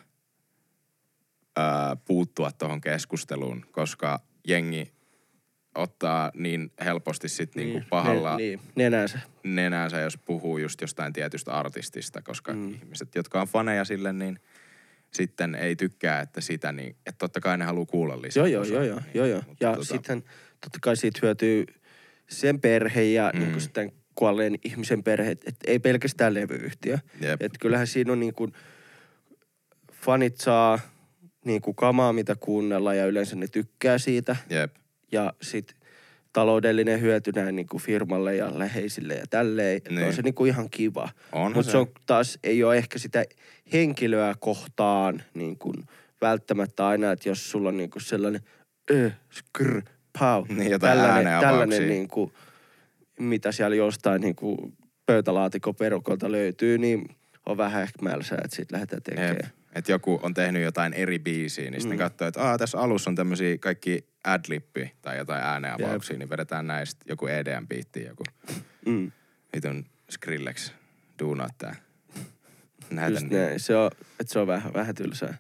ää, 1.58 1.96
puuttua 1.96 2.52
tuohon 2.52 2.82
keskusteluun, 2.82 3.66
koska 3.72 4.20
jengi 4.48 4.92
ottaa 5.76 6.32
niin 6.36 6.72
helposti 6.86 7.30
sit 7.30 7.56
niinku 7.56 7.82
pahalla 7.90 8.32
Ne, 8.32 8.38
niin, 8.44 8.60
nenänsä. 8.76 9.20
nenäänsä, 9.44 10.00
jos 10.00 10.18
puhuu 10.18 10.58
just 10.58 10.82
jostain 10.82 11.14
tietystä 11.14 11.52
artistista, 11.54 12.22
koska 12.22 12.54
mm. 12.54 12.70
Ihmiset, 12.74 13.16
jotka 13.16 13.42
on 13.42 13.48
faneja 13.48 13.86
sille, 13.86 14.14
niin 14.14 14.40
sitten 15.12 15.56
ei 15.56 15.76
tykkää, 15.76 16.22
että 16.22 16.42
sitä, 16.42 16.72
niin 16.72 16.96
että 17.06 17.18
totta 17.20 17.40
kai 17.40 17.58
ne 17.58 17.66
haluaa 17.66 17.86
kuulla 17.86 18.22
lisää. 18.22 18.48
Joo, 18.48 18.64
joo, 18.64 18.64
joo, 18.76 18.84
joo, 18.84 19.00
niin, 19.00 19.12
joo, 19.14 19.26
joo. 19.26 19.42
Ja 19.60 19.72
tota, 19.72 19.84
sitten 19.86 20.24
totta 20.62 20.80
kai 20.82 20.98
siitä 20.98 21.20
hyötyy 21.22 21.66
sen 22.30 22.62
perhe 22.62 23.04
ja 23.04 23.32
Mm. 23.34 23.40
niin 23.40 23.62
sitten 23.62 23.92
kuolleen 24.16 24.56
ihmisen 24.64 25.04
perhe, 25.04 25.32
että 25.32 25.52
ei 25.68 25.80
pelkästään 25.80 26.34
levyyhtiö. 26.34 26.98
Että 27.22 27.60
kyllähän 27.60 27.88
siinä 27.88 28.12
on 28.12 28.20
niin 28.20 28.34
kuin, 28.34 28.52
fanit 29.94 30.38
saa 30.38 30.80
niin 31.48 31.62
kuin 31.62 31.76
kamaa, 31.76 32.14
mitä 32.14 32.36
kuunnella 32.36 32.94
ja 32.94 33.06
yleensä 33.06 33.36
ne 33.36 33.48
tykkää 33.48 33.98
siitä. 33.98 34.36
Jep. 34.50 34.76
Ja 35.12 35.34
sitten 35.42 35.78
taloudellinen 36.34 37.02
hyöty 37.02 37.32
näin 37.36 37.56
niin 37.56 37.68
kuin 37.68 37.82
firmalle 37.82 38.36
ja 38.36 38.60
läheisille 38.60 39.14
ja 39.14 39.26
tälleen. 39.30 39.82
Niin. 39.90 40.08
On 40.08 40.14
se 40.14 40.22
niin 40.22 40.34
kuin 40.34 40.50
ihan 40.50 40.70
kiva. 40.70 41.10
Mutta 41.54 41.72
se 41.72 41.78
on 41.78 41.88
taas, 42.06 42.40
ei 42.44 42.64
ole 42.64 42.78
ehkä 42.78 43.00
sitä 43.00 43.26
henkilöä 43.74 44.36
kohtaan 44.40 45.24
niin 45.34 45.58
kuin 45.58 45.76
välttämättä 46.22 46.88
aina, 46.88 47.12
että 47.12 47.30
jos 47.30 47.52
sulla 47.52 47.70
on 47.70 47.78
niin 47.78 47.90
kuin 47.90 48.04
sellainen 48.04 48.42
ö, 48.92 49.12
skrr, 49.32 49.82
pau, 50.20 50.46
Niin, 50.50 50.80
tällainen, 50.80 51.40
tällainen 51.40 51.88
niin 51.88 52.08
kuin, 52.08 52.34
mitä 53.20 53.52
siellä 53.52 53.76
jostain 53.76 54.22
niin 54.22 54.36
kuin 54.36 54.74
pöytälaatikon 55.06 55.76
perukolta 55.76 56.32
löytyy, 56.32 56.78
niin 56.78 57.16
on 57.46 57.58
vähän 57.58 57.84
ehkä 57.84 58.02
mälsää, 58.02 58.42
että 58.44 58.56
siitä 58.56 58.76
lähdetään 58.76 59.02
tekemään. 59.02 59.38
Jep. 59.44 59.46
Että 59.78 59.92
joku 59.92 60.20
on 60.24 60.34
tehnyt 60.34 60.64
jotain 60.64 60.94
eri 60.94 61.20
biisiä, 61.20 61.72
niin 61.72 61.82
sitten 61.82 61.98
Mm. 61.98 62.04
katsoo, 62.04 62.28
että 62.28 62.42
Aa, 62.42 62.58
tässä 62.58 62.78
alussa 62.80 63.10
on 63.10 63.16
tämmöisiä 63.16 63.58
kaikki 63.58 64.08
adlippi 64.24 64.94
tai 65.02 65.18
jotain 65.18 65.44
ääneavauksia, 65.44 66.18
niin 66.18 66.30
vedetään 66.30 66.68
näistä 66.68 67.06
joku 67.10 67.28
EDM-biitti, 67.28 68.08
joku 68.08 68.24
Mm. 68.86 69.12
vitun 69.56 69.86
Skrillex 70.10 70.72
duunaa 71.20 71.48
tää. 71.58 71.76
Näitä 72.90 73.14
Just 73.20 73.28
niin. 73.30 73.60
Se 73.60 73.76
on, 73.76 73.92
että 74.20 74.34
se 74.34 74.40
on 74.40 74.48
vähän, 74.48 74.74
vähän 74.74 74.96
tylsää. 74.96 75.38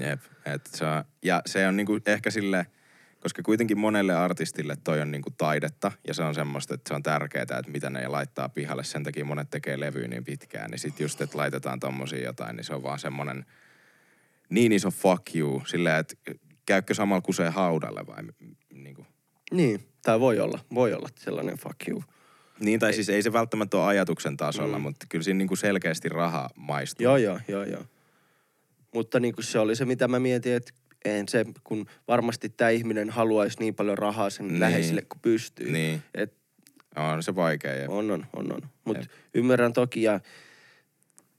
Jep. 0.00 0.20
Et 0.46 0.66
se 0.66 0.84
on, 0.84 1.04
ja 1.22 1.42
se 1.46 1.66
on 1.68 1.76
niinku 1.76 1.98
ehkä 2.06 2.30
sille, 2.30 2.66
koska 3.20 3.42
kuitenkin 3.42 3.78
monelle 3.78 4.14
artistille 4.14 4.76
toi 4.84 5.00
on 5.00 5.10
niinku 5.10 5.30
taidetta 5.38 5.92
ja 6.08 6.14
se 6.14 6.22
on 6.22 6.34
semmoista, 6.34 6.74
että 6.74 6.88
se 6.88 6.94
on 6.94 7.02
tärkeää, 7.02 7.42
että 7.42 7.62
mitä 7.72 7.90
ne 7.90 8.08
laittaa 8.08 8.48
pihalle. 8.48 8.84
Sen 8.84 9.04
takia 9.04 9.24
monet 9.24 9.50
tekee 9.50 9.80
levyä 9.80 10.08
niin 10.08 10.24
pitkään, 10.24 10.70
niin 10.70 10.78
sit 10.78 11.00
just, 11.00 11.20
että 11.20 11.38
laitetaan 11.38 11.80
tommosia 11.80 12.24
jotain, 12.24 12.56
niin 12.56 12.64
se 12.64 12.74
on 12.74 12.82
vaan 12.82 12.98
semmonen 12.98 13.44
niin 14.50 14.72
iso 14.72 14.90
fuck 14.90 15.34
you, 15.36 15.62
silleen, 15.66 15.96
että 15.96 16.14
käykö 16.66 16.94
samalla 16.94 17.20
kuseen 17.20 17.52
haudalle 17.52 18.06
vai 18.06 18.22
niinku. 18.74 19.06
Niin, 19.52 19.80
tai 20.02 20.20
voi 20.20 20.40
olla, 20.40 20.58
voi 20.74 20.92
olla 20.94 21.08
sellainen 21.16 21.56
fuck 21.56 21.88
you. 21.88 22.04
Niin, 22.60 22.80
tai 22.80 22.92
siis 22.92 23.08
ei 23.08 23.22
se 23.22 23.32
välttämättä 23.32 23.76
ole 23.76 23.86
ajatuksen 23.86 24.36
tasolla, 24.36 24.78
Mm. 24.78 24.82
mutta 24.82 25.06
kyllä 25.08 25.22
siinä 25.22 25.38
niinku 25.38 25.56
selkeästi 25.56 26.08
raha 26.08 26.48
maistuu. 26.56 27.04
Joo, 27.04 27.16
joo, 27.16 27.40
joo, 27.48 27.64
joo. 27.64 27.84
Mutta 28.94 29.20
niin 29.20 29.34
kuin 29.34 29.44
se 29.44 29.58
oli 29.58 29.76
se, 29.76 29.84
mitä 29.84 30.08
mä 30.08 30.18
mietin, 30.18 30.52
että 30.54 30.72
eihän 31.04 31.28
se, 31.28 31.46
kun 31.64 31.86
varmasti 32.08 32.48
tämä 32.48 32.70
ihminen 32.70 33.10
haluaisi 33.10 33.58
niin 33.60 33.74
paljon 33.74 33.98
rahaa 33.98 34.30
sen 34.30 34.44
Niin. 34.46 34.52
niin. 34.52 34.60
läheisille 34.60 35.02
kuin 35.02 35.20
pystyy. 35.22 35.72
Niin, 35.72 36.02
Et 36.14 36.34
on 36.96 37.22
se 37.22 37.34
vaikea. 37.34 37.74
Jep. 37.74 37.90
on, 37.90 38.10
on, 38.10 38.26
on, 38.36 38.52
on. 38.52 38.60
Mutta 38.84 39.06
ymmärrän 39.34 39.72
toki 39.72 40.02
ja 40.02 40.20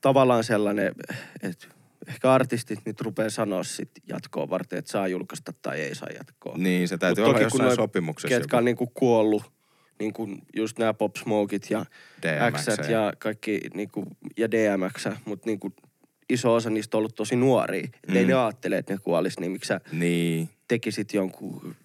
tavallaan 0.02 0.44
sellainen, 0.44 0.96
että 1.42 1.68
ehkä 2.08 2.34
artistit 2.34 2.80
nyt 2.86 3.02
rupeaa 3.02 3.30
sanoa 3.30 3.64
sit 3.64 3.92
jatkoa 4.08 4.50
varten, 4.50 4.80
että 4.80 4.92
saa 4.92 5.08
julkaista 5.08 5.54
tai 5.62 5.82
ei 5.82 5.96
saa 5.96 6.10
jatkoa. 6.18 6.58
Niin, 6.58 6.88
se 6.88 6.98
täytyy 6.98 7.24
Mut 7.24 7.30
olla 7.30 7.40
toki 7.40 7.52
kun 7.52 7.60
jossain 7.60 7.68
noi 7.68 7.76
sopimuksessa. 7.76 8.38
Ketkä 8.40 8.58
on 8.58 8.66
niinku 8.66 8.88
kuollut, 8.88 9.52
niinku 10.00 10.28
just 10.56 10.80
nämä 10.80 10.94
Pop 10.94 11.16
Smokeit 11.16 11.70
ja 11.70 11.86
DMX 12.22 12.90
ja 12.90 13.14
kaikki 13.20 13.60
niinku, 13.74 14.06
ja 14.38 14.52
DMX, 14.52 15.08
mutta 15.26 15.50
niinku 15.50 15.74
iso 16.30 16.54
osa 16.54 16.70
niistä 16.70 16.98
on 16.98 17.00
ollut 17.00 17.16
tosi 17.16 17.36
nuoria. 17.36 17.88
Mm. 18.08 18.16
ei 18.16 18.26
ne 18.26 18.34
ajattele, 18.34 18.78
että 18.78 18.94
ne 18.94 19.00
kuolis, 19.04 19.40
niin 19.40 19.52
miksi 19.52 19.68
sä 19.68 19.82
Niin, 19.92 20.50
tekisit 20.68 21.14
jonkun 21.14 21.76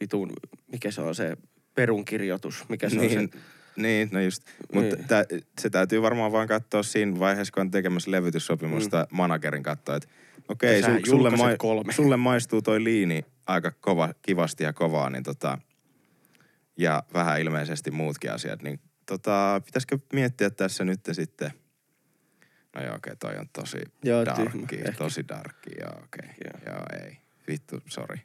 vitun, 0.00 0.32
mikä 0.72 0.90
se 0.90 1.00
on 1.00 1.14
se 1.14 1.36
perunkirjoitus, 1.74 2.68
mikä 2.68 2.90
se 2.90 2.96
niin, 2.96 3.18
on 3.18 3.28
se. 3.32 3.38
Niin, 3.76 4.08
no 4.12 4.20
just. 4.20 4.42
Mutta 4.72 4.96
Niin. 4.96 5.08
tä, 5.08 5.24
se 5.60 5.70
täytyy 5.70 6.02
varmaan 6.02 6.32
vaan 6.32 6.48
katsoa 6.48 6.82
siinä 6.82 7.18
vaiheessa, 7.18 7.52
kun 7.52 7.60
on 7.60 7.70
tekemässä 7.70 8.10
levytyssopimusta, 8.10 9.06
mm. 9.10 9.16
managerin 9.16 9.62
katsoa, 9.62 9.96
että 9.96 10.08
okei, 10.48 10.82
Sähän 10.82 11.00
su, 11.06 11.10
sulle, 11.10 11.56
kolme. 11.58 11.92
sulle 11.92 12.16
maistuu 12.16 12.62
toi 12.62 12.84
liini 12.84 13.24
aika 13.46 13.70
kova, 13.80 14.14
kivasti 14.22 14.64
ja 14.64 14.72
kovaa, 14.72 15.10
niin 15.10 15.22
tota, 15.22 15.58
ja 16.76 17.02
vähän 17.14 17.40
ilmeisesti 17.40 17.90
muutkin 17.90 18.32
asiat, 18.32 18.62
niin 18.62 18.80
tota, 19.06 19.60
pitäisikö 19.64 19.98
miettiä 20.12 20.50
tässä 20.50 20.84
nyt 20.84 21.00
sitten, 21.12 21.50
no 22.76 22.84
joo, 22.84 22.94
okei, 22.94 23.16
toi 23.16 23.36
on 23.38 23.46
tosi 23.52 23.78
Joo, 24.04 24.24
darkki, 24.26 24.50
tyhmä, 24.50 24.66
ehkä. 24.72 24.98
tosi 24.98 25.28
darkki, 25.28 25.70
joo, 25.80 26.02
okei, 26.04 26.30
Joo. 26.44 26.74
joo, 26.74 27.04
ei, 27.04 27.16
vittu, 27.48 27.80
sorry. 27.88 28.16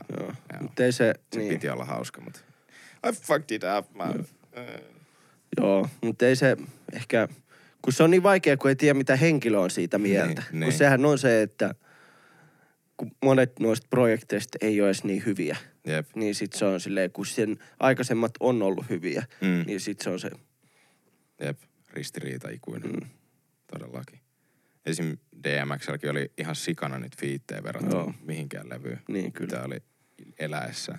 Ah, 0.00 0.16
Joo. 0.20 0.32
joo. 0.52 0.62
Mutta 0.62 0.84
ei 0.84 0.92
se, 0.92 1.14
Se 1.32 1.38
niin, 1.40 1.52
piti 1.52 1.68
olla 1.68 1.84
hauska, 1.84 2.20
mutta 2.20 2.40
I 3.08 3.12
fucked 3.12 3.50
it 3.56 3.62
up, 3.78 3.94
man. 3.94 4.24
Joo, 5.56 5.88
mutta 6.00 6.26
ei 6.26 6.36
se 6.36 6.56
ehkä, 6.92 7.28
kun 7.82 7.92
se 7.92 8.02
on 8.02 8.10
niin 8.10 8.22
vaikea, 8.22 8.56
kun 8.56 8.68
ei 8.70 8.76
tiedä 8.76 8.94
mitä 8.94 9.16
henkilö 9.16 9.58
on 9.58 9.70
siitä 9.70 9.98
mieltä. 9.98 10.40
Niin, 10.42 10.50
kun 10.50 10.60
niin. 10.60 10.72
sehän 10.72 11.04
on 11.04 11.18
se, 11.18 11.42
että 11.42 11.74
kun 12.96 13.10
monet 13.22 13.58
noista 13.60 13.86
projekteista 13.90 14.58
ei 14.60 14.80
ole 14.80 14.88
edes 14.88 15.04
niin 15.04 15.22
hyviä, 15.26 15.56
Jep. 15.86 16.06
niin 16.14 16.34
sit 16.34 16.52
se 16.52 16.64
on 16.64 16.80
silleen, 16.80 17.10
kun 17.12 17.26
sen 17.26 17.56
aikaisemmat 17.80 18.32
on 18.40 18.62
ollut 18.62 18.88
hyviä, 18.90 19.24
Mm. 19.40 19.64
niin 19.66 19.80
sit 19.80 20.00
se 20.00 20.10
on 20.10 20.20
se, 20.20 20.30
Jep, 21.40 21.58
ristiriita 21.90 22.48
ikuinen. 22.50 22.90
Mm. 22.90 23.08
Todellakin. 23.72 24.20
Esim. 24.86 25.16
DMXlläkin 25.44 26.10
oli 26.10 26.32
ihan 26.38 26.56
sikana 26.56 26.98
nyt 26.98 27.16
fiittejä 27.16 27.62
verrattuna 27.62 28.14
mihinkään 28.24 28.68
levyyn. 28.68 29.00
niin 29.08 29.32
kyllä. 29.32 29.50
Tämä 29.50 29.64
oli 29.64 29.78
eläessä. 30.38 30.98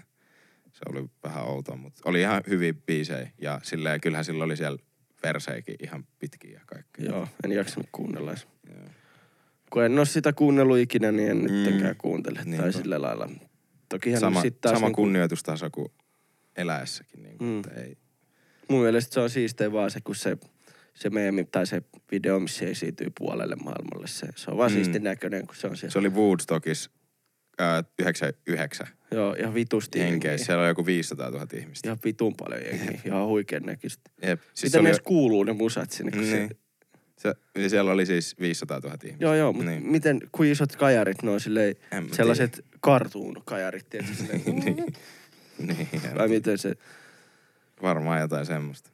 Se 0.72 0.80
oli 0.89 1.09
vähän 1.24 1.43
outoa, 1.45 1.76
mutta 1.76 2.01
oli 2.05 2.22
ihan 2.22 2.43
hyviä 2.49 2.74
biisejä. 2.74 3.32
Ja 3.41 3.59
silleen, 3.63 4.01
kyllähän 4.01 4.26
sillä 4.26 4.43
oli 4.43 4.57
siellä 4.57 4.78
verseikin 5.24 5.76
ihan 5.84 6.05
pitkiä 6.20 6.51
ja 6.53 6.61
kaikkea. 6.65 7.05
Joo, 7.05 7.28
en 7.43 7.51
jaksanut 7.51 7.89
kuunnella 7.91 8.32
edes. 8.32 8.47
Joo. 8.70 8.78
Kun 9.70 9.84
en 9.86 9.97
ole 9.97 10.05
sitä 10.05 10.34
kuunnellut 10.34 10.78
ikinä, 10.78 11.11
niin 11.11 11.30
en 11.32 11.38
Mm. 11.38 11.43
nyttenkään 11.43 11.95
kuuntele. 11.97 12.41
Niinpä. 12.45 12.61
Tai 12.63 12.74
sillä 12.74 13.01
lailla. 13.01 13.30
Tokihan 13.89 14.20
Sama, 14.20 14.41
sit 14.41 14.61
taas 14.61 14.76
sama 14.76 14.88
niinku- 14.88 15.01
kunnioitustaso 15.01 15.70
kuin 15.72 15.88
eläessäkin. 16.57 17.24
Niin 17.24 17.38
Mm. 17.39 17.45
mm. 17.47 17.61
ei. 17.84 17.97
Mun 18.70 18.82
mielestä 18.82 19.13
se 19.13 19.20
on 19.20 19.30
siisteä 19.30 19.72
vaan 19.72 19.91
se, 19.91 20.01
kun 20.01 20.15
se, 20.15 20.38
se 20.93 21.09
meemi 21.09 21.43
tai 21.45 21.67
se 21.67 21.82
video, 22.11 22.39
missä 22.39 22.59
se 22.59 22.65
esiintyy 22.72 23.07
puolelle 23.17 23.55
maailmalle. 23.55 24.07
Se, 24.07 24.28
se 24.36 24.51
on 24.51 24.57
vaan 24.57 24.72
Mm. 24.72 24.78
mm. 24.78 24.84
siisti 24.84 24.99
näköinen, 24.99 25.47
kun 25.47 25.55
se 25.55 25.67
on 25.67 25.78
siellä. 25.78 25.91
Se 25.91 25.99
oli 25.99 26.09
Woodstockissa 26.09 26.91
ää, 27.60 27.84
99 27.99 28.88
Joo, 29.12 29.34
ihan 29.39 29.53
vitusti 29.53 29.99
henkeä. 29.99 30.32
jengiä. 30.32 30.45
Siellä 30.45 30.62
oli 30.62 30.70
joku 30.70 30.86
500 30.86 31.30
000 31.30 31.47
ihmistä. 31.53 31.88
Ihan 31.89 31.97
vitun 32.05 32.36
paljon 32.36 32.62
jengiä. 32.66 33.01
Ihan 33.05 33.26
huikean 33.28 33.64
näköistä. 33.64 34.12
Jep. 34.24 34.41
Siis 34.53 34.64
Miten 34.74 34.80
se 34.80 34.84
ne 34.84 34.89
oli, 34.89 34.99
kuuluu 35.03 35.43
ne 35.43 35.53
musat 35.53 35.91
sinne? 35.91 36.12
Kun 36.12 36.22
Niin. 36.22 36.49
se, 36.49 37.34
se, 37.55 37.62
ja 37.62 37.70
siellä 37.70 37.91
oli 37.91 38.05
siis 38.05 38.36
500 38.39 38.80
000 38.80 38.97
ihmistä. 39.03 39.24
joo, 39.26 39.36
joo, 39.36 39.53
mutta 39.53 39.70
Niin. 39.72 39.82
niin. 39.84 39.91
miten, 39.91 40.20
kuin 40.32 40.51
isot 40.51 40.76
kajarit 40.76 41.24
ne 41.24 41.32
on 41.32 41.39
silleen, 41.39 41.76
sellaiset 42.12 42.66
cartoon-kajarit, 42.86 43.89
tietysti. 43.89 44.16
silleen, 44.24 44.41
niin. 44.45 44.76
niin. 45.68 46.16
Vai 46.18 46.28
miten 46.28 46.57
se... 46.57 46.74
Varmaan 47.82 48.22
jotain 48.22 48.45
semmoista. 48.45 48.89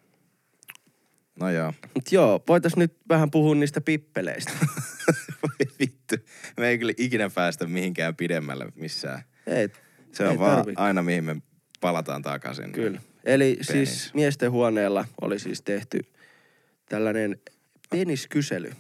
No 1.40 1.50
joo. 1.50 1.74
Mut 1.96 2.12
joo, 2.12 2.44
voitais 2.48 2.76
nyt 2.76 2.94
vähän 3.10 3.32
puhua 3.32 3.56
niistä 3.56 3.82
pippeleistä. 3.82 4.52
Me 6.58 6.68
ei 6.68 6.78
kyllä 6.78 6.94
ikinä 6.98 7.30
päästä 7.30 7.68
mihinkään 7.68 8.16
pidemmälle 8.16 8.66
missään. 8.76 9.22
Ei, 9.48 9.70
Se 10.12 10.24
on 10.26 10.32
Ei 10.32 10.40
vaan 10.40 10.58
tarvi. 10.58 10.74
aina 10.76 11.02
mihin 11.02 11.24
me 11.24 11.36
palataan 11.82 12.22
takaisin. 12.22 12.72
Kyllä. 12.72 13.02
Eli 13.24 13.52
Penis. 13.68 13.68
siis 13.68 14.14
miesten 14.14 14.52
huoneella 14.52 15.06
oli 15.22 15.40
siis 15.40 15.62
tehty 15.62 16.00
tällainen 16.90 17.40
peniskysely. 17.90 18.72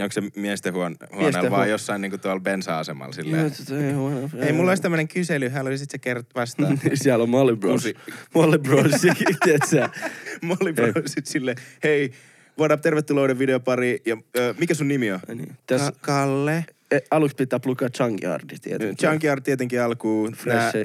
Onko 0.00 0.12
se 0.12 0.22
miesten 0.36 0.74
huon, 0.74 0.96
huoneella 1.00 1.22
Miesten 1.32 1.50
vaan 1.50 1.62
huo- 1.62 1.70
jossain 1.70 2.00
niinku 2.00 2.18
tuolla 2.18 2.40
bensa-asemalla 2.40 3.14
Joo, 3.16 3.24
silleen? 3.24 3.52
tota, 3.52 3.78
ei 3.86 3.92
huono- 3.92 4.30
Hei, 4.40 4.52
mulla 4.52 4.70
olisi 4.70 4.82
tämmönen 4.82 5.08
kysely, 5.08 5.48
haluaisit 5.48 5.90
sä 5.90 5.98
kertoa 5.98 6.40
vastaan? 6.40 6.80
Siellä 6.94 7.22
on 7.22 7.28
Molly 7.30 7.56
Bros. 7.56 7.84
Molly 8.34 8.58
Bros, 8.58 8.90
tiedätkö? 9.00 9.88
Molly 10.42 10.72
Bro 10.72 11.02
sit 11.06 11.26
silleen, 11.26 11.56
hei, 11.82 12.12
What 12.58 12.72
up, 12.72 12.80
tervetuloa 12.80 13.38
videopari. 13.38 14.00
Ja, 14.06 14.16
ö, 14.38 14.54
mikä 14.58 14.74
sun 14.74 14.88
nimi 14.88 15.12
on? 15.12 15.20
Niin. 15.34 15.52
Tässä 15.66 15.92
Ka- 15.92 15.98
Kalle. 16.00 16.64
E, 16.90 16.98
aluksi 17.10 17.36
pitää 17.36 17.60
plugaa 17.60 17.88
Junkyardi 18.00 18.58
tietenkin. 18.62 19.08
Junkyard 19.08 19.42
tietenkin 19.42 19.82
alkuun. 19.82 20.36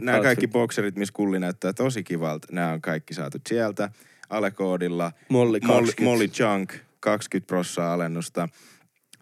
Nämä, 0.01 0.21
kaikki 0.21 0.47
bokserit, 0.47 0.95
missä 0.95 1.13
kulli 1.13 1.39
näyttää 1.39 1.73
tosi 1.73 2.03
kivalta, 2.03 2.47
nämä 2.51 2.71
on 2.71 2.81
kaikki 2.81 3.13
saatu 3.13 3.37
sieltä. 3.49 3.89
Alekoodilla. 4.29 5.11
Molly 5.29 5.59
Molly, 5.59 5.85
20. 5.85 6.03
Molly 6.03 6.29
Junk, 6.39 6.73
20 6.99 7.47
prossaa 7.47 7.93
alennusta. 7.93 8.49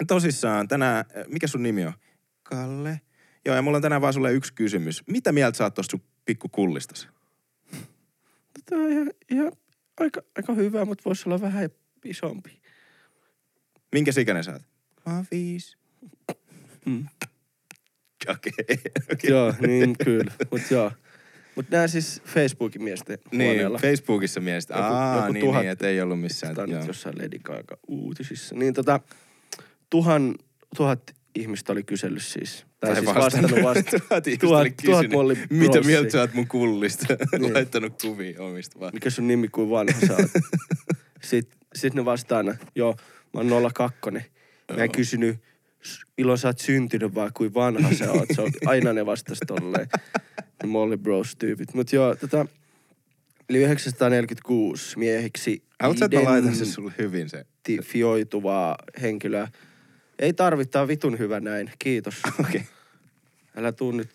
Tosissaan, 0.07 0.67
tänään, 0.67 1.05
mikä 1.27 1.47
sun 1.47 1.63
nimi 1.63 1.85
on? 1.85 1.93
Kalle. 2.43 3.01
Joo, 3.45 3.55
ja 3.55 3.61
mulla 3.61 3.75
on 3.75 3.81
tänään 3.81 4.01
vaan 4.01 4.13
sulle 4.13 4.33
yksi 4.33 4.53
kysymys. 4.53 5.03
Mitä 5.07 5.31
mieltä 5.31 5.57
sä 5.57 5.63
oot 5.63 5.73
tosta 5.73 5.91
sun 5.91 6.01
pikku 6.25 6.49
kullistasi? 6.49 7.07
Tämä 8.65 8.81
on 8.83 8.91
ihan, 8.91 9.11
ihan 9.31 9.51
aika, 9.99 10.21
aika 10.37 10.53
hyvä, 10.53 10.85
mutta 10.85 11.01
voisi 11.05 11.29
olla 11.29 11.41
vähän 11.41 11.69
isompi. 12.05 12.61
Minkä 13.91 14.11
ikäinen 14.19 14.43
sä 14.43 14.51
oot? 14.51 14.61
Mä 15.05 15.15
oon 15.15 15.25
viisi. 15.31 15.77
Mm. 16.89 17.05
Okei. 18.29 18.51
Okay. 19.13 19.29
joo, 19.29 19.53
niin 19.67 19.95
kyllä. 20.05 20.31
Mutta 20.51 20.73
joo. 20.73 20.91
Mutta 21.55 21.75
nämä 21.75 21.87
siis 21.87 22.21
Facebookin 22.25 22.83
miesten 22.83 23.17
Niin, 23.31 23.47
huoneella. 23.51 23.79
Facebookissa 23.79 24.39
miestä. 24.39 24.73
Joku- 24.73 24.85
Aa, 24.85 25.15
joku 25.21 25.33
niin, 25.33 25.45
tuhat- 25.45 25.61
niin, 25.61 25.71
että 25.71 25.87
ei 25.87 26.01
ollut 26.01 26.21
missään. 26.21 26.55
Tämä 26.55 26.63
on 26.63 26.69
nyt 26.79 26.87
jossain 26.87 27.15
Lady 27.17 27.39
Gaga 27.43 27.77
uutisissa. 27.87 28.55
Niin 28.55 28.73
tota, 28.73 28.99
tuhan, 29.89 30.35
tuhat 30.75 31.15
ihmistä 31.35 31.71
oli 31.71 31.83
kysellyt 31.83 32.23
siis. 32.23 32.65
Tai, 32.79 32.95
siis 32.95 33.05
vastannut 33.15 33.51
vasta. 33.63 33.99
tuhat 33.99 34.27
ihmistä 34.27 34.47
tuhat- 34.47 34.61
oli 34.61 34.71
tuhat 34.85 34.97
kysynyt, 35.01 35.11
Molly 35.11 35.37
Mitä 35.49 35.81
mieltä 35.81 36.09
sä 36.09 36.19
oot 36.21 36.33
mun 36.33 36.47
kullista? 36.47 37.05
Niin. 37.39 37.53
Laittanut 37.53 38.01
kuvia 38.01 38.41
omista 38.43 38.79
vaan. 38.79 38.93
Mikä 38.93 39.09
sun 39.09 39.27
nimi 39.27 39.47
kuin 39.47 39.69
vanha 39.69 39.99
sä 40.07 40.13
oot? 40.15 40.31
Sitten 41.23 41.59
sit 41.75 41.93
ne 41.93 42.05
vastaa 42.05 42.37
aina, 42.37 42.55
joo, 42.75 42.95
mä 43.33 43.39
oon 43.39 43.73
02. 43.73 43.99
Mä 44.77 44.83
en 44.83 44.91
kysynyt, 44.91 45.35
"S- 45.35 45.41
milloin 46.17 46.37
sä 46.37 46.47
oot 46.47 46.59
syntynyt 46.59 47.15
vai 47.15 47.29
kuin 47.33 47.53
vanha 47.53 47.93
sä 47.93 48.11
oot. 48.11 48.29
Se 48.35 48.41
on, 48.41 48.51
aina 48.65 48.93
ne 48.93 49.05
vastas 49.05 49.39
tolleen. 49.47 49.87
Molly 50.67 50.97
Bros 50.97 51.35
tyypit. 51.35 51.73
Mut 51.73 51.93
joo, 51.93 52.15
tota, 52.15 52.45
eli 53.49 53.57
946 53.57 54.99
miehiksi 54.99 55.63
Haluatko, 55.79 56.05
että 56.05 56.17
mä 56.17 56.23
laitan 56.23 56.55
se 56.55 56.65
sulle 56.65 56.93
hyvin 56.97 57.29
se? 57.29 57.45
identifioituvaa 57.69 58.77
henkilöä. 59.01 59.47
Ei 60.19 60.33
tarvittaa 60.33 60.87
vitun 60.87 61.19
hyvä 61.19 61.39
näin. 61.39 61.71
Kiitos. 61.79 62.21
Okei. 62.39 62.43
Okay. 62.49 62.61
Älä 63.55 63.71
tuu 63.71 63.91
nyt. 63.91 64.09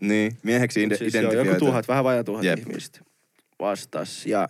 Niin, 0.00 0.36
mieheksi 0.42 0.86
ide- 0.86 0.96
siis 0.96 1.14
joo, 1.14 1.22
joku 1.22 1.32
identifioitu. 1.34 1.64
tuhat, 1.64 1.88
vähän 1.88 2.04
vajaa 2.04 2.24
tuhat 2.24 2.44
Jep. 2.44 2.58
ihmistä 2.58 3.00
vastas. 3.60 4.26
Ja 4.26 4.48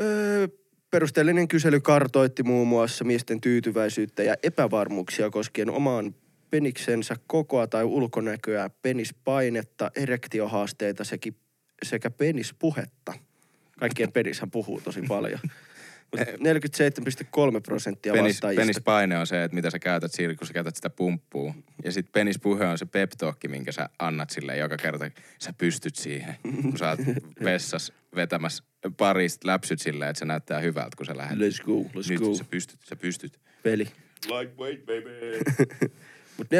öö, 0.00 0.48
perusteellinen 0.96 1.48
kysely 1.48 1.80
kartoitti 1.80 2.42
muun 2.42 2.68
muassa 2.68 3.04
miesten 3.04 3.40
tyytyväisyyttä 3.40 4.22
ja 4.22 4.34
epävarmuuksia 4.42 5.30
koskien 5.30 5.70
omaan 5.70 6.14
peniksensä 6.50 7.16
kokoa 7.26 7.66
tai 7.66 7.84
ulkonäköä, 7.84 8.70
penispainetta, 8.82 9.90
erektiohaasteita 9.96 11.04
sekä, 11.82 12.10
penispuhetta. 12.10 13.12
Kaikkien 13.78 14.12
penishän 14.12 14.50
puhuu 14.50 14.80
tosi 14.80 15.02
paljon. 15.08 15.40
Mut 16.16 17.56
47,3 17.56 17.60
prosenttia 17.62 18.12
Penis, 18.12 18.34
vastaajista 18.34 18.62
penispaine 18.62 19.18
on 19.18 19.26
se, 19.26 19.44
että 19.44 19.54
mitä 19.54 19.70
sä 19.70 19.78
käytät 19.78 20.12
siinä, 20.12 20.34
kun 20.34 20.46
sä 20.46 20.52
käytät 20.52 20.76
sitä 20.76 20.90
pumppua. 20.90 21.54
Ja 21.84 21.92
sit 21.92 22.12
penispuhe 22.12 22.66
on 22.66 22.78
se 22.78 22.86
pep 22.86 23.10
minkä 23.48 23.72
sä 23.72 23.88
annat 23.98 24.30
sille 24.30 24.56
joka 24.56 24.76
kerta. 24.76 25.10
Sä 25.38 25.52
pystyt 25.58 25.96
siihen, 25.96 26.34
kun 26.62 26.78
sä 26.78 26.88
oot 26.88 27.00
vessas 27.44 27.92
vetämässä 28.16 28.64
parista 28.96 29.46
läpsyt 29.46 29.80
silleen, 29.80 30.10
että 30.10 30.18
se 30.18 30.24
näyttää 30.24 30.60
hyvältä, 30.60 30.96
kun 30.96 31.06
sä 31.06 31.16
lähdet. 31.16 31.38
Let's 31.38 31.64
go, 31.64 31.82
let's 31.82 32.10
Nyt 32.10 32.20
go, 32.20 32.34
sä 32.34 32.44
pystyt, 32.50 32.80
sä 32.88 32.96
pystyt. 32.96 33.40
peli. 33.62 33.88
Lightweight, 34.26 34.86
baby. 34.86 35.38
Mutta 36.36 36.56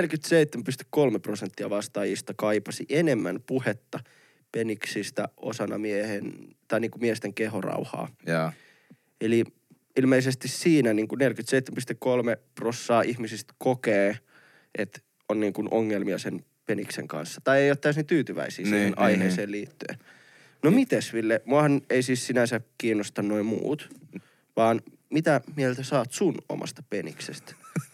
47,3 1.14 1.18
prosenttia 1.22 1.70
vastaajista 1.70 2.34
kaipasi 2.36 2.86
enemmän 2.88 3.40
puhetta 3.46 4.00
peniksistä 4.52 5.28
osana 5.36 5.78
miehen, 5.78 6.32
tai 6.68 6.80
niinku 6.80 6.98
miesten 6.98 7.34
kehorauhaa. 7.34 8.08
Joo. 8.26 8.52
Eli 9.20 9.44
ilmeisesti 9.96 10.48
siinä 10.48 10.92
niinku 10.92 11.16
47,3 11.16 11.22
prossaa 12.54 13.02
ihmisistä 13.02 13.54
kokee, 13.58 14.18
että 14.78 15.00
on 15.28 15.40
niinku 15.40 15.68
ongelmia 15.70 16.18
sen 16.18 16.44
peniksen 16.66 17.08
kanssa. 17.08 17.40
Tai 17.44 17.60
ei 17.60 17.70
ole 17.70 17.76
täysin 17.76 18.06
tyytyväisiä 18.06 18.62
Niin, 18.62 18.70
siihen 18.70 18.86
niin, 18.86 18.98
aiheeseen 18.98 19.50
liittyen. 19.50 19.98
No 20.62 20.70
mites 20.70 21.12
Ville, 21.12 21.42
muahan 21.44 21.82
ei 21.90 22.02
siis 22.02 22.26
sinänsä 22.26 22.60
kiinnosta 22.78 23.22
noin 23.22 23.46
muut, 23.46 23.90
vaan 24.56 24.80
mitä 25.10 25.40
mieltä 25.56 25.82
saat 25.82 26.12
sun 26.12 26.34
omasta 26.48 26.82
peniksestä? 26.90 27.54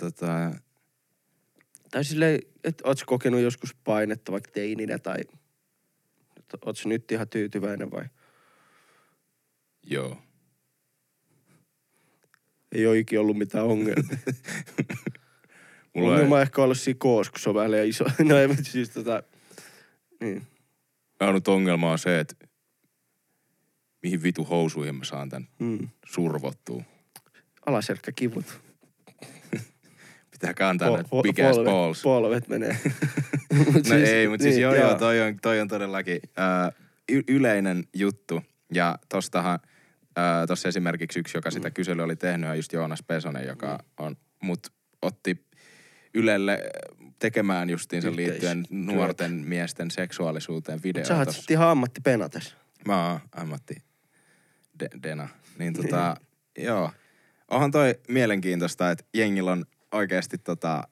Tota, 0.00 0.52
Tai 1.90 2.04
silleen, 2.04 2.40
että 2.64 2.88
ootko 2.88 3.04
kokenut 3.06 3.40
joskus 3.40 3.74
painetta 3.84 4.32
vaikka 4.32 4.50
teininä 4.50 4.98
tai 4.98 5.18
ootko 6.66 6.88
nyt 6.88 7.12
ihan 7.12 7.28
tyytyväinen 7.28 7.90
vai 7.90 8.04
joo. 9.86 10.18
ei 12.72 12.86
ole 12.86 12.98
ikinä 12.98 13.20
ollut 13.20 13.38
mitään 13.38 13.64
ongelmia? 13.64 14.18
Mulla 15.94 16.08
ei, 16.08 16.14
Ongelma 16.14 16.34
on 16.36 16.42
ehkä 16.42 16.62
ollut 16.62 16.78
siinä 16.78 16.98
koos, 16.98 17.30
kun 17.30 17.40
se 17.40 17.48
on 17.48 17.54
vähän 17.54 17.70
liian 17.70 17.86
iso. 17.86 18.04
No 18.24 18.36
ei, 18.38 18.48
mutta 18.48 18.62
siis 18.64 18.90
tota, 18.90 19.22
niin. 20.20 20.42
ainut 21.20 21.48
ongelma 21.48 21.92
on 21.92 21.98
se, 21.98 22.20
että 22.20 22.34
mihin 24.02 24.22
vitu 24.22 24.44
housuihin 24.44 24.94
mä 24.94 25.04
saan 25.04 25.28
tän 25.28 25.48
Mm. 25.58 25.88
survottua. 26.06 26.82
Alaselkkäkivut. 27.66 28.44
Pitää 30.30 30.54
kantaa 30.54 30.88
Po- 30.88 30.92
näitä 30.94 31.08
po- 31.08 31.22
big 31.22 31.40
ass 31.40 31.58
polvet- 31.58 31.64
balls. 31.70 32.02
Polvet 32.02 32.48
menee. 32.48 32.76
No 33.88 33.96
ei, 34.06 34.28
mutta 34.28 34.42
siis 34.42 34.54
niin, 34.54 34.62
joo, 34.62 34.74
joo, 34.74 34.94
toi 34.98 35.20
on, 35.20 35.36
toi 35.42 35.60
on 35.60 35.68
todellakin 35.68 36.20
ää, 36.36 36.72
y- 37.08 37.22
yleinen 37.28 37.84
juttu. 37.94 38.42
Ja 38.74 38.98
tostahan, 39.08 39.58
ää, 40.16 40.46
tossa 40.46 40.68
esimerkiksi 40.68 41.18
yksi, 41.20 41.36
joka 41.38 41.48
Mm. 41.48 41.52
sitä 41.52 41.70
kyselyä 41.70 42.04
oli 42.04 42.16
tehnyt, 42.16 42.50
on 42.50 42.56
just 42.56 42.72
Joonas 42.72 43.02
Pesonen, 43.02 43.46
joka 43.46 43.78
on, 43.98 44.16
mut 44.42 44.72
otti 45.02 45.46
Ylelle 46.14 46.62
tekemään 47.18 47.70
justiinsa 47.70 48.16
liittyen 48.16 48.64
nuorten 48.70 49.32
miesten 49.32 49.90
seksuaalisuuteen 49.90 50.76
Mut 50.76 50.84
videoa. 50.84 51.04
sä 51.06 51.16
oot 51.16 51.24
tossa. 51.24 51.40
sit 51.40 51.50
ihan 51.50 51.68
ammattipenates. 51.68 52.56
Mä 52.86 53.10
oon 53.10 53.20
ammatti 53.32 53.74
de, 54.80 54.88
Dena. 55.02 55.28
Niin 55.58 55.72
tota, 55.74 56.16
joo. 56.58 56.90
Onhan 57.50 57.70
toi 57.70 57.94
mielenkiintoista, 58.08 58.90
että 58.90 59.04
jengillä 59.14 59.52
on 59.52 59.64
oikeasti 59.92 60.38
tota 60.38 60.88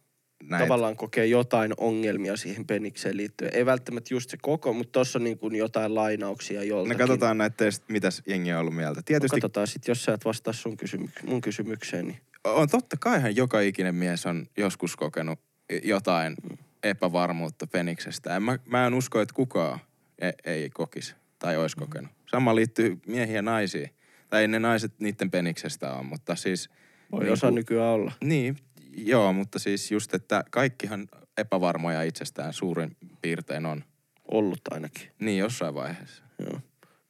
näitä. 0.49 0.64
Tavallaan 0.64 0.97
kokee 0.97 1.26
jotain 1.26 1.72
ongelmia 1.76 2.36
siihen 2.36 2.66
penikseen 2.66 3.16
liittyen. 3.16 3.55
Ei 3.55 3.66
välttämättä 3.66 4.14
just 4.14 4.30
se 4.30 4.36
koko, 4.42 4.72
mutta 4.72 4.92
tossa 4.92 5.18
on 5.18 5.24
niin 5.24 5.38
kuin 5.38 5.55
jotain 5.55 5.95
lainauksia 5.95 6.61
No 6.61 6.64
joltakin. 6.64 6.99
katsotaan 6.99 7.38
näitä 7.38 7.57
teistä, 7.57 7.84
mitäs 7.88 8.22
jengi 8.26 8.53
on 8.53 8.61
ollut 8.61 8.74
mieltä. 8.76 8.99
No 8.99 9.03
Tietysti 9.05 9.40
katsotaan 9.40 9.66
sit, 9.66 9.88
jos 9.88 10.05
sä 10.05 10.14
et 10.14 10.24
vastaa 10.24 10.53
sun 10.53 10.76
kysymyk- 10.76 11.26
mun 11.26 11.40
kysymykseen, 11.40 12.07
niin 12.07 12.18
on 12.45 12.68
totta 12.68 12.97
kaihan 13.01 13.36
joka 13.36 13.61
ikinen 13.61 13.95
mies 13.95 14.26
on 14.26 14.47
joskus 14.57 14.97
kokenut 14.97 15.38
jotain 15.84 16.34
epävarmuutta 16.82 17.66
peniksestä. 17.66 18.36
En 18.36 18.42
mä, 18.42 18.59
mä 18.66 18.86
en 18.86 18.95
usko, 18.95 19.20
että 19.20 19.34
kukaan 19.34 19.78
ei, 20.18 20.32
ei 20.45 20.70
kokisi 20.70 21.14
tai 21.38 21.57
olisi 21.57 21.76
kokenut. 21.76 22.11
Sama 22.30 22.55
liittyy 22.55 22.99
miehiä 23.07 23.36
ja 23.36 23.42
naisiin. 23.42 23.90
Tai 24.30 24.49
ne 24.49 24.59
naiset 24.59 24.92
niiden 24.99 25.30
peniksestä 25.30 25.92
on, 25.95 26.07
mutta 26.07 26.34
siis... 26.34 26.70
voi 27.12 27.20
niinku- 27.20 27.32
osa 27.32 27.51
nykyään 27.51 27.88
olla. 27.88 28.12
Niin, 28.24 28.57
joo, 28.97 29.32
mutta 29.32 29.59
siis 29.59 29.90
just, 29.90 30.14
että 30.14 30.45
kaikkihan 30.51 31.09
epävarmoja 31.38 32.03
itsestään 32.03 32.53
suurin 32.53 32.97
piirtein 33.22 33.66
on. 33.66 33.84
Ollut 34.30 34.61
ainakin. 34.70 35.09
Niin, 35.20 35.38
jossain 35.38 35.74
vaiheessa. 35.74 36.22
Joo. 36.38 36.61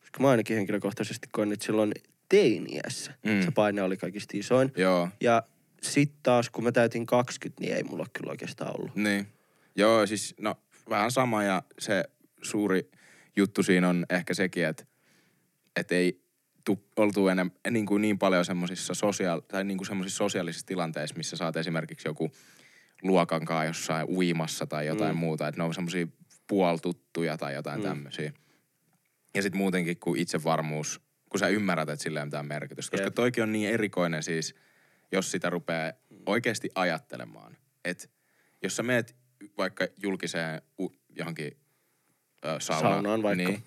Koska 0.01 0.20
mä 0.22 0.28
ainakin 0.30 0.57
henkilökohtaisesti 0.57 1.28
koin, 1.32 1.53
että 1.53 1.66
silloin 1.66 1.93
teiniässä 2.28 3.12
Mm. 3.26 3.43
se 3.45 3.51
paine 3.51 3.82
oli 3.82 3.97
kaikista 3.97 4.37
isoin. 4.37 4.72
Joo, 4.76 5.09
Ja 5.20 5.43
sitten 5.82 6.18
taas, 6.22 6.51
kun 6.51 6.64
mä 6.64 6.72
täytin 6.72 7.07
20, 7.07 7.61
niin 7.61 7.76
ei 7.76 7.82
mulla 7.82 8.07
kyllä 8.12 8.30
oikeastaan 8.30 8.80
ollut. 8.80 8.97
niin. 8.97 9.26
Joo, 9.76 10.07
siis 10.07 10.35
no 10.41 10.55
vähän 10.91 11.11
sama 11.11 11.43
ja 11.43 11.62
se 11.78 12.05
suuri 12.43 12.91
juttu 13.37 13.62
siinä 13.62 13.89
on 13.89 14.07
ehkä 14.11 14.35
sekin, 14.35 14.66
että 14.66 14.85
et 15.76 15.93
ei 15.93 16.20
tu, 16.65 16.85
oltu 16.97 17.29
enää 17.29 17.47
niin, 17.71 17.87
kuin 17.87 18.03
niin 18.03 18.19
paljon 18.19 18.45
semmoisissa 18.45 18.95
sosiaal, 18.95 19.41
tai 19.41 19.65
niin 19.65 19.79
kuin 19.79 19.87
semmoisissa 19.87 20.17
sosiaalisissa 20.17 20.67
tilanteissa, 20.67 21.17
missä 21.17 21.37
saat 21.37 21.57
esimerkiksi 21.57 22.09
joku 22.09 22.31
luokankaan 23.03 23.67
jossain 23.67 24.09
uimassa 24.09 24.67
tai 24.67 24.87
jotain 24.87 25.15
mm. 25.15 25.19
Muuta, 25.19 25.49
että 25.49 25.61
ne 25.61 25.65
on 25.65 25.75
semmoisia 25.75 26.07
puoltuttuja 26.47 27.39
tai 27.39 27.55
jotain 27.55 27.81
mm. 27.81 27.85
Mm. 27.85 27.89
tämmöisiä. 27.89 28.33
Ja 29.35 29.43
sitten 29.43 29.59
muutenkin, 29.59 29.97
kun 29.97 30.19
itsevarmuus, 30.19 31.01
kun 31.31 31.39
sä 31.41 31.49
ymmärrät, 31.49 31.89
että 31.89 32.03
sillä 32.03 32.19
ei 32.19 32.23
ole 32.23 32.27
mitään 32.27 32.47
merkitystä. 32.47 32.91
Koska 32.91 33.07
Jep. 33.07 33.15
toikin 33.15 33.43
on 33.43 33.53
niin 33.53 33.71
erikoinen 33.71 34.23
siis, 34.23 34.55
jos 35.12 35.31
sitä 35.31 35.51
rupeaa 35.51 35.93
oikeasti 36.27 36.71
ajattelemaan. 36.75 37.57
Että 37.85 38.09
jos 38.62 38.77
sä 38.77 38.83
meet 38.83 39.17
vaikka 39.59 39.87
julkiseen 40.03 40.62
u- 40.81 40.95
johonkin 41.17 41.57
ö, 42.45 42.61
saunaan, 42.61 42.95
Saunaan 42.95 43.23
vaikka. 43.23 43.49
Niin, 43.49 43.65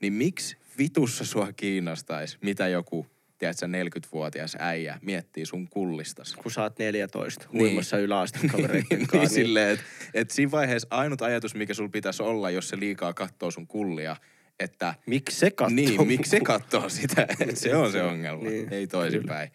niin 0.00 0.12
miksi 0.12 0.56
vitussa 0.78 1.24
sua 1.24 1.52
kiinnostaisi, 1.52 2.38
mitä 2.40 2.68
joku, 2.68 3.06
tiedätkö, 3.38 3.66
40-vuotias 3.66 4.56
äijä 4.58 4.98
miettii 5.02 5.46
sun 5.46 5.68
kullistas. 5.68 6.34
Kun 6.34 6.50
sä 6.50 6.62
oot 6.62 6.78
14, 6.78 7.46
Niin. 7.52 7.60
huimassa 7.60 7.98
yläastekavereiden 7.98 8.86
niin, 8.98 9.00
kanssa. 9.00 9.16
niin, 9.18 9.30
silleen, 9.30 9.70
että 9.70 9.84
et 10.14 10.30
siinä 10.30 10.50
vaiheessa 10.50 10.88
ainut 10.90 11.22
ajatus, 11.22 11.54
mikä 11.54 11.74
sul 11.74 11.88
pitäisi 11.88 12.22
olla, 12.22 12.50
jos 12.50 12.68
se 12.68 12.78
liikaa 12.80 13.14
katsoo 13.14 13.50
sun 13.50 13.66
kullia, 13.66 14.16
että 14.60 14.94
Miksi 15.06 15.38
se 15.38 15.50
katsoo? 15.50 15.74
niin, 15.76 16.06
miksi 16.06 16.30
se 16.30 16.40
katsoo 16.40 16.88
sitä? 16.88 17.26
Et 17.48 17.56
se 17.56 17.76
on 17.76 17.92
se 17.92 18.02
ongelma, 18.02 18.44
niin, 18.48 18.72
ei 18.72 18.86
toisinpäin. 18.86 19.50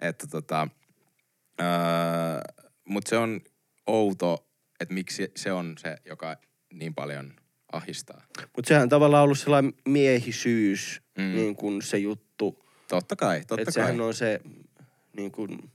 Että 0.00 0.26
tota, 0.26 0.68
öö, 1.60 1.66
mutta 2.84 3.08
se 3.10 3.16
on 3.16 3.40
outo, 3.86 4.48
että 4.80 4.94
miksi 4.94 5.32
se 5.36 5.52
on 5.52 5.74
se, 5.78 5.96
joka 6.04 6.36
niin 6.72 6.94
paljon 6.94 7.32
ahistaa. 7.72 8.22
Mutta 8.56 8.68
sehän 8.68 8.82
on 8.82 8.88
tavallaan 8.88 9.24
ollut 9.24 9.38
sellainen 9.38 9.72
miehisyys, 9.84 11.02
Mm. 11.18 11.24
niin 11.34 11.56
kuin 11.56 11.82
se 11.82 11.98
juttu. 11.98 12.64
Totta 12.88 13.16
kai, 13.16 13.38
totta 13.40 13.54
Että 13.54 13.64
kai. 13.64 13.72
sehän 13.72 14.00
on 14.00 14.14
se, 14.14 14.40
niin 15.16 15.32
kuin, 15.32 15.70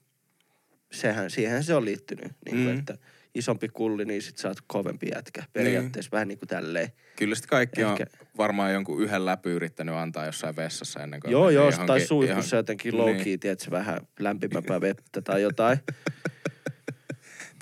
sehän, 0.91 1.29
siihen 1.31 1.63
se 1.63 1.75
on 1.75 1.85
liittynyt. 1.85 2.31
Niin 2.45 2.55
kuin, 2.63 2.73
Mm. 2.73 2.79
että 2.79 2.97
isompi 3.35 3.69
kulli, 3.69 4.05
niin 4.05 4.21
sit 4.21 4.37
sä 4.37 4.47
oot 4.47 4.57
kovempi 4.67 5.07
jätkä. 5.15 5.43
Periaatteessa 5.53 6.11
vähän 6.11 6.27
niin 6.27 6.37
kuin 6.39 6.49
tälleen. 6.49 6.89
Kyllä 7.15 7.35
sitten 7.35 7.49
kaikki 7.49 7.81
Ehkä. 7.81 8.05
On 8.21 8.27
varmaan 8.37 8.73
jonkun 8.73 9.01
yhden 9.03 9.25
läpy 9.25 9.55
yrittänyt 9.55 9.95
antaa 9.95 10.25
jossain 10.25 10.55
vessassa 10.55 10.99
ennen 11.03 11.19
kuin... 11.19 11.31
Joo, 11.31 11.49
joo, 11.49 11.65
johonkin- 11.65 11.87
tai 11.87 11.99
suihkussa 12.01 12.55
johon- 12.55 12.59
jotenkin 12.59 12.97
low 12.97 13.11
Niin. 13.11 13.23
key, 13.23 13.37
tiedätkö, 13.37 13.71
vähän 13.71 13.99
lämpimämpää 14.19 14.81
vettä 14.81 15.21
tai 15.21 15.41
jotain. 15.41 15.77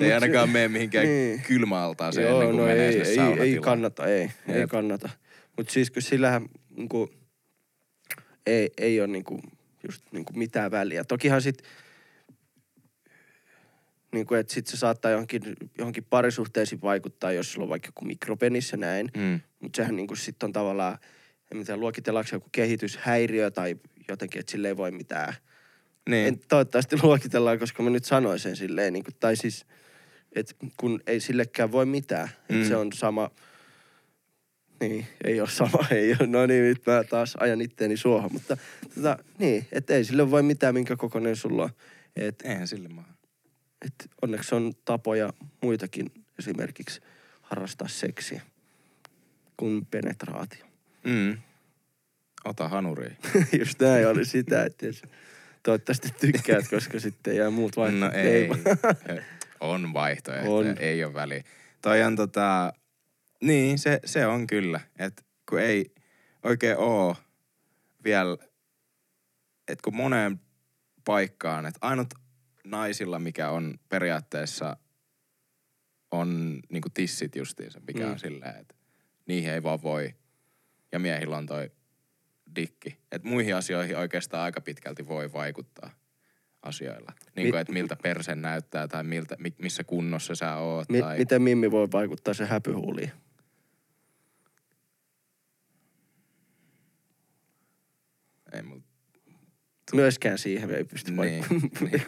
Ei 0.01 0.13
Mut 0.13 0.23
ainakaan 0.23 0.47
se- 0.47 0.53
mene 0.53 0.67
mihinkään 0.67 1.05
niin. 1.05 1.27
niin. 1.29 1.41
kylmäaltaaseen 1.41 2.27
Joo, 2.27 2.41
ennen 2.41 2.55
kuin 2.55 2.57
no 2.57 2.67
menee 2.67 2.87
ei, 2.87 3.05
sinne 3.05 3.43
ei, 3.43 3.53
ei 3.53 3.59
kannata, 3.59 4.07
ei, 4.07 4.31
ei 4.47 4.59
Jep. 4.59 4.69
kannata. 4.69 5.09
Mutta 5.57 5.73
siis 5.73 5.91
kun 5.91 6.01
sillähän 6.01 6.45
niinku, 6.77 7.09
ei, 8.45 8.69
ei 8.77 8.99
ole 8.99 9.07
niinku, 9.07 9.39
just 9.87 10.03
niinku 10.11 10.33
mitään 10.33 10.71
väliä. 10.71 11.03
Tokihan 11.03 11.41
sit, 11.41 11.63
niinku, 14.11 14.33
että 14.33 14.53
sit 14.53 14.67
se 14.67 14.77
saattaa 14.77 15.11
johonkin, 15.11 15.41
johonkin 15.77 16.05
parisuhteisiin 16.09 16.81
vaikuttaa, 16.81 17.31
jos 17.31 17.53
sulla 17.53 17.65
on 17.65 17.69
vaikka 17.69 17.87
joku 17.87 18.05
mikropenis 18.05 18.71
ja 18.71 18.77
näin. 18.77 19.11
Mm. 19.17 19.39
Mutta 19.59 19.77
sehän 19.77 19.95
niinku 19.95 20.15
sit 20.15 20.43
on 20.43 20.53
tavallaan, 20.53 20.97
en 21.51 21.65
tiedä, 21.65 21.79
luokitellaanko 21.79 22.29
joku 22.33 22.49
kehityshäiriö 22.51 23.51
tai 23.51 23.75
jotenkin, 24.07 24.39
että 24.39 24.51
sille 24.51 24.67
ei 24.67 24.77
voi 24.77 24.91
mitään. 24.91 25.33
Niin. 26.09 26.27
En, 26.27 26.39
toivottavasti 26.47 26.97
luokitellaan, 27.03 27.59
koska 27.59 27.83
mä 27.83 27.89
nyt 27.89 28.05
sanoin 28.05 28.39
sen 28.39 28.55
silleen, 28.55 28.93
niin 28.93 29.03
kuin, 29.03 29.15
tai 29.19 29.35
siis, 29.35 29.65
että 30.35 30.55
kun 30.77 31.01
ei 31.07 31.19
sillekään 31.19 31.71
voi 31.71 31.85
mitään. 31.85 32.29
Mm. 32.49 32.55
Mm. 32.57 32.67
se 32.67 32.75
on 32.75 32.93
sama, 32.93 33.31
niin, 34.79 35.07
ei 35.23 35.41
ole 35.41 35.49
sama, 35.49 35.85
ei 35.91 36.11
ole. 36.19 36.27
No 36.27 36.45
niin, 36.45 36.63
nyt 36.63 36.81
mä 36.87 37.03
taas 37.03 37.35
ajan 37.39 37.61
itteeni 37.61 37.97
suohon, 37.97 38.33
mutta 38.33 38.57
tota, 38.95 39.17
niin, 39.37 39.67
että 39.71 39.93
ei 39.93 40.03
sille 40.05 40.31
voi 40.31 40.43
mitään, 40.43 40.73
minkä 40.73 40.95
kokoinen 40.95 41.35
sulla 41.35 41.63
on. 41.63 41.69
Et, 42.15 42.41
Eihän 42.43 42.67
sille 42.67 42.87
maa. 42.89 43.13
et 43.85 43.93
onneksi 44.21 44.55
on 44.55 44.73
tapoja 44.85 45.33
muitakin 45.61 46.11
esimerkiksi 46.39 47.01
harrastaa 47.41 47.87
seksiä 47.87 48.41
kuin 49.57 49.85
penetraatio. 49.85 50.65
Mm. 51.03 51.37
Ota 52.45 52.67
hanuri. 52.67 53.11
Just 53.59 53.79
näin 53.81 54.07
oli 54.07 54.25
sitä, 54.25 54.63
että 54.65 54.85
toivottavasti 55.63 56.09
tykkäät, 56.19 56.67
koska 56.69 56.99
sitten 56.99 57.35
jää 57.35 57.49
muut 57.49 57.75
No 57.75 57.81
vaihtoehdot. 57.81 58.15
ei. 59.09 59.21
On 59.61 59.93
vaihtoehtoja, 59.93 60.71
On. 60.71 60.77
ei 60.77 61.03
ole 61.03 61.13
väliä. 61.13 61.43
Toi 61.81 62.03
on 62.03 62.15
tota, 62.15 62.73
niin 63.41 63.79
se, 63.79 63.99
se 64.05 64.25
on 64.27 64.47
kyllä, 64.47 64.79
että 64.99 65.23
kun 65.49 65.59
ei 65.59 65.93
oikein 66.43 66.77
oo 66.77 67.15
vielä, 68.03 68.37
että 69.67 69.81
kun 69.83 69.95
moneen 69.95 70.39
paikkaan, 71.05 71.65
että 71.65 71.79
ainut 71.81 72.13
naisilla, 72.65 73.19
mikä 73.19 73.49
on 73.49 73.79
periaatteessa 73.89 74.77
on 76.11 76.59
niinku 76.69 76.89
tissit 76.93 77.35
justiinsa, 77.35 77.79
mikä 77.87 78.05
Mm. 78.05 78.11
on 78.11 78.19
silleen, 78.19 78.55
että 78.55 78.75
niihin 79.27 79.51
ei 79.51 79.63
vaan 79.63 79.81
voi. 79.81 80.15
Ja 80.91 80.99
miehillä 80.99 81.37
on 81.37 81.45
toi 81.45 81.71
dikki. 82.55 82.97
Että 83.11 83.27
muihin 83.27 83.55
asioihin 83.55 83.97
oikeastaan 83.97 84.43
aika 84.43 84.61
pitkälti 84.61 85.07
voi 85.07 85.33
vaikuttaa 85.33 85.91
asioilla. 86.61 87.13
Niin 87.35 87.47
Mi- 87.47 87.51
kuin, 87.51 87.61
että 87.61 87.73
miltä 87.73 87.95
perse 88.03 88.35
näyttää 88.35 88.87
tai 88.87 89.03
miltä, 89.03 89.35
mi- 89.39 89.55
missä 89.57 89.83
kunnossa 89.83 90.35
sä 90.35 90.55
oot. 90.55 90.89
Mi- 90.89 90.99
tai... 91.01 91.17
Miten 91.17 91.41
Mimmi 91.41 91.71
voi 91.71 91.87
vaikuttaa 91.91 92.33
se 92.33 92.45
häpyhuuliin? 92.45 93.11
Ei 98.53 98.61
mul... 98.61 98.79
Myöskään 99.93 100.37
siihen 100.37 100.71
ei 100.71 100.83
pysty 100.83 101.11
Niin, 101.11 101.45
niin. 101.91 102.03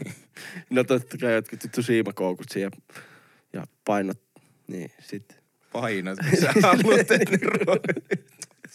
no 0.69 0.83
totta 0.83 1.17
kai 1.17 1.33
jotkut 1.33 1.63
vittu 1.63 1.83
siimakoukut 1.83 2.49
siihen 2.49 2.71
ja 3.53 3.63
painot. 3.85 4.21
Niin, 4.67 4.91
sit. 4.99 5.43
Painot, 5.71 6.19
sä 6.41 6.53
haluat 6.61 7.07
tehdä 7.07 7.37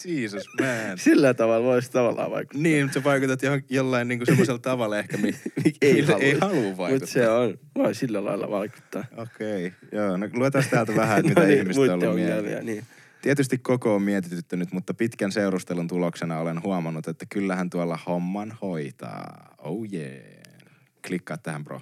Jesus 0.05 0.43
man. 0.59 0.97
Sillä 1.07 1.33
tavalla 1.33 1.65
voisi 1.65 1.91
tavallaan 1.91 2.31
vaikuttaa. 2.31 2.61
Niin, 2.61 2.85
mutta 2.85 2.99
sä 2.99 3.03
vaikutat 3.03 3.41
jo, 3.43 3.51
jollain 3.69 4.07
niinku 4.07 4.25
semmoisella 4.25 4.59
tavalla 4.59 4.99
ehkä, 4.99 5.17
mi- 5.17 5.35
ei 5.81 6.01
halua. 6.01 6.21
ei 6.21 6.37
halua 6.41 6.77
vaikuttaa. 6.77 6.89
Mutta 6.89 7.05
se 7.05 7.29
on, 7.29 7.59
voi 7.75 7.95
sillä 7.95 8.25
lailla 8.25 8.49
vaikuttaa. 8.49 9.03
Okei, 9.17 9.67
okay. 9.67 9.89
joo. 9.91 10.17
No 10.17 10.27
luetaan 10.33 10.63
täältä 10.71 10.95
vähän, 10.95 11.19
että 11.19 11.29
mitä 11.29 11.41
no 11.41 11.47
niin, 11.47 11.59
ihmiset 11.59 11.83
on 11.83 12.03
ollut 12.03 12.15
mieltä. 12.15 12.61
niin. 12.61 12.83
Tietysti 13.21 13.57
koko 13.57 13.95
on 13.95 14.01
mietityttänyt, 14.01 14.71
mutta 14.71 14.93
pitkän 14.93 15.31
seurustelun 15.31 15.87
tuloksena 15.87 16.39
olen 16.39 16.63
huomannut, 16.63 17.07
että 17.07 17.25
kyllähän 17.29 17.69
tuolla 17.69 17.99
homman 18.07 18.57
hoitaa. 18.61 19.55
Oh 19.57 19.85
yeah. 19.93 20.23
Klikkaa 21.07 21.37
tähän, 21.37 21.63
bro. 21.63 21.81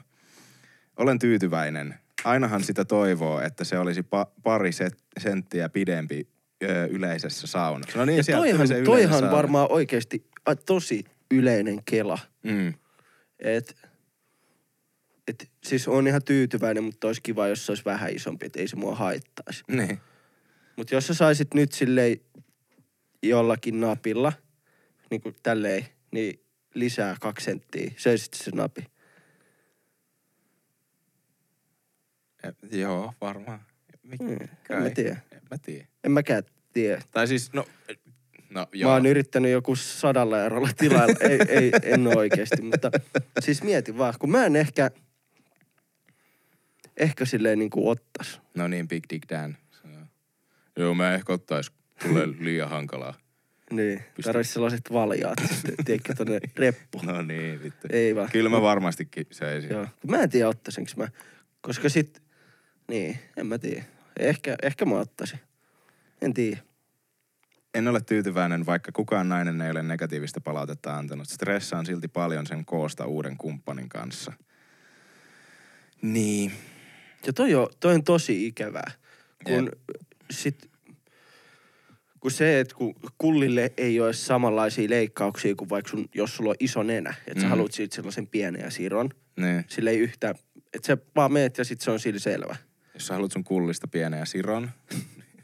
Olen 0.97 1.20
tyytyväinen. 1.20 1.95
Ainahan 2.24 2.63
sitä 2.63 2.86
toivoo, 2.86 3.41
että 3.41 3.63
se 3.63 3.80
olisi 3.80 4.01
pa- 4.01 4.32
pari 4.43 4.70
set- 4.72 5.03
senttiä 5.20 5.70
pidempi 5.70 6.28
ö, 6.64 6.86
yleisessä 6.86 7.47
saunassa. 7.47 7.99
No 7.99 8.05
niin, 8.05 8.18
Ja 8.18 8.38
toihan, 8.38 8.68
se 8.68 8.82
toihan 8.82 9.20
sauna. 9.20 9.36
varmaan 9.36 9.72
oikeasti 9.72 10.28
a, 10.45 10.55
tosi 10.55 11.03
yleinen 11.32 11.84
kela. 11.86 12.20
Mm. 12.43 12.74
Et, 13.39 13.76
et, 15.28 15.49
siis 15.64 15.88
on 15.88 16.08
ihan 16.08 16.24
tyytyväinen, 16.24 16.84
mutta 16.84 17.08
olisi 17.08 17.22
kiva, 17.22 17.47
jos 17.47 17.66
se 17.66 17.72
olisi 17.72 17.86
vähän 17.86 18.16
isompi, 18.16 18.45
että 18.45 18.60
ei 18.60 18.68
se 18.68 18.76
mua 18.76 18.95
haittaisi. 18.95 19.64
Niin. 19.68 19.99
Mutta 20.76 20.95
jos 20.95 21.08
sä 21.08 21.14
saisit 21.14 21.53
nyt 21.53 21.72
silleen 21.72 22.18
jollakin 23.24 23.80
napilla, 23.80 24.34
niin 25.12 25.22
kuin 25.22 25.36
tälleen, 25.43 25.86
niin 26.12 26.39
lisää 26.74 27.16
kaksi 27.22 27.45
senttiä, 27.45 27.91
söisit 27.97 28.34
se 28.34 28.51
napi. 28.51 28.84
Et, 32.43 32.58
joo, 32.72 33.14
varmaan. 33.22 33.62
Mik, 34.08 34.20
kai. 34.68 34.78
en 34.78 34.84
mä 34.84 34.89
tiedä. 34.89 35.18
En 35.32 35.41
mä 35.51 35.58
tiedä. 35.58 35.86
En 36.03 36.12
mäkään 36.12 36.43
tiedä. 36.74 37.01
Tai 37.12 37.28
siis, 37.28 37.53
no, 37.53 37.66
no 38.49 38.60
Joo. 38.62 38.68
joo. 38.74 38.89
Mä 38.89 38.93
oon 38.93 39.05
yrittänyt 39.05 39.51
joku 39.51 39.76
sadalla 39.76 40.39
eurolla 40.43 40.70
tilailla. 40.78 41.16
ei, 41.20 41.39
ei, 41.49 41.72
en 41.84 42.08
oo 42.08 42.18
oikeesti, 42.18 42.62
mutta 42.62 42.91
siis 43.39 43.64
mieti 43.64 43.97
vaan, 43.97 44.14
kun 44.20 44.32
mä 44.32 44.45
en 44.45 44.55
ehkä, 44.55 44.91
ehkä 46.97 47.26
silleen 47.26 47.60
niin 47.60 47.70
kuin 47.70 47.88
ottas. 47.88 48.41
No 48.55 48.68
niin, 48.68 48.88
Big 48.88 49.03
Dick 49.10 49.30
Dan. 49.30 49.58
Joo, 50.78 50.93
mä 50.93 51.14
ehkä 51.14 51.34
ottais, 51.34 51.72
tulee 52.08 52.28
liian 52.39 52.70
hankalaa. 52.70 53.14
Niin, 53.72 54.03
tarvitsisi 54.24 54.53
sellaiset 54.53 54.82
valjaat 54.93 55.38
tiedätkö, 55.86 56.14
tonne 56.14 56.39
reppu. 56.58 56.99
No 57.03 57.22
niin, 57.22 57.64
vittu. 57.64 57.88
Ei 57.91 58.16
vaan. 58.16 58.30
Kyllä 58.32 58.49
mä 58.49 58.62
varmastikin 58.62 59.28
söisin. 59.32 59.70
Joo. 59.72 59.88
Kun 60.01 60.12
Mä 60.12 60.18
en 60.24 60.30
tiedä 60.30 60.49
ottaisinko 60.49 60.91
mä, 60.97 61.08
koska 61.62 61.89
sit, 61.89 62.22
niin, 62.88 63.20
en 63.38 63.47
mä 63.47 63.58
tiedä. 63.58 63.84
Ehkä, 64.20 64.55
ehkä 64.63 64.86
mä 64.86 64.95
ottaisin. 64.95 65.39
En 66.22 66.34
tiedä. 66.34 66.57
En 67.74 67.88
ole 67.88 68.01
tyytyväinen, 68.01 68.65
vaikka 68.65 68.91
kukaan 68.91 69.30
nainen 69.30 69.61
ei 69.61 69.72
ole 69.72 69.84
negatiivista 69.84 70.41
palautetta 70.41 70.97
antanut. 70.97 71.30
Stressaan 71.30 71.86
silti 71.86 72.07
paljon 72.07 72.47
sen 72.47 72.65
koosta 72.65 73.05
uuden 73.05 73.38
kumppanin 73.38 73.89
kanssa. 73.89 74.34
Niin. 76.01 76.51
Ja 77.28 77.34
toi 77.34 77.55
on, 77.55 77.68
toi 77.80 77.93
on 77.93 78.03
tosi 78.03 78.47
ikävää. 78.47 78.91
Kun 79.43 79.72
sit, 80.32 80.70
kun 82.20 82.32
se, 82.32 82.59
että 82.59 82.76
kun 82.76 82.95
kullille 83.18 83.74
ei 83.78 83.99
ole 83.99 84.13
samanlaisia 84.13 84.89
leikkauksia 84.89 85.55
kuin 85.55 85.70
vaikka 85.70 85.89
sun, 85.91 86.09
jos 86.15 86.36
sulla 86.36 86.49
on 86.49 86.55
iso 86.59 86.84
nenä, 86.84 87.13
että 87.28 87.39
sä 87.39 87.45
Mhm. 87.45 87.49
haluat 87.49 87.72
siitä 87.72 87.95
sellaisen 87.95 88.28
pienen 88.28 88.61
ja 88.61 88.70
siron, 88.72 89.09
Niin. 89.38 89.65
sille 89.68 89.89
ei 89.89 89.99
yhtään, 89.99 90.36
että 90.74 90.88
se 90.88 90.97
vaan 91.15 91.34
meet 91.34 91.57
ja 91.57 91.63
sit 91.65 91.82
se 91.82 91.91
on 91.91 91.99
sillä 91.99 92.20
selvä. 92.20 92.55
Jos 92.98 93.08
sä 93.08 93.14
haluat 93.14 93.32
sun 93.32 93.43
kullista 93.43 93.88
pienen 93.88 94.20
ja 94.20 94.26
siron. 94.26 94.72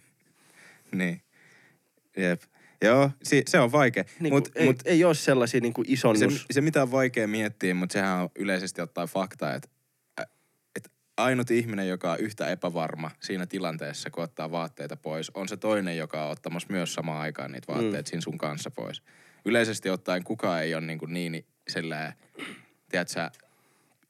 niin. 0.92 1.22
Jep. 2.18 2.42
Joo, 2.82 3.12
si- 3.24 3.44
se 3.48 3.60
on 3.60 3.72
vaikea. 3.72 4.04
Niin 4.20 4.34
mut, 4.34 4.48
mut, 4.48 4.56
ei, 4.56 4.66
mut 4.66 4.80
ei 4.86 5.04
ole 5.04 5.14
sellaisia 5.14 5.62
niin 5.62 5.74
kuin 5.74 5.88
se, 5.98 6.28
se, 6.52 6.62
mitä 6.62 6.82
on 6.82 6.92
vaikea 6.92 7.28
miettiä, 7.28 7.74
mutta 7.74 7.94
sehän 7.94 8.24
on 8.24 8.30
yleisesti 8.36 8.82
ottaen 8.82 9.08
fakta, 9.08 9.54
että, 9.54 9.70
että 10.76 10.90
ainut 11.18 11.52
ihminen, 11.52 11.88
joka 11.88 12.12
on 12.12 12.20
yhtä 12.20 12.48
epävarma 12.48 13.12
siinä 13.22 13.46
tilanteessa, 13.46 14.10
kun 14.10 14.24
ottaa 14.24 14.52
vaatteita 14.52 14.98
pois, 14.98 15.30
on 15.30 15.48
se 15.48 15.58
toinen, 15.58 15.98
joka 15.98 16.26
on 16.26 16.32
ottamassa 16.32 16.68
myös 16.72 16.94
samaan 16.94 17.22
aikaan 17.22 17.52
niitä 17.52 17.74
vaatteita 17.74 17.98
mm. 17.98 18.06
siinä 18.06 18.22
sun 18.22 18.38
kanssa 18.38 18.72
pois. 18.72 19.02
Yleisesti 19.46 19.90
ottaen 19.90 20.24
kukaan 20.24 20.64
ei 20.64 20.76
ole 20.76 20.86
niin, 20.86 21.00
kuin 21.00 21.14
niin 21.14 21.46
sellainen, 21.68 22.14
tiedätkö 22.90 23.30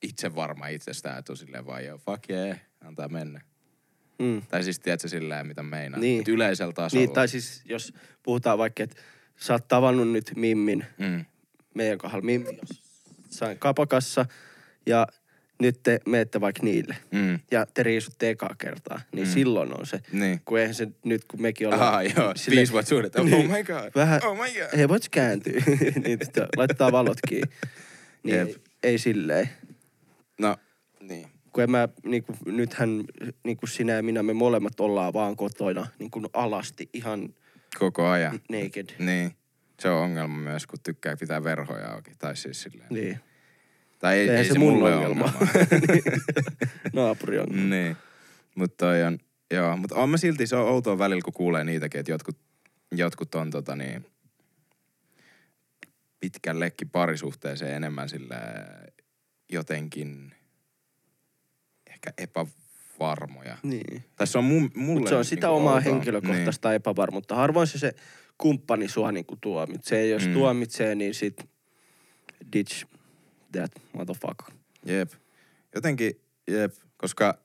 itse 0.02 0.36
varma 0.36 0.68
itsestään, 0.68 1.20
että 1.20 1.34
on 1.34 1.38
silleen 1.38 1.66
vaan 1.66 1.84
fuck 2.06 2.30
yeah, 2.30 2.60
antaa 2.84 3.08
mennä. 3.10 3.42
Mm. 4.20 4.42
Tai 4.50 4.64
siis 4.64 4.80
tiedätkö 4.80 5.08
silleen, 5.08 5.48
mitä 5.48 5.64
meinaa. 5.64 6.00
Niin. 6.00 6.24
Niin. 6.24 6.36
yleisellä 6.36 6.74
tasolla. 6.74 7.06
Niin, 7.06 7.14
tai 7.14 7.28
siis 7.28 7.62
jos 7.66 7.94
puhutaan 8.24 8.58
vaikka, 8.58 8.84
että 8.84 8.96
sä 9.36 9.54
oot 9.54 9.68
tavannut 9.68 10.12
nyt 10.12 10.32
Mimmin, 10.36 10.86
Mm. 10.98 11.26
meidän 11.74 11.98
kohdalla 11.98 12.26
Mimmi 12.26 12.60
jossain 13.28 13.60
kapakassa, 13.60 14.26
ja 14.86 15.08
nyt 15.60 15.80
te 15.84 16.00
menette 16.08 16.42
vaikka 16.42 16.64
niille. 16.64 16.96
Mm. 17.12 17.40
Ja 17.52 17.66
te 17.66 17.84
riisutte 17.84 18.30
ekaa 18.30 18.56
kertaa, 18.58 19.02
niin 19.12 19.28
Mm. 19.28 19.32
silloin 19.34 19.80
on 19.80 19.86
se. 19.86 20.00
Niin. 20.12 20.42
Kun 20.46 20.60
eihän 20.60 20.76
se 20.76 20.88
nyt, 21.04 21.26
kun 21.26 21.42
mekin 21.42 21.68
ollaan... 21.68 21.82
Aha, 21.82 22.02
joo. 22.04 22.34
silleen- 22.36 22.58
Viisi 22.60 22.72
vuotta 22.74 22.90
suhdet. 22.90 23.16
Oh, 23.16 23.26
Niin. 23.26 23.52
my 23.52 23.64
god. 23.64 23.92
Vähän- 23.96 24.22
Oh 24.26 24.38
my 24.38 24.44
god. 24.60 24.78
Hei, 24.78 24.88
voit 24.90 25.10
kääntyä? 25.10 25.54
niin, 26.04 26.20
laittaa 26.58 26.92
valot 26.92 27.18
kiinni. 27.30 27.52
Niin 28.24 28.38
Jep. 28.38 28.48
ei, 28.48 28.56
ei 28.84 28.98
silleen. 28.98 29.50
No, 30.38 30.58
niin. 31.00 31.28
Kun 31.54 31.64
en 31.64 31.72
mä, 31.72 31.89
niin 32.06 32.24
kuin, 32.24 32.38
nythän 32.45 33.04
niin 33.43 33.58
kuin 33.58 33.70
sinä 33.70 33.93
ja 33.93 34.04
minä, 34.04 34.24
me 34.24 34.34
molemmat 34.34 34.80
ollaan 34.80 35.14
vaan 35.14 35.36
kotona 35.36 35.88
niin 35.99 36.12
kuin 36.12 36.26
alasti 36.34 36.89
ihan 36.93 37.34
Koko 37.80 38.08
ajan. 38.08 38.39
naked. 38.49 38.89
Niin. 38.99 39.32
Se 39.80 39.89
on 39.89 40.01
ongelma 40.04 40.38
myös, 40.38 40.68
kun 40.68 40.80
tykkää 40.84 41.18
pitää 41.18 41.43
verhoja 41.43 41.91
auki. 41.91 42.12
Tai 42.20 42.36
siis 42.36 42.62
silleen. 42.62 42.88
Niin. 42.89 43.20
Tai 43.99 44.16
ei, 44.16 44.22
Eihän 44.22 44.38
ei 44.38 44.45
se 44.45 44.54
se, 44.54 44.60
mun 44.60 44.74
ongelma. 44.74 44.99
ongelma. 45.26 45.34
Naapuri 46.93 47.39
on. 47.39 47.70
niin. 47.70 47.97
Mutta 48.56 48.86
toi 48.86 49.04
on, 49.04 49.20
joo. 49.54 49.78
Mutta 49.78 49.95
on 49.95 50.10
mä 50.10 50.18
silti, 50.18 50.47
se 50.47 50.56
on 50.56 50.68
outoa 50.70 50.97
välillä, 50.97 51.22
kun 51.22 51.34
kuulee 51.34 51.64
niitäkin, 51.64 51.99
että 51.99 52.12
jotkut, 52.12 52.38
jotkut 52.91 53.36
on 53.36 53.51
tota 53.51 53.76
niin, 53.76 54.06
pitkällekin 56.20 56.89
parisuhteeseen 56.89 57.76
enemmän 57.76 58.10
sillä 58.10 58.36
jotenkin 59.51 60.32
ehkä 62.08 62.14
epävarmoja. 62.24 63.58
Niin. 63.64 64.04
Tai 64.16 64.28
se 64.28 64.38
on 64.38 64.43
mun, 64.43 64.72
mulle 64.76 64.93
Mutta 64.99 65.10
se 65.10 65.16
on 65.16 65.20
nyt 65.20 65.28
sitä 65.28 65.47
niinku 65.47 65.58
omaa 65.58 65.74
outoa. 65.74 65.91
henkilökohtaista 65.91 66.70
niin. 66.70 66.76
epävarmuutta. 66.76 67.36
Harvoin 67.36 67.68
se, 67.68 67.78
se 67.80 67.93
kumppani 68.38 68.88
sua 68.88 69.12
niinku 69.12 69.36
tuomitsee. 69.41 70.08
Jos 70.08 70.28
Mm. 70.28 70.34
tuomitsee, 70.34 70.95
niin 70.95 71.14
sit 71.14 71.49
ditch 72.54 72.86
that 73.51 73.72
motherfucker. 73.93 74.47
Niin, 74.86 74.97
jep. 74.97 75.12
Jotenkin, 75.76 76.12
jep, 76.47 76.74
koska 76.97 77.38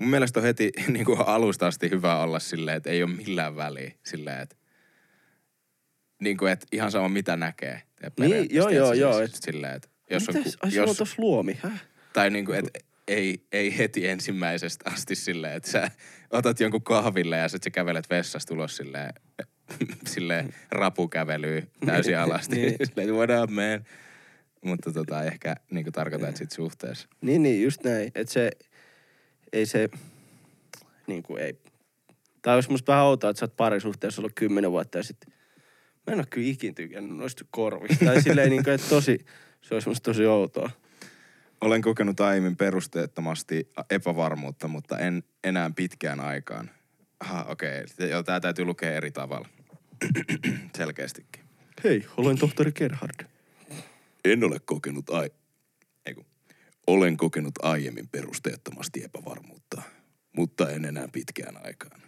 mun 0.00 0.10
mielestä 0.10 0.40
on 0.40 0.44
heti 0.46 0.70
niin 0.92 1.04
kuin 1.04 1.18
alusta 1.20 1.66
asti 1.66 1.90
hyvä 1.90 2.18
olla 2.22 2.38
silleen, 2.38 2.76
että 2.76 2.90
ei 2.90 3.02
ole 3.02 3.10
millään 3.16 3.56
väliä 3.56 3.92
silleen, 4.04 4.40
että 4.40 4.56
niin 6.20 6.36
kuin, 6.36 6.52
että 6.52 6.66
ihan 6.72 6.90
sama 6.92 7.08
mitä 7.08 7.36
näkee. 7.36 7.82
Niin, 8.20 8.30
joo, 8.50 8.68
joo, 8.68 8.68
tiedätkö, 8.68 8.96
joo, 9.00 9.18
siis 9.18 9.30
et- 9.34 9.42
Silleen, 9.42 9.74
että 9.74 9.88
jos 10.10 10.28
on, 10.28 10.34
Mitäs? 10.34 10.56
ku- 10.56 10.66
Ai 10.66 10.70
sulla 10.70 10.82
on 10.82 10.88
jos, 10.88 10.96
tossa 10.96 11.14
luomi, 11.18 11.58
häh? 11.62 11.84
tai 12.12 12.30
niin 12.30 12.44
kuin, 12.46 12.58
että 12.58 12.78
ei, 13.08 13.46
ei 13.52 13.78
heti 13.78 14.08
ensimmäisestä 14.08 14.90
asti 14.90 15.14
silleen, 15.14 15.56
että 15.56 15.70
sä 15.70 15.90
otat 16.30 16.60
jonkun 16.60 16.82
kahville 16.82 17.36
ja 17.36 17.48
sit 17.48 17.62
sä 17.62 17.70
kävelet 17.70 18.10
vessasta 18.10 18.54
ulos 18.54 18.76
silleen, 18.76 19.14
silleen 20.14 20.54
rapukävelyä 20.70 21.62
täysin 21.86 22.18
alasti. 22.18 22.56
Niin. 22.56 22.76
silleen, 22.86 23.14
what 23.14 23.30
up, 23.42 23.50
man? 23.50 23.84
Mutta 24.64 24.92
tota, 24.92 25.24
ehkä 25.24 25.56
niin 25.70 25.92
tarkoitan, 25.92 26.28
että 26.28 26.38
sit 26.38 26.50
suhteessa. 26.50 27.08
Niin, 27.20 27.42
niin, 27.42 27.62
just 27.62 27.84
näin. 27.84 28.10
Että 28.14 28.32
se, 28.32 28.50
ei 29.52 29.66
se, 29.66 29.88
niin 31.06 31.22
kuin 31.22 31.42
ei. 31.42 31.58
Tai 32.42 32.54
olisi 32.54 32.70
musta 32.70 32.92
vähän 32.92 33.04
outoa, 33.04 33.30
että 33.30 33.40
sä 33.40 33.44
oot 33.44 33.56
parisuhteessa 33.56 34.20
ollut 34.20 34.32
kymmenen 34.34 34.70
vuotta 34.70 34.98
ja 34.98 35.02
sit 35.04 35.16
mä 36.06 36.12
en 36.12 36.18
oo 36.18 36.24
kyllä 36.30 36.48
ikin 36.48 36.74
tykännyt 36.74 37.16
noista 37.16 37.44
korvista. 37.50 38.04
tai 38.04 38.22
silleen 38.22 38.50
niin 38.50 38.64
kuin, 38.64 38.74
että 38.74 38.88
tosi, 38.88 39.18
se 39.62 39.74
olisi 39.74 39.88
musta 39.88 40.04
tosi 40.04 40.26
outoa. 40.26 40.70
Olen 41.60 41.82
kokenut 41.82 42.20
aiemmin 42.20 42.56
perusteettomasti 42.56 43.72
epävarmuutta, 43.90 44.68
mutta 44.68 44.98
en 44.98 45.22
enää 45.44 45.70
pitkään 45.76 46.20
aikaan. 46.20 46.70
Aha, 47.20 47.44
okei. 47.48 47.84
Okay. 47.94 48.08
Joo, 48.08 48.22
tää 48.22 48.40
täytyy 48.40 48.64
lukea 48.64 48.94
eri 48.94 49.10
tavalla. 49.10 49.48
Selkeästikin. 50.76 51.44
Hei, 51.84 52.06
olen 52.16 52.38
tohtori 52.38 52.72
Gerhard. 52.72 53.26
En 54.24 54.44
ole 54.44 54.58
kokenut 54.64 55.10
ai... 55.10 55.30
Eiku. 56.06 56.26
Olen 56.86 57.16
kokenut 57.16 57.54
aiemmin 57.62 58.08
perusteettomasti 58.08 59.04
epävarmuutta, 59.04 59.82
mutta 60.36 60.70
en 60.70 60.84
enää 60.84 61.08
pitkään 61.12 61.66
aikaan. 61.66 62.00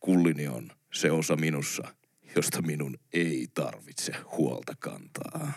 Kullini 0.00 0.48
on 0.48 0.70
se 0.92 1.10
osa 1.10 1.36
minussa, 1.36 1.94
josta 2.36 2.62
minun 2.62 2.98
ei 3.12 3.48
tarvitse 3.54 4.12
huolta 4.36 4.72
kantaa. 4.78 5.52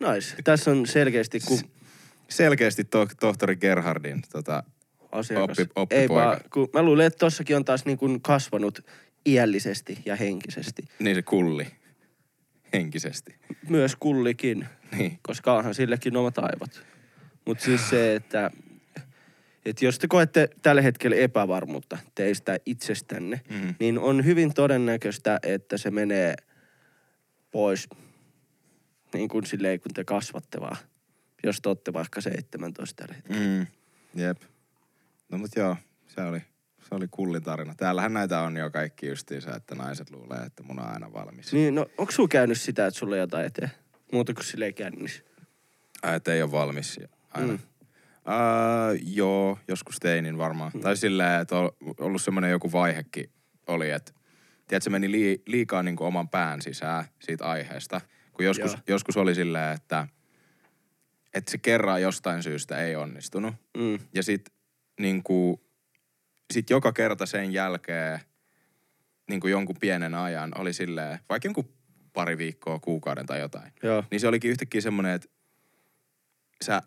Nice. 0.00 0.36
Tässä 0.44 0.70
on 0.70 0.86
selkeästi, 0.86 1.40
kun 1.40 1.58
Selkeästi 2.28 2.84
to- 2.84 3.08
tohtori 3.20 3.56
Gerhardin 3.56 4.22
tota, 4.32 4.62
asiakas... 5.12 5.58
Oppi- 5.58 5.72
oppipoika. 5.76 5.94
ei 6.02 6.08
vaan, 6.08 6.40
kun 6.52 6.68
mä 6.72 6.82
luulen, 6.82 7.06
että 7.06 7.18
tossakin 7.18 7.56
on 7.56 7.64
taas 7.64 7.84
niin 7.84 7.98
kuin 7.98 8.20
kasvanut 8.22 8.86
iällisesti 9.26 9.98
ja 10.04 10.16
henkisesti. 10.16 10.82
niin 10.98 11.14
se 11.16 11.22
kulli 11.22 11.66
henkisesti. 12.72 13.34
Myös 13.68 13.96
kullikin. 13.96 14.66
Niin. 14.98 15.18
koska 15.22 15.54
onhan 15.54 15.74
sillekin 15.74 16.16
omat 16.16 16.38
aivot. 16.38 16.84
Mutta 17.44 17.64
siis 17.64 17.90
se, 17.90 18.14
että, 18.14 18.50
että 19.64 19.84
jos 19.84 19.98
te 19.98 20.06
koette 20.08 20.48
tällä 20.62 20.82
hetkellä 20.82 21.16
epävarmuutta 21.16 21.98
teistä 22.14 22.58
itsestänne, 22.66 23.40
Mm. 23.50 23.74
niin 23.80 23.98
on 23.98 24.24
hyvin 24.24 24.54
todennäköistä, 24.54 25.38
että 25.42 25.76
se 25.76 25.90
menee 25.90 26.34
pois 27.50 27.88
niin 29.16 29.28
kuin 29.28 29.46
silleen, 29.46 29.80
kun 29.80 29.94
te 29.94 30.04
kasvatte 30.04 30.60
vaan. 30.60 30.76
Jos 31.44 31.60
te 31.60 31.68
olette 31.68 31.92
vaikka 31.92 32.20
17 32.20 32.96
tällä 32.96 33.14
hetkellä. 33.14 33.40
Mm. 33.40 33.66
Jep. 34.14 34.42
No 35.28 35.38
mut 35.38 35.50
joo, 35.56 35.76
se 36.06 36.20
oli, 36.20 36.40
se 36.88 36.94
oli 36.94 37.06
kullin 37.10 37.42
tarina. 37.42 37.74
Täällähän 37.74 38.12
näitä 38.12 38.40
on 38.40 38.56
jo 38.56 38.70
kaikki 38.70 39.06
justiinsa, 39.06 39.56
että 39.56 39.74
naiset 39.74 40.10
luulee, 40.10 40.38
että 40.46 40.62
mun 40.62 40.78
on 40.78 40.88
aina 40.88 41.12
valmis. 41.12 41.52
Niin, 41.52 41.74
no 41.74 41.86
onko 41.98 42.12
sulla 42.12 42.28
käynyt 42.28 42.60
sitä, 42.60 42.86
että 42.86 42.98
sulla 42.98 43.16
jotain 43.16 43.46
eteen? 43.46 43.70
Muuta 44.12 44.34
kuin 44.34 44.44
silleen 44.44 44.74
kännis. 44.74 45.24
Ai, 46.02 46.16
että 46.16 46.34
ei 46.34 46.42
ole 46.42 46.52
valmis 46.52 47.00
aina. 47.30 47.52
Mm. 47.52 47.52
Mm. 47.52 47.58
Uh, 48.26 48.98
joo, 49.02 49.58
joskus 49.68 49.96
teinin 50.00 50.38
varmaan. 50.38 50.70
Mm. 50.74 50.80
Tai 50.80 50.96
silleen, 50.96 51.40
että 51.40 51.56
on 51.56 51.70
ollut 52.00 52.22
semmoinen 52.22 52.50
joku 52.50 52.72
vaihekin 52.72 53.30
oli, 53.66 53.90
että 53.90 54.12
tiedätkö, 54.68 54.90
meni 54.90 55.10
lii, 55.10 55.42
liikaa 55.46 55.82
niin 55.82 55.96
kuin 55.96 56.08
oman 56.08 56.28
pään 56.28 56.62
sisään 56.62 57.04
siitä 57.18 57.44
aiheesta. 57.44 58.00
Kun 58.36 58.44
joskus, 58.44 58.72
Joo. 58.72 58.80
joskus 58.86 59.16
oli 59.16 59.34
silleen, 59.34 59.74
että, 59.74 60.08
että 61.34 61.50
se 61.50 61.58
kerran 61.58 62.02
jostain 62.02 62.42
syystä 62.42 62.78
ei 62.82 62.96
onnistunut. 62.96 63.54
Mm. 63.76 63.98
Ja 64.14 64.22
sit 64.22 64.52
niinku, 65.00 65.60
sit 66.52 66.70
joka 66.70 66.92
kerta 66.92 67.26
sen 67.26 67.52
jälkeen 67.52 68.20
niinku 69.28 69.48
jonkun 69.48 69.76
pienen 69.80 70.14
ajan 70.14 70.52
oli 70.58 70.72
silleen, 70.72 71.18
vaikka 71.28 71.46
jonkun 71.46 71.68
pari 72.12 72.38
viikkoa, 72.38 72.78
kuukauden 72.78 73.26
tai 73.26 73.40
jotain. 73.40 73.72
Joo. 73.82 74.04
Niin 74.10 74.20
se 74.20 74.28
olikin 74.28 74.50
yhtäkkiä 74.50 74.80
semmoinen, 74.80 75.12
että 75.14 75.28
sä 76.64 76.82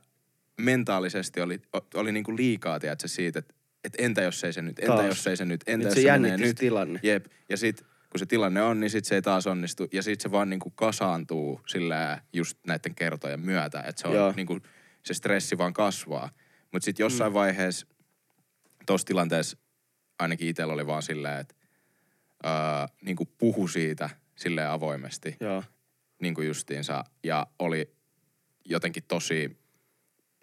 mentaalisesti 0.62 1.42
oli, 1.42 1.62
oli 1.94 2.12
niinku 2.12 2.38
liikaa, 2.38 2.80
tiedätkö, 2.80 3.08
siitä, 3.08 3.40
että, 3.40 3.54
että 3.84 4.04
entä 4.04 4.22
jos 4.22 4.44
ei 4.44 4.54
se 4.54 4.62
nyt, 4.62 4.80
entä 4.80 4.94
Taas. 4.94 5.06
jos 5.06 5.28
ei 5.28 5.38
se 5.38 5.46
nyt, 5.46 5.62
entä 5.68 5.78
Nyt 5.78 5.86
jos 5.96 6.04
se 6.04 6.08
se, 6.14 6.20
menee 6.20 6.38
nyt. 6.38 6.58
tilanne. 6.58 7.00
Jep. 7.04 7.26
Ja 7.50 7.58
sit 7.58 7.86
kun 8.12 8.20
se 8.20 8.26
tilanne 8.26 8.62
on, 8.62 8.80
niin 8.80 8.90
sit 8.90 9.06
se 9.06 9.16
ei 9.16 9.22
taas 9.22 9.48
onnistu. 9.48 9.88
Ja 9.92 10.04
sit 10.04 10.22
se 10.22 10.32
vaan 10.32 10.50
niinku 10.50 10.70
kasaantuu 10.70 11.62
sillä 11.68 12.22
just 12.34 12.58
näiden 12.68 12.96
kertojen 12.96 13.40
myötä. 13.40 13.80
Että 13.80 14.02
se 14.02 14.08
on 14.08 14.16
Joo. 14.16 14.34
niinku, 14.36 14.60
se 15.06 15.14
stressi 15.14 15.58
vaan 15.58 15.74
kasvaa. 15.74 16.30
Mutta 16.72 16.86
sit 16.86 17.00
jossain 17.00 17.32
mm. 17.32 17.34
vaiheessa, 17.34 17.88
tossa 18.86 19.08
tilanteessa 19.08 19.58
ainakin 20.20 20.48
itsellä 20.48 20.74
oli 20.74 20.88
vaan 20.88 21.04
silleen, 21.04 21.40
että 21.40 21.56
ää, 22.44 22.88
niinku 23.02 23.26
puhu 23.26 23.68
siitä 23.68 24.10
silleen 24.36 24.70
avoimesti 24.70 25.38
Joo. 25.40 25.64
niin 26.22 26.36
kuin 26.36 26.48
justiinsa, 26.48 27.04
ja 27.24 27.48
oli 27.60 27.96
jotenkin 28.66 29.04
tosi, 29.08 29.58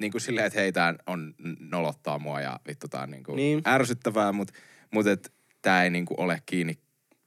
niin 0.01 0.13
kuin 0.13 0.21
silleen, 0.21 0.47
että 0.47 0.61
hei, 0.61 0.73
tää 0.73 0.95
on 1.07 1.35
nolottaa 1.61 2.19
mua 2.19 2.41
ja 2.41 2.61
vittu 2.69 2.89
tää 2.89 3.03
on 3.03 3.11
niin 3.11 3.25
kuin 3.25 3.37
Niin. 3.37 3.57
niin. 3.57 3.69
ärsyttävää, 3.69 4.33
mutta 4.33 4.55
mut 4.91 5.07
et 5.07 5.33
tää 5.63 5.85
ei 5.85 5.91
niin 5.91 6.07
kuin 6.07 6.21
ole 6.21 6.43
kiinni 6.47 6.79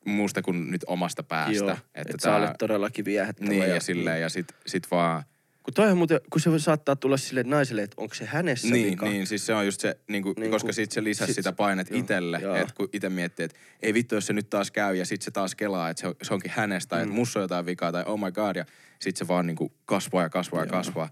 muusta 0.10 0.42
kuin 0.42 0.72
nyt 0.72 0.82
omasta 0.88 1.24
päästä. 1.24 1.54
Joo. 1.56 1.72
Että 1.72 1.86
et 1.96 2.08
tää, 2.08 2.32
sä 2.32 2.36
olet 2.36 2.58
todellakin 2.60 3.06
viehättävä. 3.06 3.50
niin, 3.50 3.70
ja, 3.70 3.80
silleen, 3.82 4.22
ja 4.22 4.30
sit, 4.30 4.48
sit 4.68 4.92
vaan, 4.92 5.24
Kun 5.64 5.74
toihan 5.74 5.98
muuten, 5.98 6.20
kun 6.30 6.42
se 6.42 6.60
saattaa 6.60 6.96
tulla 6.96 7.18
sille 7.18 7.44
naiselle, 7.44 7.82
että 7.84 7.96
onko 8.02 8.16
se 8.16 8.26
hänessä 8.26 8.68
niin, 8.68 8.92
vika. 8.92 9.06
niin, 9.06 9.28
siis 9.28 9.46
se 9.46 9.54
on 9.54 9.66
just 9.66 9.82
se, 9.82 9.98
niin 10.08 10.24
kuin, 10.24 10.34
Niin 10.36 10.42
niin 10.42 10.52
koska 10.52 10.68
kun- 10.68 10.74
sit 10.74 10.92
se 10.92 11.04
lisäsi 11.04 11.28
sit- 11.34 11.36
sitä 11.36 11.52
painet 11.52 11.90
joo, 11.92 12.00
itelle, 12.00 12.40
joo. 12.42 12.56
että 12.56 12.74
kun 12.78 12.90
itse 12.94 13.10
miettii, 13.10 13.44
että 13.44 13.58
ei 13.82 13.94
vittu, 13.94 14.16
jos 14.16 14.28
se 14.28 14.34
nyt 14.34 14.50
taas 14.50 14.72
käy, 14.72 14.96
ja 14.96 15.06
sit 15.06 15.22
se 15.22 15.32
taas 15.32 15.56
kelaa, 15.56 15.90
että 15.90 16.02
se, 16.02 16.08
on- 16.08 16.16
se 16.22 16.34
onkin 16.34 16.52
hänestä, 16.56 16.96
mm. 16.96 17.02
että 17.02 17.14
mussa 17.16 17.40
on 17.40 17.44
jotain 17.44 17.66
vikaa, 17.66 17.92
tai 17.92 18.04
oh 18.08 18.20
my 18.20 18.32
god, 18.32 18.56
ja 18.56 18.66
sit 19.00 19.18
se 19.18 19.28
vaan 19.28 19.48
niin 19.48 19.56
kuin 19.58 19.72
kasvaa 19.86 20.24
ja 20.24 20.30
kasvaa 20.30 20.62
ja 20.62 20.66
Joo. 20.66 20.72
kasvaa. 20.78 21.10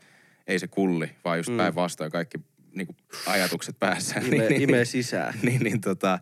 Ei 0.47 0.59
se 0.59 0.67
kulli, 0.67 1.09
vaan 1.25 1.39
just 1.39 1.49
Mm. 1.49 1.57
päinvastoin 1.57 2.11
kaikki 2.11 2.37
niinku 2.75 2.95
ajatukset 3.25 3.75
päässä. 3.79 4.21
Imee, 4.25 4.47
imee 4.63 4.85
sisään. 4.85 5.33
niin, 5.41 5.61
niin 5.61 5.81
tota, 5.81 6.19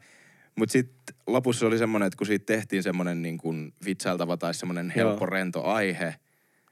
mut 0.55 0.69
sitten 0.69 1.15
lopussa 1.27 1.67
oli 1.67 1.77
semmoinen, 1.77 2.07
että 2.07 2.17
kun 2.17 2.27
siitä 2.27 2.45
tehtiin 2.45 2.83
semmoinen 2.83 3.21
niin 3.21 3.37
kuin 3.37 3.73
vitsailtava 3.85 4.37
tai 4.37 4.53
semmoinen 4.53 4.93
Joo. 4.95 5.07
helppo 5.07 5.25
rento 5.25 5.63
aihe, 5.63 6.15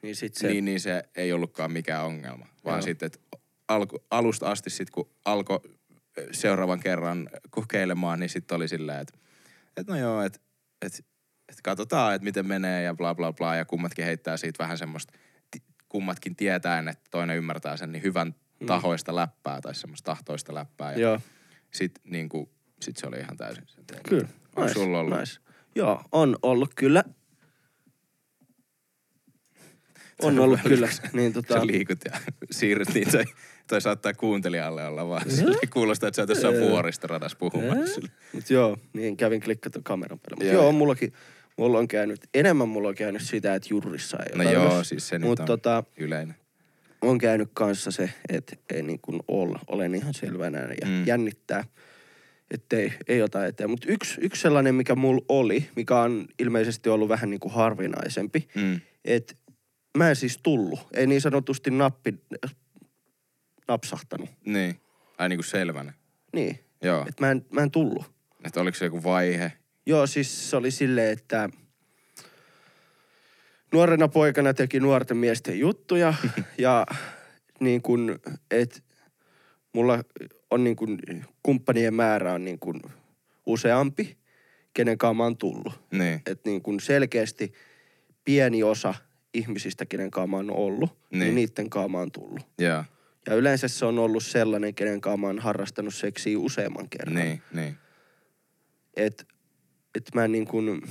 Niin 0.01 0.15
sit 0.15 0.35
se, 0.35 0.47
niin, 0.47 0.65
niin 0.65 0.79
se 0.79 1.03
ei 1.15 1.33
ollutkaan 1.33 1.71
mikään 1.71 2.05
ongelma. 2.05 2.47
Vaan 2.65 2.83
sitten, 2.83 3.05
että 3.07 3.19
alku, 3.67 4.03
alusta 4.11 4.51
asti 4.51 4.69
sitten 4.69 4.93
kun 4.93 5.09
alkoi 5.25 5.59
seuraavan 6.31 6.79
kerran 6.79 7.29
kokeilemaan, 7.49 8.19
niin 8.19 8.29
sitten 8.29 8.55
oli 8.55 8.67
silleen, 8.67 8.99
että, 9.01 9.17
että 9.77 9.91
no 9.91 9.99
joo, 9.99 10.21
että, 10.21 10.39
että, 10.85 10.99
että 11.49 11.61
katsotaan, 11.63 12.15
että 12.15 12.23
miten 12.23 12.47
menee 12.47 12.83
ja 12.83 12.93
bla 12.93 13.15
bla 13.15 13.33
bla. 13.33 13.55
Ja 13.55 13.65
kummatkin 13.65 14.05
heittää 14.05 14.37
siitä 14.37 14.63
vähän 14.63 14.77
semmoista, 14.77 15.13
kummatkin 15.89 16.35
tietäen, 16.35 16.87
että 16.87 17.03
toinen 17.11 17.37
ymmärtää 17.37 17.77
sen, 17.77 17.91
niin 17.91 18.03
hyvän 18.03 18.35
tahoista 18.65 19.15
läppää 19.15 19.61
tai 19.61 19.75
semmoista 19.75 20.05
tahtoista 20.05 20.53
läppää. 20.53 20.93
Ja 20.93 21.19
sitten 21.71 22.03
niin 22.05 22.29
kuin, 22.29 22.49
sit 22.83 22.97
se 22.97 23.07
oli 23.07 23.17
ihan 23.19 23.37
täysin 23.37 23.63
sen 23.67 23.85
teema. 23.85 24.03
kyllä. 24.09 24.27
Onko 24.55 24.61
Nice, 24.61 24.73
sulla 24.73 24.99
ollut? 24.99 25.19
Nice. 25.19 25.39
Joo, 25.75 26.01
on 26.11 26.37
ollut 26.41 26.71
kyllä. 26.75 27.03
On 30.21 30.39
ollut 30.39 30.59
kyllä. 30.67 30.89
Niin 31.13 31.33
tota, 31.33 31.53
Sä 31.53 31.67
liikut 31.67 31.99
ja 32.05 32.11
siirryt 32.51 32.93
niin, 32.93 33.11
toi, 33.11 33.23
toi 33.67 33.81
saattaa 33.81 34.13
kuuntelijalle 34.13 34.87
olla 34.87 35.07
vaan 35.07 35.31
silleen, 35.31 35.69
kuulostaa, 35.73 36.07
että 36.07 36.15
sä 36.15 36.21
oot 36.21 36.29
jossain 36.29 36.59
vuoristoradassa 36.59 37.37
puhumassa. 37.37 37.93
sille. 37.93 38.09
Mut 38.33 38.49
joo, 38.49 38.77
niin 38.93 39.17
kävin 39.17 39.41
klikkata 39.41 39.79
kameran 39.83 40.19
päälle. 40.19 40.45
Mut 40.45 40.53
Joo. 40.53 40.63
joo, 40.63 40.71
mullakin, 40.71 41.13
mulla 41.57 41.79
on 41.79 41.87
käynyt, 41.87 42.19
enemmän 42.33 42.69
mulla 42.69 42.87
on 42.89 42.95
käynyt 42.95 43.21
sitä, 43.21 43.55
että 43.55 43.67
jurrissa 43.71 44.17
ei 44.17 44.35
No 44.37 44.43
ole 44.43 44.51
joo, 44.51 44.61
tarkoitus. 44.63 44.89
siis 44.89 45.07
se 45.07 45.19
nyt 45.19 45.27
Mut 45.29 45.39
on 45.39 45.45
tota, 45.45 45.83
yleinen. 45.97 46.35
on 47.01 47.17
käynyt 47.17 47.49
kanssa 47.53 47.91
se, 47.91 48.13
että 48.29 48.55
ei 48.73 48.83
niin 48.83 48.99
kuin 49.01 49.19
olla, 49.27 49.59
olen 49.67 49.95
ihan 49.95 50.13
selvänä 50.13 50.59
ja 50.59 50.87
mm. 50.87 51.07
jännittää, 51.07 51.63
että 52.53 52.75
ei, 53.07 53.21
ota 53.21 53.45
eteen. 53.45 53.69
Mutta 53.69 53.87
yksi, 53.91 54.21
yksi 54.21 54.41
sellainen, 54.41 54.75
mikä 54.75 54.95
mulla 54.95 55.25
oli, 55.29 55.69
mikä 55.75 55.99
on 55.99 56.27
ilmeisesti 56.39 56.89
ollut 56.89 57.09
vähän 57.09 57.29
niin 57.29 57.39
kuin 57.39 57.53
harvinaisempi, 57.53 58.47
Mm. 58.55 58.81
että 59.05 59.33
mä 59.97 60.09
en 60.09 60.15
siis 60.15 60.39
tullut. 60.43 60.79
Ei 60.93 61.07
niin 61.07 61.21
sanotusti 61.21 61.71
nappi 61.71 62.13
napsahtanut. 63.67 64.29
Niin. 64.45 64.79
Ai 65.17 65.29
niinku 65.29 65.43
selvänä. 65.43 65.93
Niin, 66.33 66.59
Joo. 66.81 67.01
että 67.09 67.25
mä 67.25 67.31
en, 67.31 67.45
mä 67.51 67.61
en 67.61 67.71
tullut. 67.71 68.05
Että 68.45 68.61
oliko 68.61 68.77
se 68.77 68.85
joku 68.85 69.03
vaihe? 69.03 69.51
Joo, 69.85 70.07
siis 70.07 70.49
se 70.49 70.55
oli 70.55 70.71
silleen, 70.71 71.11
että 71.13 71.49
nuorena 73.73 74.07
poikana 74.07 74.53
teki 74.53 74.79
nuorten 74.79 75.17
miesten 75.17 75.59
juttuja 75.59 76.13
ja 76.57 76.85
niin 77.59 77.81
kuin, 77.81 78.19
että 78.51 78.79
mulla 79.73 80.03
on 80.51 80.63
niin 80.63 80.75
kuin, 80.75 80.99
kumppanien 81.43 81.93
määrä 81.93 82.33
on 82.33 82.45
niin 82.45 82.59
kuin 82.59 82.81
useampi, 83.45 84.17
kenen 84.73 84.97
kanssa 84.97 85.13
mä 85.13 85.23
oon 85.23 85.37
tullut. 85.37 85.73
Niin. 85.91 86.21
Että 86.25 86.49
niin 86.49 86.61
kuin 86.61 86.79
selkeästi 86.79 87.53
pieni 88.25 88.63
osa 88.63 88.93
ihmisistä, 89.33 89.85
kenen 89.85 90.11
kanssa 90.11 90.27
mä 90.27 90.37
oon 90.37 90.51
ollut, 90.51 90.97
niin, 91.11 91.19
Niin. 91.19 91.35
niiden 91.35 91.69
kanssa 91.69 91.89
mä 91.89 91.97
oon 91.97 92.11
tullut. 92.11 92.41
Joo. 92.59 92.83
Ja 93.27 93.35
yleensä 93.35 93.67
se 93.67 93.85
on 93.85 93.99
ollut 93.99 94.23
sellainen, 94.23 94.75
kenen 94.75 95.01
kanssa 95.01 95.17
mä 95.17 95.27
oon 95.27 95.39
harrastanut 95.39 95.93
seksiä 95.93 96.39
useamman 96.39 96.89
kerran. 96.89 97.15
Niin, 97.15 97.41
niin. 97.53 97.75
että 98.95 99.23
et 99.95 100.09
mä 100.15 100.27
niin 100.27 100.47
kuin, 100.47 100.81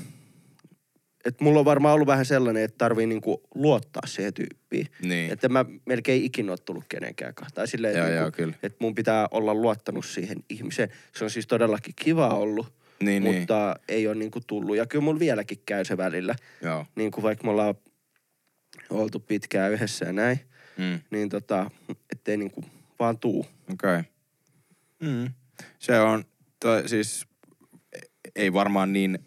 että 1.24 1.44
mulla 1.44 1.58
on 1.58 1.64
varmaan 1.64 1.94
ollut 1.94 2.06
vähän 2.06 2.24
sellainen, 2.26 2.62
että 2.62 2.78
tarvii 2.78 3.06
niin 3.06 3.20
kuin 3.20 3.36
luottaa 3.54 4.02
siihen 4.06 4.34
tyyppiin. 4.34 4.86
Niin. 5.02 5.32
Että 5.32 5.48
mä 5.48 5.64
melkein 5.86 6.24
ikinä 6.24 6.52
ole 6.52 6.58
tullut 6.58 6.84
kenenkään. 6.88 7.34
Tai 7.54 7.68
silleen, 7.68 7.96
Joo, 7.96 8.04
että, 8.06 8.16
joo, 8.16 8.24
niin 8.24 8.32
kyllä. 8.32 8.54
että 8.62 8.76
mun 8.80 8.94
pitää 8.94 9.28
olla 9.30 9.54
luottanut 9.54 10.06
siihen 10.06 10.38
ihmiseen. 10.48 10.88
Se 11.16 11.24
on 11.24 11.30
siis 11.30 11.46
todellakin 11.46 11.94
kiva 11.96 12.28
ollut, 12.28 12.66
Niin, 13.02 13.24
niin. 13.24 13.38
mutta 13.38 13.76
ei 13.88 14.06
ole 14.06 14.14
niin 14.14 14.30
kuin 14.30 14.44
tullut. 14.46 14.76
Ja 14.76 14.86
kyllä 14.86 15.04
mulla 15.04 15.20
vieläkin 15.20 15.58
käy 15.66 15.84
se 15.84 15.96
välillä. 15.96 16.34
Joo. 16.62 16.86
Niin 16.94 17.10
kuin 17.10 17.22
vaikka 17.22 17.44
me 17.44 17.50
ollaan 17.50 17.74
oltu 18.90 19.20
pitkään 19.20 19.72
yhdessä 19.72 20.04
ja 20.04 20.12
näin, 20.12 20.40
Mm. 20.76 21.00
niin 21.10 21.28
tota, 21.28 21.70
ettei 22.12 22.36
niin 22.36 22.50
kuin 22.50 22.66
vaan 22.98 23.18
tuu. 23.18 23.46
Okei. 23.72 23.98
Okay. 23.98 24.02
Mm. 25.00 25.30
Se 25.78 26.00
on, 26.00 26.24
toi, 26.60 26.88
siis 26.88 27.26
ei 28.36 28.52
varmaan 28.52 28.92
niin... 28.92 29.18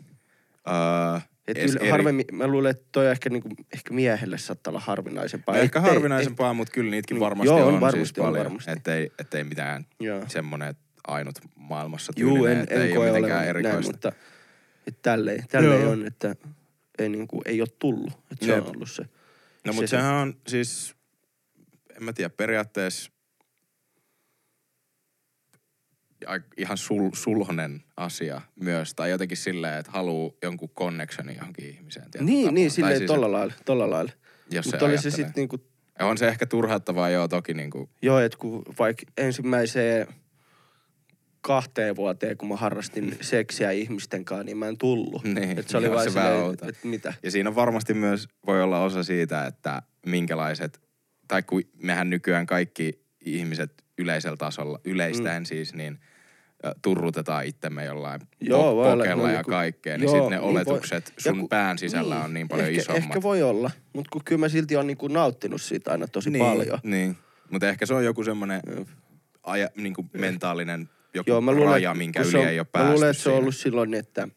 Uh, 0.67 1.21
Et 1.47 1.57
yl, 1.57 1.89
harvemmin, 1.91 2.25
mä 2.31 2.47
luulen, 2.47 2.71
että 2.71 2.85
toi 2.91 3.07
ehkä, 3.07 3.29
niinku, 3.29 3.49
ehkä 3.73 3.93
miehelle 3.93 4.37
saattaa 4.37 4.71
olla 4.71 4.79
harvinaisempaa. 4.79 5.55
No 5.55 5.61
ehkä 5.61 5.79
Ettei- 5.79 5.91
harvinaisempaa, 5.93 6.53
mutta 6.53 6.71
kyllä 6.73 6.91
niitäkin 6.91 7.15
Niin, 7.15 7.19
varmasti 7.19 7.47
joo, 7.47 7.57
on 7.59 7.63
on, 7.67 7.71
siis 7.73 7.81
varmasti, 7.81 8.21
on 8.21 8.25
paljon. 8.27 8.43
varmasti. 8.45 8.71
Ettei, 8.71 9.11
ettei 9.19 9.43
mitään 9.43 9.85
Joo. 9.99 10.23
semmoinen 10.27 10.67
että 10.69 10.83
ainut 11.07 11.35
maailmassa 11.55 12.13
Juu, 12.17 12.33
tyylinen, 12.35 12.57
en, 12.57 12.63
että 12.63 12.75
en 12.75 12.81
ei 12.81 12.97
ole 12.97 13.05
mitenkään 13.05 13.37
näin, 13.37 13.49
erikoista. 13.49 13.91
mutta 13.91 14.11
et 14.87 15.01
tälleen, 15.01 15.43
tälleen 15.47 15.81
Joo. 15.81 15.91
on, 15.91 16.07
että 16.07 16.35
ei, 16.99 17.09
niinku, 17.09 17.41
ei 17.45 17.61
ole 17.61 17.69
tullut. 17.79 18.13
Että 18.31 18.45
se 18.45 18.51
Jep. 18.51 18.67
on 18.67 18.75
ollut 18.75 18.91
se. 18.91 19.03
No 19.65 19.71
se- 19.73 19.75
mutta 19.75 19.87
sehän 19.89 20.13
on 20.15 20.33
siis, 20.47 20.95
en 21.97 22.03
mä 22.03 22.13
tiedä, 22.13 22.29
periaatteessa 22.29 23.11
ai- 26.11 26.14
ihan 26.57 26.77
sul, 26.77 27.09
sulhonen 27.13 27.83
asia 27.97 28.41
myös. 28.55 28.93
Tai 28.93 29.09
jotenkin 29.09 29.37
silleen, 29.37 29.79
että 29.79 29.91
haluaa 29.91 30.31
jonkun 30.43 30.69
connectionin 30.69 31.35
johonkin 31.35 31.69
ihmiseen. 31.69 32.05
Niin, 32.19 32.43
tapaa. 32.43 32.53
niin 32.53 32.71
silleen 32.71 32.97
siis, 32.97 33.07
tolla 33.07 33.31
lailla, 33.31 33.53
tolla 33.65 33.89
lailla. 33.89 34.11
Jos 34.51 34.65
Mutta 34.65 34.85
oli 34.85 34.97
se 34.97 35.09
sitten 35.09 35.33
niinku, 35.35 35.57
On 35.99 36.17
se 36.17 36.27
ehkä 36.27 36.45
turhauttavaa, 36.45 37.09
joo, 37.09 37.27
toki 37.27 37.53
niinku, 37.53 37.89
joo, 38.01 38.19
että 38.19 38.37
kun 38.37 38.63
vaikka 38.79 39.03
ensimmäiseen 39.17 40.07
kahteen 41.41 41.95
vuoteen, 41.95 42.37
kun 42.37 42.49
mä 42.49 42.55
harrastin 42.55 43.17
seksiä 43.21 43.71
ihmisten 43.71 44.25
kanssa, 44.25 44.43
niin 44.43 44.57
mä 44.57 44.67
en 44.67 44.77
tullut. 44.77 45.23
Niin, 45.33 45.59
että 45.59 45.71
se 45.71 45.77
oli 45.77 45.91
vaan 45.91 46.03
se 46.03 46.09
silleen, 46.09 46.51
että 46.51 46.87
mitä. 46.87 47.13
Ja 47.23 47.31
siinä 47.31 47.55
varmasti 47.55 47.93
myös 47.93 48.27
voi 48.45 48.63
olla 48.63 48.83
osa 48.83 49.03
siitä, 49.03 49.45
että 49.45 49.81
minkälaiset, 50.05 50.81
tai 51.27 51.43
kun 51.43 51.61
mehän 51.83 52.09
nykyään 52.09 52.45
kaikki 52.45 53.05
ihmiset 53.25 53.83
yleisellä 53.97 54.37
tasolla, 54.37 54.79
yleistäen 54.83 55.43
mm. 55.43 55.45
siis, 55.45 55.73
niin 55.73 55.99
turrutetaan 56.81 57.45
itsemme 57.45 57.85
jollain 57.85 58.21
Joo, 58.41 58.71
po- 58.71 58.75
voi 58.75 58.91
olla, 58.91 59.03
pokella 59.03 59.23
no 59.23 59.29
ja 59.29 59.35
niinku- 59.35 59.51
kaikkea, 59.51 59.97
niin 59.97 60.09
sitten 60.09 60.29
ne 60.29 60.35
niin 60.35 60.41
voi- 60.41 60.51
oletukset 60.51 61.13
ja 61.15 61.21
sun 61.31 61.39
kun- 61.39 61.49
pään 61.49 61.77
sisällä 61.77 62.23
on 62.23 62.33
niin 62.33 62.47
paljon 62.47 62.67
ehkä, 62.67 62.81
isommat. 62.81 63.03
Ehkä 63.03 63.21
voi 63.21 63.43
olla, 63.43 63.71
mutta 63.93 64.09
kun 64.11 64.21
kyllä 64.25 64.39
mä 64.39 64.49
silti 64.49 64.75
on 64.75 64.87
niinku 64.87 65.07
nauttinut 65.07 65.61
siitä 65.61 65.91
aina 65.91 66.07
tosi 66.07 66.29
niin, 66.29 66.45
paljon. 66.45 66.79
Niin, 66.83 67.17
mutta 67.49 67.69
ehkä 67.69 67.85
se 67.85 67.93
on 67.93 68.05
joku 68.05 68.23
semmoinen 68.23 68.61
aja, 69.43 69.69
niin 69.77 69.93
kuin 69.93 70.09
mentaalinen 70.13 70.89
joku 71.13 71.29
Joo, 71.29 71.41
mä 71.41 71.51
luulen, 71.51 71.69
raja, 71.71 71.93
minkä 71.93 72.21
yli 72.21 72.37
on, 72.37 72.47
ei 72.47 72.59
ole 72.59 72.67
Mä 72.67 72.71
päästy 72.71 72.93
luulen, 72.93 73.09
että 73.09 73.23
se 73.23 73.29
on 73.29 73.37
ollut 73.37 73.55
silloin, 73.55 73.93
että, 73.93 74.27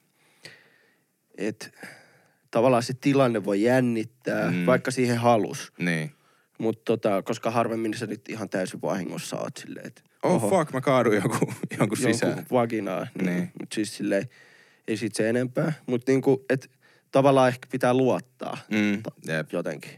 että 1.39 1.71
tavallaan 2.51 2.83
se 2.83 2.95
tilanne 3.01 3.45
voi 3.45 3.63
jännittää, 3.63 4.51
mm. 4.51 4.67
vaikka 4.67 4.91
siihen 4.91 5.17
halus. 5.17 5.73
Niin. 5.79 6.13
Mutta 6.59 6.83
tota, 6.85 7.23
koska 7.23 7.51
harvemmin 7.51 7.95
sä 7.95 8.07
nyt 8.07 8.29
ihan 8.29 8.49
täysin 8.49 8.83
vahingossa 8.83 9.37
oot 9.41 9.57
silleen, 9.57 9.87
että 9.87 10.03
Oh 10.23 10.51
fuck, 10.51 10.73
mä 10.73 10.81
kaadun 10.81 11.15
joku, 11.15 11.53
jonkun 11.79 11.97
sisään. 11.99 12.31
jonkun 12.37 12.59
vaginaa. 12.59 13.07
Niin. 13.15 13.27
Niin. 13.27 13.51
Mutta 13.61 13.75
siis 13.75 13.97
silleen, 13.97 14.29
ei 14.89 14.97
sit 14.97 15.15
se 15.15 15.29
enempää. 15.29 15.73
Mutta 15.87 16.13
niinku, 16.13 16.45
että 16.51 16.67
tavallaan 17.13 17.49
ehkä 17.49 17.69
pitää 17.73 17.95
luottaa 17.95 18.57
Mm, 18.71 19.03
ta- 19.03 19.33
jep. 19.33 19.53
jotenkin. 19.53 19.91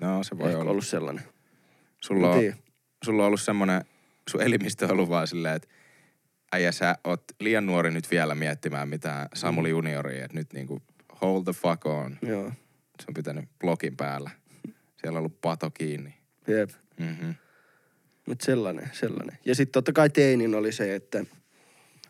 No 0.00 0.22
se 0.22 0.38
voi 0.38 0.48
Ehkä 0.48 0.58
olla. 0.60 0.70
ollut 0.70 0.86
sellainen. 0.86 1.24
Sulla 2.00 2.30
on, 2.30 2.38
niin. 2.38 2.54
sulla 3.04 3.22
on 3.22 3.26
ollut 3.26 3.40
semmoinen, 3.40 3.84
sun 4.30 4.42
elimistö 4.42 4.84
on 4.84 4.90
ollut 4.90 5.08
vaan 5.08 5.26
silleen, 5.26 5.56
että 5.56 5.68
äijä 6.52 6.72
sä 6.72 6.98
oot 7.04 7.24
liian 7.40 7.66
nuori 7.66 7.90
nyt 7.90 8.10
vielä 8.10 8.34
miettimään 8.34 8.88
mitään 8.88 9.28
Samuli 9.34 9.70
junioria, 9.70 10.24
että 10.24 10.36
nyt 10.36 10.52
niinku 10.52 10.82
hold 11.22 11.44
the 11.44 11.52
fuck 11.52 11.86
on. 11.86 12.18
Joo, 12.22 12.48
Se 13.00 13.04
on 13.08 13.14
pitänyt 13.14 13.44
blogin 13.60 13.96
päällä. 13.96 14.30
Siellä 15.00 15.16
on 15.16 15.18
ollut 15.18 15.40
pato 15.40 15.70
kiinni. 15.70 16.14
jep. 16.48 16.70
Mm-hmm. 17.00 17.34
Mutta 18.26 18.44
sellainen, 18.46 18.90
sellainen. 18.92 19.38
Ja 19.44 19.54
sitten 19.54 19.72
totta 19.72 19.92
kai 19.92 20.10
teinin 20.10 20.54
oli 20.54 20.72
se, 20.72 20.94
että, 20.94 21.24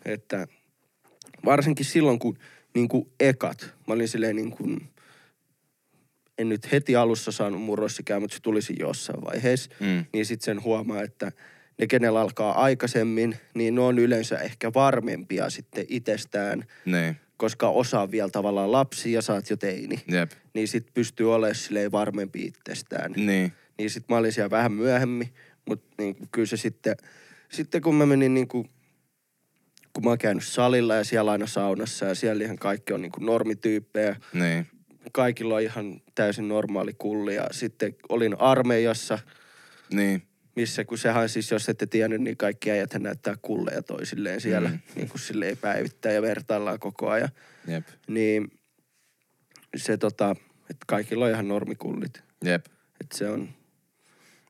että 0.05 0.49
varsinkin 1.45 1.86
silloin, 1.86 2.18
kun 2.18 2.39
niin 2.74 2.89
kuin 2.89 3.11
ekat, 3.20 3.74
mä 3.86 3.95
olin 3.95 4.09
silleen 4.09 4.36
niin 4.36 4.51
kuin, 4.51 4.91
en 6.39 6.49
nyt 6.49 6.72
heti 6.72 6.97
alussa 6.97 7.32
saanut 7.32 7.62
murrossikään, 7.62 8.22
mutta 8.22 8.34
se 8.36 8.43
tulisi 8.43 8.74
jossain 8.78 9.24
vaiheessa, 9.24 9.70
Mm. 9.80 10.05
niin 10.12 10.26
sitten 10.26 10.45
sen 10.45 10.62
huomaa, 10.62 11.03
että 11.03 11.32
ne, 11.78 11.86
kenellä 11.86 12.20
alkaa 12.20 12.62
aikaisemmin, 12.62 13.36
niin 13.55 13.74
ne 13.74 13.80
on 13.80 13.99
yleensä 13.99 14.39
ehkä 14.39 14.72
varmempia 14.74 15.51
sitten 15.51 15.86
itsestään, 15.89 16.64
Niin, 16.84 17.16
koska 17.39 17.68
osa 17.68 18.01
on 18.01 18.11
vielä 18.11 18.30
tavallaan 18.30 18.72
lapsi 18.72 19.12
ja 19.12 19.22
sä 19.22 19.32
oot 19.32 19.51
jo 19.51 19.57
teini. 19.57 20.03
jep. 20.11 20.30
Niin 20.55 20.68
sit 20.68 20.86
pystyy 20.95 21.34
olemaan 21.34 21.55
silleen 21.55 21.93
varmempi 21.93 22.45
itsestään. 22.45 23.12
Niin, 23.12 23.53
Niin 23.78 23.91
sit 23.91 24.09
mä 24.09 24.16
olin 24.16 24.32
siellä 24.32 24.51
vähän 24.51 24.72
myöhemmin, 24.72 25.28
mutta 25.68 25.95
niin 25.99 26.16
kyllä 26.32 26.47
se 26.47 26.57
sitten, 26.57 26.97
sitten 27.49 27.82
kun 27.82 27.95
mä 27.95 28.07
menin 28.07 28.34
niin 28.34 28.49
kuin, 28.49 28.70
kun 29.93 30.05
mä 30.05 30.11
oon 30.11 30.18
käynyt 30.18 30.45
salilla 30.45 30.95
ja 30.95 31.05
siellä 31.05 31.30
aina 31.30 31.47
saunassa 31.47 32.07
ja 32.07 32.14
siellä 32.14 32.45
ihan 32.45 32.59
kaikki 32.59 32.93
on 32.93 33.03
niin 33.03 33.12
kuin 33.12 33.26
normityyppejä. 33.26 34.16
niin, 34.32 34.66
Kaikilla 35.12 35.55
on 35.55 35.62
ihan 35.62 36.01
täysin 36.14 36.49
normaali 36.49 36.95
kulli 36.99 37.34
ja 37.34 37.47
sitten 37.51 37.95
olin 38.09 38.41
armeijassa, 38.41 39.18
niin. 39.93 40.22
Missä, 40.61 40.84
kun 40.84 40.98
sehän 40.98 41.28
siis, 41.28 41.50
jos 41.50 41.68
ette 41.68 41.86
tiennyt, 41.86 42.20
niin 42.20 42.36
kaikki 42.36 42.70
äijät 42.70 42.94
näyttää 42.94 43.34
kulleja 43.42 43.82
toisilleen 43.82 44.40
siellä, 44.40 44.68
Mm. 44.68 44.78
niin 44.94 45.09
kuin 45.09 45.20
silleen 45.20 45.56
päivittää 45.56 46.12
ja 46.12 46.22
vertaillaan 46.22 46.78
koko 46.78 47.11
ajan. 47.11 47.28
Jep. 47.66 47.86
Niin 48.09 48.50
se 49.76 49.96
tota, 49.96 50.30
että 50.61 50.84
kaikilla 50.86 51.24
on 51.24 51.30
ihan 51.30 51.48
normikullit. 51.48 52.22
Jep. 52.44 52.66
Että 53.00 53.18
se 53.18 53.28
on, 53.28 53.48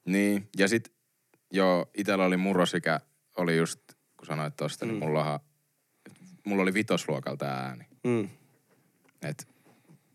Niin, 0.04 0.48
ja 0.58 0.68
sit 0.68 0.92
joo, 1.52 1.90
itellä 1.96 2.24
oli 2.24 2.36
murrosikä, 2.36 3.00
oli 3.36 3.56
just, 3.56 3.80
kun 4.16 4.26
sanoit 4.26 4.56
tosta, 4.56 4.84
mm. 4.84 4.88
niin 4.90 5.00
Mm. 5.00 5.06
mullahan, 5.06 5.40
mulla 6.44 6.62
oli 6.62 6.74
vitosluokalta 6.74 7.46
ääni. 7.46 7.84
mm, 8.04 8.28
Et 9.22 9.48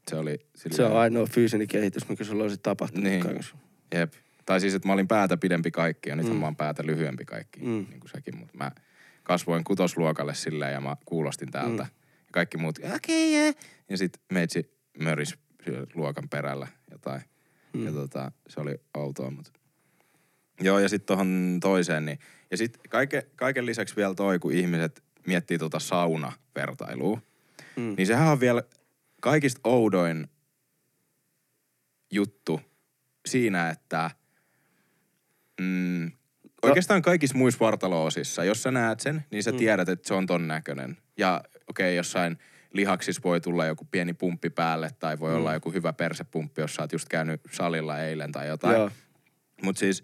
se 0.08 0.16
oli 0.16 0.40
silleen, 0.56 0.76
se 0.76 0.84
on 0.84 0.98
ainoa 0.98 1.26
fyysinen 1.26 1.68
kehitys, 1.68 2.10
mikä 2.10 2.24
sulla 2.24 2.44
olisi 2.44 2.58
tapahtunut 2.64 3.04
Niin. 3.04 3.22
kanssa. 3.24 3.56
Jep. 3.96 4.14
Tai 4.46 4.62
siis, 4.62 4.74
että 4.74 4.88
mä 4.88 4.94
olin 4.94 5.08
päätä 5.08 5.38
pidempi 5.38 5.72
kaikki 5.72 6.10
ja 6.10 6.16
nyt 6.16 6.28
mm. 6.28 6.36
Mä 6.36 6.46
oon 6.46 6.56
päätä 6.56 6.84
lyhyempi 6.86 7.26
kaikki, 7.26 7.60
mm. 7.60 7.86
Niin 7.90 8.00
kuin 8.00 8.12
sekin. 8.12 8.38
Mutta 8.38 8.58
mä 8.58 8.72
kasvoin 9.24 9.64
kutosluokalle 9.64 10.36
silleen 10.36 10.74
ja 10.74 10.82
mä 10.82 10.96
kuulostin 11.06 11.52
täältä. 11.52 11.84
Mm. 11.84 11.90
Ja 12.26 12.32
kaikki 12.32 12.58
muut, 12.58 12.78
okei, 12.78 12.96
okay, 12.96 13.42
yeah. 13.42 13.56
Ja 13.90 13.98
sit 13.98 14.22
meitsi 14.32 14.78
möris 15.00 15.36
luokan 15.94 16.30
perällä 16.30 16.68
jotain. 16.92 17.22
Mm. 17.74 17.86
Ja 17.86 17.92
tota, 17.92 18.32
se 18.48 18.60
oli 18.60 18.76
outoa, 18.94 19.32
mutta... 19.32 19.52
Joo, 20.62 20.80
ja 20.80 20.90
sitten 20.90 21.08
tohon 21.08 21.58
toiseen, 21.62 22.06
niin... 22.06 22.20
Ja 22.52 22.58
sitten 22.58 22.82
kaiken, 22.90 23.24
kaiken 23.36 23.66
lisäksi 23.66 23.96
vielä 23.96 24.16
toi, 24.16 24.40
kun 24.40 24.54
ihmiset 24.54 25.04
miettii 25.28 25.58
tota 25.58 25.80
saunavertailua, 25.80 27.22
Mm. 27.76 27.94
niin 27.98 28.08
sehän 28.08 28.28
on 28.28 28.40
vielä 28.40 28.64
kaikista 29.22 29.62
oudoin 29.64 30.28
juttu 32.12 32.62
siinä, 33.26 33.70
että 33.70 34.12
mm, 35.62 36.12
oikeastaan 36.64 37.02
kaikissa 37.02 37.38
muissa 37.38 37.60
vartalo-osissa, 37.60 38.44
jos 38.44 38.64
sä 38.64 38.72
näet 38.72 39.00
sen, 39.00 39.26
niin 39.32 39.44
sä 39.44 39.52
Mm. 39.52 39.58
tiedät, 39.58 39.90
että 39.90 40.08
se 40.08 40.14
on 40.14 40.26
ton 40.26 40.48
näköinen. 40.48 40.98
Ja 41.18 41.44
okei, 41.68 41.88
okay, 41.88 41.96
jossain 41.96 42.38
lihaksissa 42.74 43.22
voi 43.24 43.42
tulla 43.42 43.66
joku 43.66 43.88
pieni 43.92 44.14
pumppi 44.14 44.50
päälle 44.50 44.90
tai 45.00 45.20
voi 45.20 45.30
mm. 45.30 45.34
Mm. 45.34 45.40
olla 45.40 45.54
joku 45.54 45.72
hyvä 45.72 45.94
persepumppi, 45.94 46.62
jos 46.62 46.76
sä 46.76 46.82
oot 46.82 46.92
just 46.92 47.10
käynyt 47.10 47.42
salilla 47.52 48.00
eilen 48.00 48.32
tai 48.32 48.48
jotain. 48.48 48.92
Mutta 49.64 49.80
siis, 49.80 50.04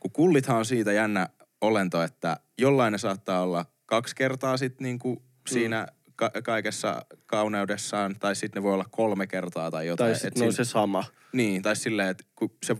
kun 0.00 0.10
kullithan 0.12 0.56
on 0.56 0.64
siitä 0.64 0.92
jännä 0.92 1.28
olento, 1.60 2.02
että 2.02 2.36
jollain 2.58 2.92
ne 2.92 2.98
saattaa 2.98 3.42
olla 3.42 3.64
kaksi 3.86 4.14
kertaa 4.16 4.56
sit 4.56 4.80
niinku 4.80 5.22
siinä 5.50 5.86
ka- 6.16 6.30
kaikessa 6.44 7.02
kauneudessaan, 7.26 8.16
tai 8.20 8.36
sitten 8.36 8.60
ne 8.60 8.64
voi 8.64 8.74
olla 8.74 8.86
kolme 8.90 9.26
kertaa 9.26 9.70
tai 9.70 9.86
jotain. 9.86 10.06
Tai 10.08 10.12
Et 10.16 10.20
sitten 10.20 10.46
on 10.46 10.52
siinä- 10.52 10.64
se 10.64 10.70
sama. 10.70 11.04
Niin, 11.32 11.62
tai 11.62 11.76
silleen, 11.76 12.08
että 12.08 12.24
kun 12.36 12.50
se 12.66 12.76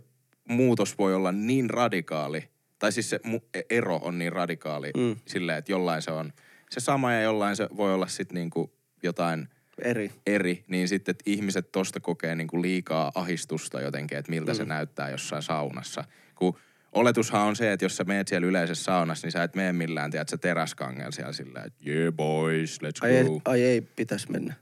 muutos 0.50 0.98
voi 0.98 1.14
olla 1.14 1.32
niin 1.32 1.70
radikaali, 1.70 2.48
tai 2.78 2.92
siis 2.92 3.10
se 3.10 3.20
mu- 3.26 3.64
ero 3.70 3.96
on 3.96 4.18
niin 4.18 4.32
radikaali 4.32 4.90
mm. 4.96 5.16
Silleen, 5.26 5.58
että 5.58 5.72
jollain 5.72 6.02
se 6.02 6.10
on 6.10 6.32
se 6.70 6.80
sama 6.80 7.12
ja 7.12 7.22
jollain 7.22 7.56
se 7.56 7.68
voi 7.76 7.94
olla 7.94 8.06
sitten 8.06 8.34
niinku 8.34 8.72
jotain 9.02 9.48
Eri. 9.82 10.10
eri, 10.26 10.64
niin 10.68 10.88
sitten 10.88 11.10
että 11.10 11.22
ihmiset 11.26 11.72
tosta 11.72 12.00
kokee 12.00 12.34
niinku 12.34 12.62
liikaa 12.62 13.12
ahistusta 13.14 13.80
jotenkin, 13.80 14.18
että 14.18 14.30
miltä 14.30 14.52
mm. 14.52 14.56
se 14.56 14.64
näyttää 14.64 15.10
jossain 15.10 15.42
saunassa. 15.42 16.04
Kun 16.34 16.56
oletushan 16.92 17.42
on 17.42 17.56
se, 17.56 17.72
että 17.72 17.84
jos 17.84 17.96
sä 17.96 18.04
meet 18.04 18.28
siellä 18.28 18.46
yleisessä 18.46 18.84
saunassa, 18.84 19.26
niin 19.26 19.32
sä 19.32 19.42
et 19.42 19.54
mene 19.54 19.72
millään, 19.72 20.10
tiedät, 20.10 20.28
sä 20.28 20.38
teräskangel 20.38 21.12
siellä 21.12 21.32
silleen, 21.32 21.66
että 21.66 21.90
yeah 21.90 22.14
boys, 22.14 22.78
let's 22.82 22.98
Ai 23.00 23.16
ei, 23.16 23.24
go. 23.24 23.40
ai 23.44 23.62
ei 23.62 23.80
pitäisi 23.80 24.30
mennä. 24.30 24.54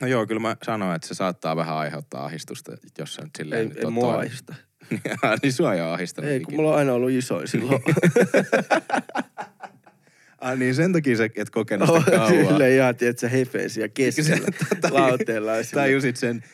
No 0.00 0.06
joo, 0.06 0.26
kyllä 0.26 0.40
mä 0.40 0.56
sanoin, 0.62 0.96
että 0.96 1.08
se 1.08 1.14
saattaa 1.14 1.56
vähän 1.56 1.76
aiheuttaa 1.76 2.24
ahistusta, 2.24 2.72
jos 2.98 3.14
sä 3.14 3.22
nyt 3.22 3.30
silleen 3.38 3.72
Ei, 3.76 3.84
ei 3.84 3.90
mua 3.90 4.14
ahista. 4.14 4.54
niin 5.42 5.52
sua 5.52 5.74
ei 5.74 5.80
ole 5.80 5.90
ahistanut 5.92 6.30
Ei, 6.30 6.40
kun 6.40 6.42
ikinä. 6.48 6.56
mulla 6.56 6.72
on 6.72 6.78
aina 6.78 6.92
ollut 6.92 7.10
isoin 7.10 7.48
silloin. 7.48 7.82
Ah, 10.40 10.58
niin 10.58 10.74
sen 10.74 10.92
takia 10.92 11.16
sä 11.16 11.28
et 11.36 11.50
kokenut 11.50 11.88
sitä 11.98 12.10
kauan. 12.16 12.28
Silleen 12.46 12.72
ihan, 12.76 12.96
tiedätkö, 12.96 13.28
hefeisiä 13.28 13.88
keskellä 13.88 14.46
lauteella. 14.90 15.56
ja 15.56 15.64
silleen- 15.64 15.84
Tajusit 15.88 16.16
sen, 16.16 16.44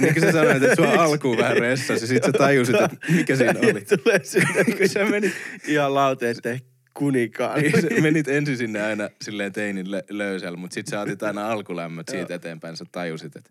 niin 0.00 0.14
kuin 0.14 0.20
sä 0.24 0.32
sanoit, 0.32 0.62
että 0.62 0.76
sua 0.76 0.92
alkuun 0.92 1.38
vähän 1.38 1.56
ressasi 1.56 2.02
ja 2.04 2.06
sit 2.08 2.24
sä 2.24 2.32
tajusit, 2.32 2.74
että 2.74 2.96
mikä 3.08 3.36
siinä 3.36 3.54
oli. 3.60 3.80
Tulee 4.02 4.20
sinne, 4.22 4.64
kun 4.78 4.88
sä 4.88 5.04
menit, 5.04 5.32
ihan 5.66 5.94
lauteette 5.94 6.60
kuninkaan. 6.94 7.60
niin 7.60 7.82
sä 7.82 7.88
menit 8.02 8.28
ensin 8.28 8.56
sinne 8.56 8.82
aina 8.82 9.08
silleen 9.22 9.52
teinin 9.52 9.86
lö- 9.86 10.04
löysällä, 10.08 10.56
mutta 10.58 10.74
sit 10.74 10.86
sä 10.86 11.00
otit 11.00 11.22
aina 11.22 11.50
alkulämmöt 11.50 12.08
siitä 12.08 12.34
eteenpäin. 12.34 12.76
Sä 12.76 12.84
tajusit, 12.92 13.36
että 13.36 13.50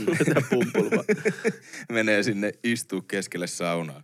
Mitä 0.00 0.42
pumpulva. 0.50 1.04
menee 1.92 2.22
sinne 2.22 2.52
istuu 2.64 3.02
keskelle 3.02 3.46
saunaa. 3.46 4.02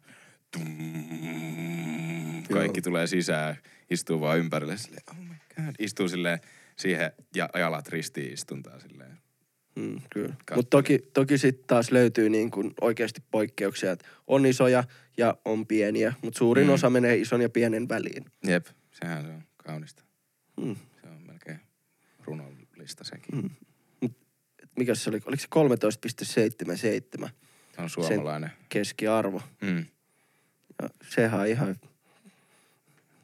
Tum, 0.51 2.43
kaikki 2.53 2.83
tulee 2.83 3.07
sisään, 3.07 3.57
istuu 3.91 4.21
vaan 4.21 4.39
ympärille 4.39 4.77
silleen, 4.77 5.03
oh 5.11 5.17
my 5.17 5.35
god. 5.65 5.75
Istuu 5.79 6.09
silleen 6.09 6.39
siihen 6.77 7.13
ja 7.35 7.49
jalat 7.55 7.89
ristiin 7.89 8.33
istuntaa 8.33 8.81
silleen. 8.81 9.19
Mm, 9.77 10.01
kyllä. 10.11 10.35
Mutta 10.55 10.71
toki, 10.71 10.99
toki 11.13 11.39
sitten 11.39 11.65
taas 11.67 11.91
löytyy 11.91 12.29
niin 12.31 12.51
kuin 12.51 12.75
oikeasti 12.81 13.23
poikkeuksia, 13.31 13.93
että 13.93 14.07
on 14.27 14.47
isoja 14.47 14.85
ja 15.17 15.35
on 15.45 15.67
pieniä, 15.67 16.13
mutta 16.23 16.39
suurin 16.39 16.65
Mm. 16.65 16.71
mm. 16.71 16.75
osa 16.75 16.91
menee 16.91 17.17
ison 17.17 17.41
ja 17.41 17.49
pienen 17.49 17.89
väliin. 17.89 18.25
Jep, 18.45 18.67
sehän 18.91 19.25
se 19.25 19.31
on 19.31 19.43
kaunista. 19.57 20.03
Mm. 20.61 20.77
Se 21.03 21.09
on 21.09 21.23
melkein 21.27 21.61
runollista 22.25 23.05
sekin. 23.05 23.43
Mm. 23.43 23.51
Mikä 24.81 24.95
se 24.95 25.11
oli? 25.11 25.21
Oliko 25.27 25.41
se 25.41 25.49
13,77 27.25 27.29
Se 27.77 27.83
on 27.83 27.91
suomalainen. 27.91 28.51
keskiarvo? 28.69 29.43
Mm. 29.61 29.87
Ja 30.83 30.89
sehän 31.11 31.41
on 31.41 31.47
ihan, 31.47 31.77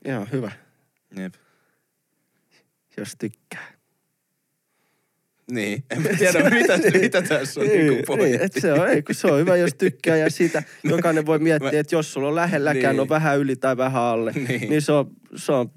ihan 0.05 0.29
hyvä, 0.33 0.53
Jep. 1.17 1.35
jos 2.97 3.13
tykkää. 3.19 3.73
Niin, 5.51 5.85
en 5.91 6.03
mä 6.03 6.09
tiedä 6.19 6.51
mitä, 6.51 6.79
mitä 7.01 7.23
tässä 7.23 7.61
on 7.61 7.67
niin, 7.67 7.87
niinku 7.87 8.17
niin, 8.17 8.41
et 8.41 8.53
se 8.53 8.73
on, 8.73 8.89
ei, 8.89 9.03
kun 9.03 9.15
se 9.15 9.27
on 9.27 9.39
hyvä, 9.41 9.57
jos 9.57 9.75
tykkää 9.79 10.17
ja 10.17 10.31
sitä 10.31 10.63
jokainen 10.85 11.27
voi 11.27 11.39
miettiä, 11.39 11.81
että 11.81 11.95
jos 11.95 12.13
sulla 12.13 12.29
on 12.29 12.35
lähelläkään, 12.35 12.95
Niin. 12.95 13.01
on 13.01 13.09
vähän 13.09 13.39
yli 13.39 13.57
tai 13.57 13.77
vähän 13.77 14.03
alle, 14.03 14.33
Niin. 14.33 14.47
niin, 14.49 14.69
niin 14.71 14.83
se 14.83 14.93
on, 14.93 15.11
se 15.37 15.53
on 15.53 15.71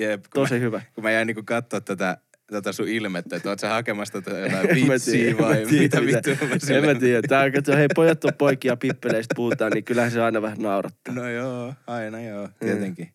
Jep, 0.00 0.24
tosi 0.34 0.54
mä, 0.54 0.60
hyvä. 0.60 0.82
kun 0.94 1.04
mä 1.04 1.10
jäin 1.10 1.26
niinku 1.26 1.42
kattoo 1.44 1.80
tätä, 1.80 2.16
tätä 2.50 2.72
sun 2.72 2.88
ilmettä, 2.88 3.36
että 3.36 3.48
oot 3.48 3.58
sä 3.58 3.68
hakemassa 3.68 4.20
tätä 4.22 4.38
jotain 4.38 4.70
En 4.70 4.88
vitsiä 4.88 5.30
en 5.30 5.38
vai 5.38 5.66
tiedä, 5.66 6.00
mitä 6.00 6.06
vittua 6.06 6.48
mä 6.48 6.54
En 6.54 6.60
silleen- 6.60 6.94
mä 6.96 7.00
tiedä. 7.00 7.28
Tää, 7.28 7.50
kato, 7.50 7.76
hei 7.76 7.88
pojat 7.94 8.24
on 8.24 8.32
poikia 8.38 8.76
pippeleistä 8.76 9.34
puhutaan, 9.36 9.72
niin 9.72 9.84
kyllähän 9.84 10.10
se 10.10 10.20
aina 10.22 10.42
vähän 10.42 10.58
naurattaa. 10.58 11.14
No 11.14 11.30
joo, 11.30 11.74
aina 11.86 12.20
joo, 12.22 12.48
tietenkin. 12.60 13.08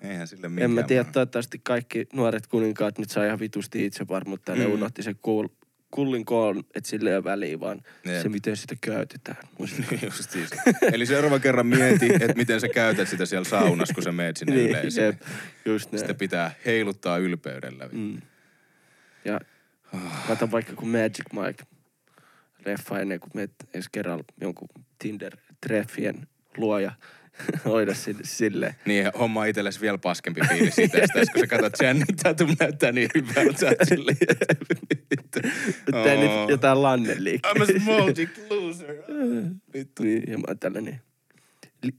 Eihän 0.00 0.26
sille 0.28 0.46
en 0.46 0.52
minkään 0.52 0.70
mä 0.70 0.82
tiedä, 0.82 1.04
toivottavasti 1.04 1.60
kaikki 1.62 2.06
nuoret 2.12 2.46
kuninkaat 2.46 2.98
nyt 2.98 3.10
saa 3.10 3.24
ihan 3.26 3.38
vitusti 3.40 3.86
itsevarmuutta 3.86 4.52
ja 4.52 4.56
Mm. 4.56 4.60
ne 4.62 4.66
unohti 4.66 5.02
sen 5.02 5.16
kuul, 5.22 5.48
kullin 5.90 6.24
koon, 6.24 6.58
että 6.74 6.90
sille 6.90 7.10
ei 7.10 7.16
ole 7.16 7.24
väliä, 7.24 7.60
vaan 7.60 7.80
Jep. 8.04 8.22
se 8.22 8.28
miten 8.28 8.56
sitä 8.56 8.74
käytetään. 8.80 9.36
Muistakaa. 9.58 9.98
Just 10.02 10.30
siis. 10.30 10.50
Eli 10.92 11.06
seuraavan 11.06 11.40
kerran 11.40 11.66
mieti, 11.66 12.06
että 12.14 12.32
miten 12.36 12.60
sä 12.60 12.68
käytät 12.68 13.08
sitä 13.08 13.26
siellä 13.26 13.44
saunassa, 13.44 13.94
kun 13.94 14.02
sä 14.02 14.12
meet 14.12 14.36
sinne 14.36 14.54
niin, 14.54 14.70
yleisöön. 14.70 15.06
jep, 15.06 15.20
just 15.64 15.92
näin. 15.92 16.00
Sitä 16.00 16.14
pitää 16.14 16.50
heiluttaa 16.66 17.18
ylpeydellä. 17.18 17.88
Mm. 17.92 18.18
Ja 19.28 19.40
kato 20.26 20.50
vaikka 20.50 20.72
kun 20.72 20.88
Magic 20.88 21.32
Mike 21.32 21.64
leffa 22.64 23.00
ennen 23.00 23.20
kuin 23.20 23.30
meet 23.34 23.52
ensi 23.74 23.88
kerralla 23.92 24.24
jonkun 24.40 24.68
Tinder-treffien 25.04 26.26
luoja 26.56 26.92
hoida 27.64 27.94
sille, 27.94 28.20
silleen. 28.24 28.74
Niin, 28.84 29.10
homma 29.18 29.44
itsellesi 29.44 29.80
vielä 29.80 29.98
paskempi 29.98 30.40
fiilis 30.48 30.74
siitä, 30.74 30.98
kun 31.32 31.40
sä 31.40 31.46
katsot 31.46 32.56
näyttää 32.60 32.92
niin 32.92 33.10
hyvältä. 33.14 33.58
Sä 33.58 33.66
oot 33.66 33.88
silleen, 33.88 34.16
että 34.20 34.54
vittu. 35.10 35.40
Tää 35.90 36.02
Oo. 36.02 36.20
nyt 36.20 36.50
jotain 36.50 36.82
lanneliikkeä. 36.82 37.52
I'm 37.52 37.62
a 37.62 37.80
small 37.80 38.12
dick 38.16 38.50
loser. 38.50 38.94
Vittu. 39.74 40.02
Niin, 40.02 40.22
ja 40.28 40.38
mä 40.38 40.44
oon 40.48 40.58
tällainen 40.58 41.00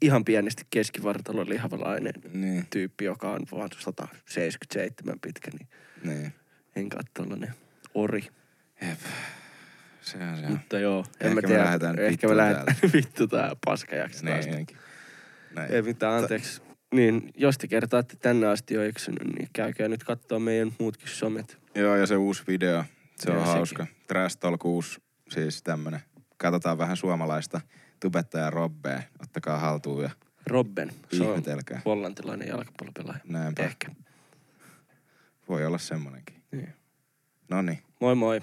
ihan 0.02 0.26
pienesti 0.26 0.64
keskivartalon 0.70 1.50
lihavalainen 1.50 2.14
Niin, 2.34 2.68
tyyppi, 2.70 3.06
joka 3.06 3.32
on 3.32 3.42
vaan 3.52 3.70
177 3.80 5.20
pitkä, 5.20 5.52
niin 5.60 5.68
niin. 6.04 6.34
En 6.80 6.90
katso 6.90 7.12
tollanen 7.14 7.54
ori. 7.94 8.28
Jep. 8.82 9.00
Se 10.02 10.18
on 10.18 10.38
se. 10.38 10.46
on. 10.46 10.52
Mutta 10.52 10.80
joo, 10.80 11.00
en 11.00 11.28
Ehkä 11.28 11.30
mä 11.30 11.42
me 11.42 11.48
tiedä. 11.48 11.64
lähdetään 11.64 12.00
ehkä 12.00 12.28
me 12.28 12.38
lähdetään 12.38 12.78
vittu 12.94 13.28
tää 13.28 13.56
paskajaksi 13.66 14.26
taas. 14.26 14.46
Niin, 14.46 14.68
Näin. 15.56 15.72
Ei 15.74 15.82
mitään, 15.82 16.14
anteeksi. 16.14 16.62
Niin, 16.94 17.32
jos 17.38 17.58
te 17.58 17.68
kertaatte 17.68 18.16
tänne 18.16 18.48
asti 18.48 18.74
jo 18.74 18.84
eksynyt, 18.84 19.24
niin 19.38 19.50
käykää 19.54 19.88
nyt 19.88 20.04
katsoa 20.04 20.40
meidän 20.40 20.72
muutkin 20.80 21.08
somet. 21.08 21.58
Joo, 21.76 21.96
ja 21.96 22.08
se 22.08 22.18
uusi 22.18 22.44
video, 22.48 22.84
se 23.16 23.32
on 23.32 23.36
Joo, 23.38 23.46
hauska. 23.46 23.88
Trash 24.08 24.38
Talk 24.38 24.60
6, 24.60 25.02
siis 25.30 25.64
tämmönen. 25.64 26.00
Katsotaan 26.38 26.78
vähän 26.78 26.98
suomalaista 26.98 27.62
tubettaja 28.00 28.50
Robbea. 28.50 29.02
Ottakaa 29.22 29.60
haltuun 29.60 30.04
ja 30.04 30.10
Robben, 30.48 30.92
se 31.14 31.24
on 31.24 31.44
hollantilainen 31.86 32.48
jalkapallopelaaja. 32.48 33.20
Näinpä. 33.28 33.64
Ehkä. 33.64 33.92
Voi 35.50 35.66
olla 35.66 35.78
semmonenkin. 35.78 36.39
Niin. 36.52 36.74
No 37.50 37.62
niin. 37.62 37.80
Moi 38.00 38.16
moi. 38.16 38.42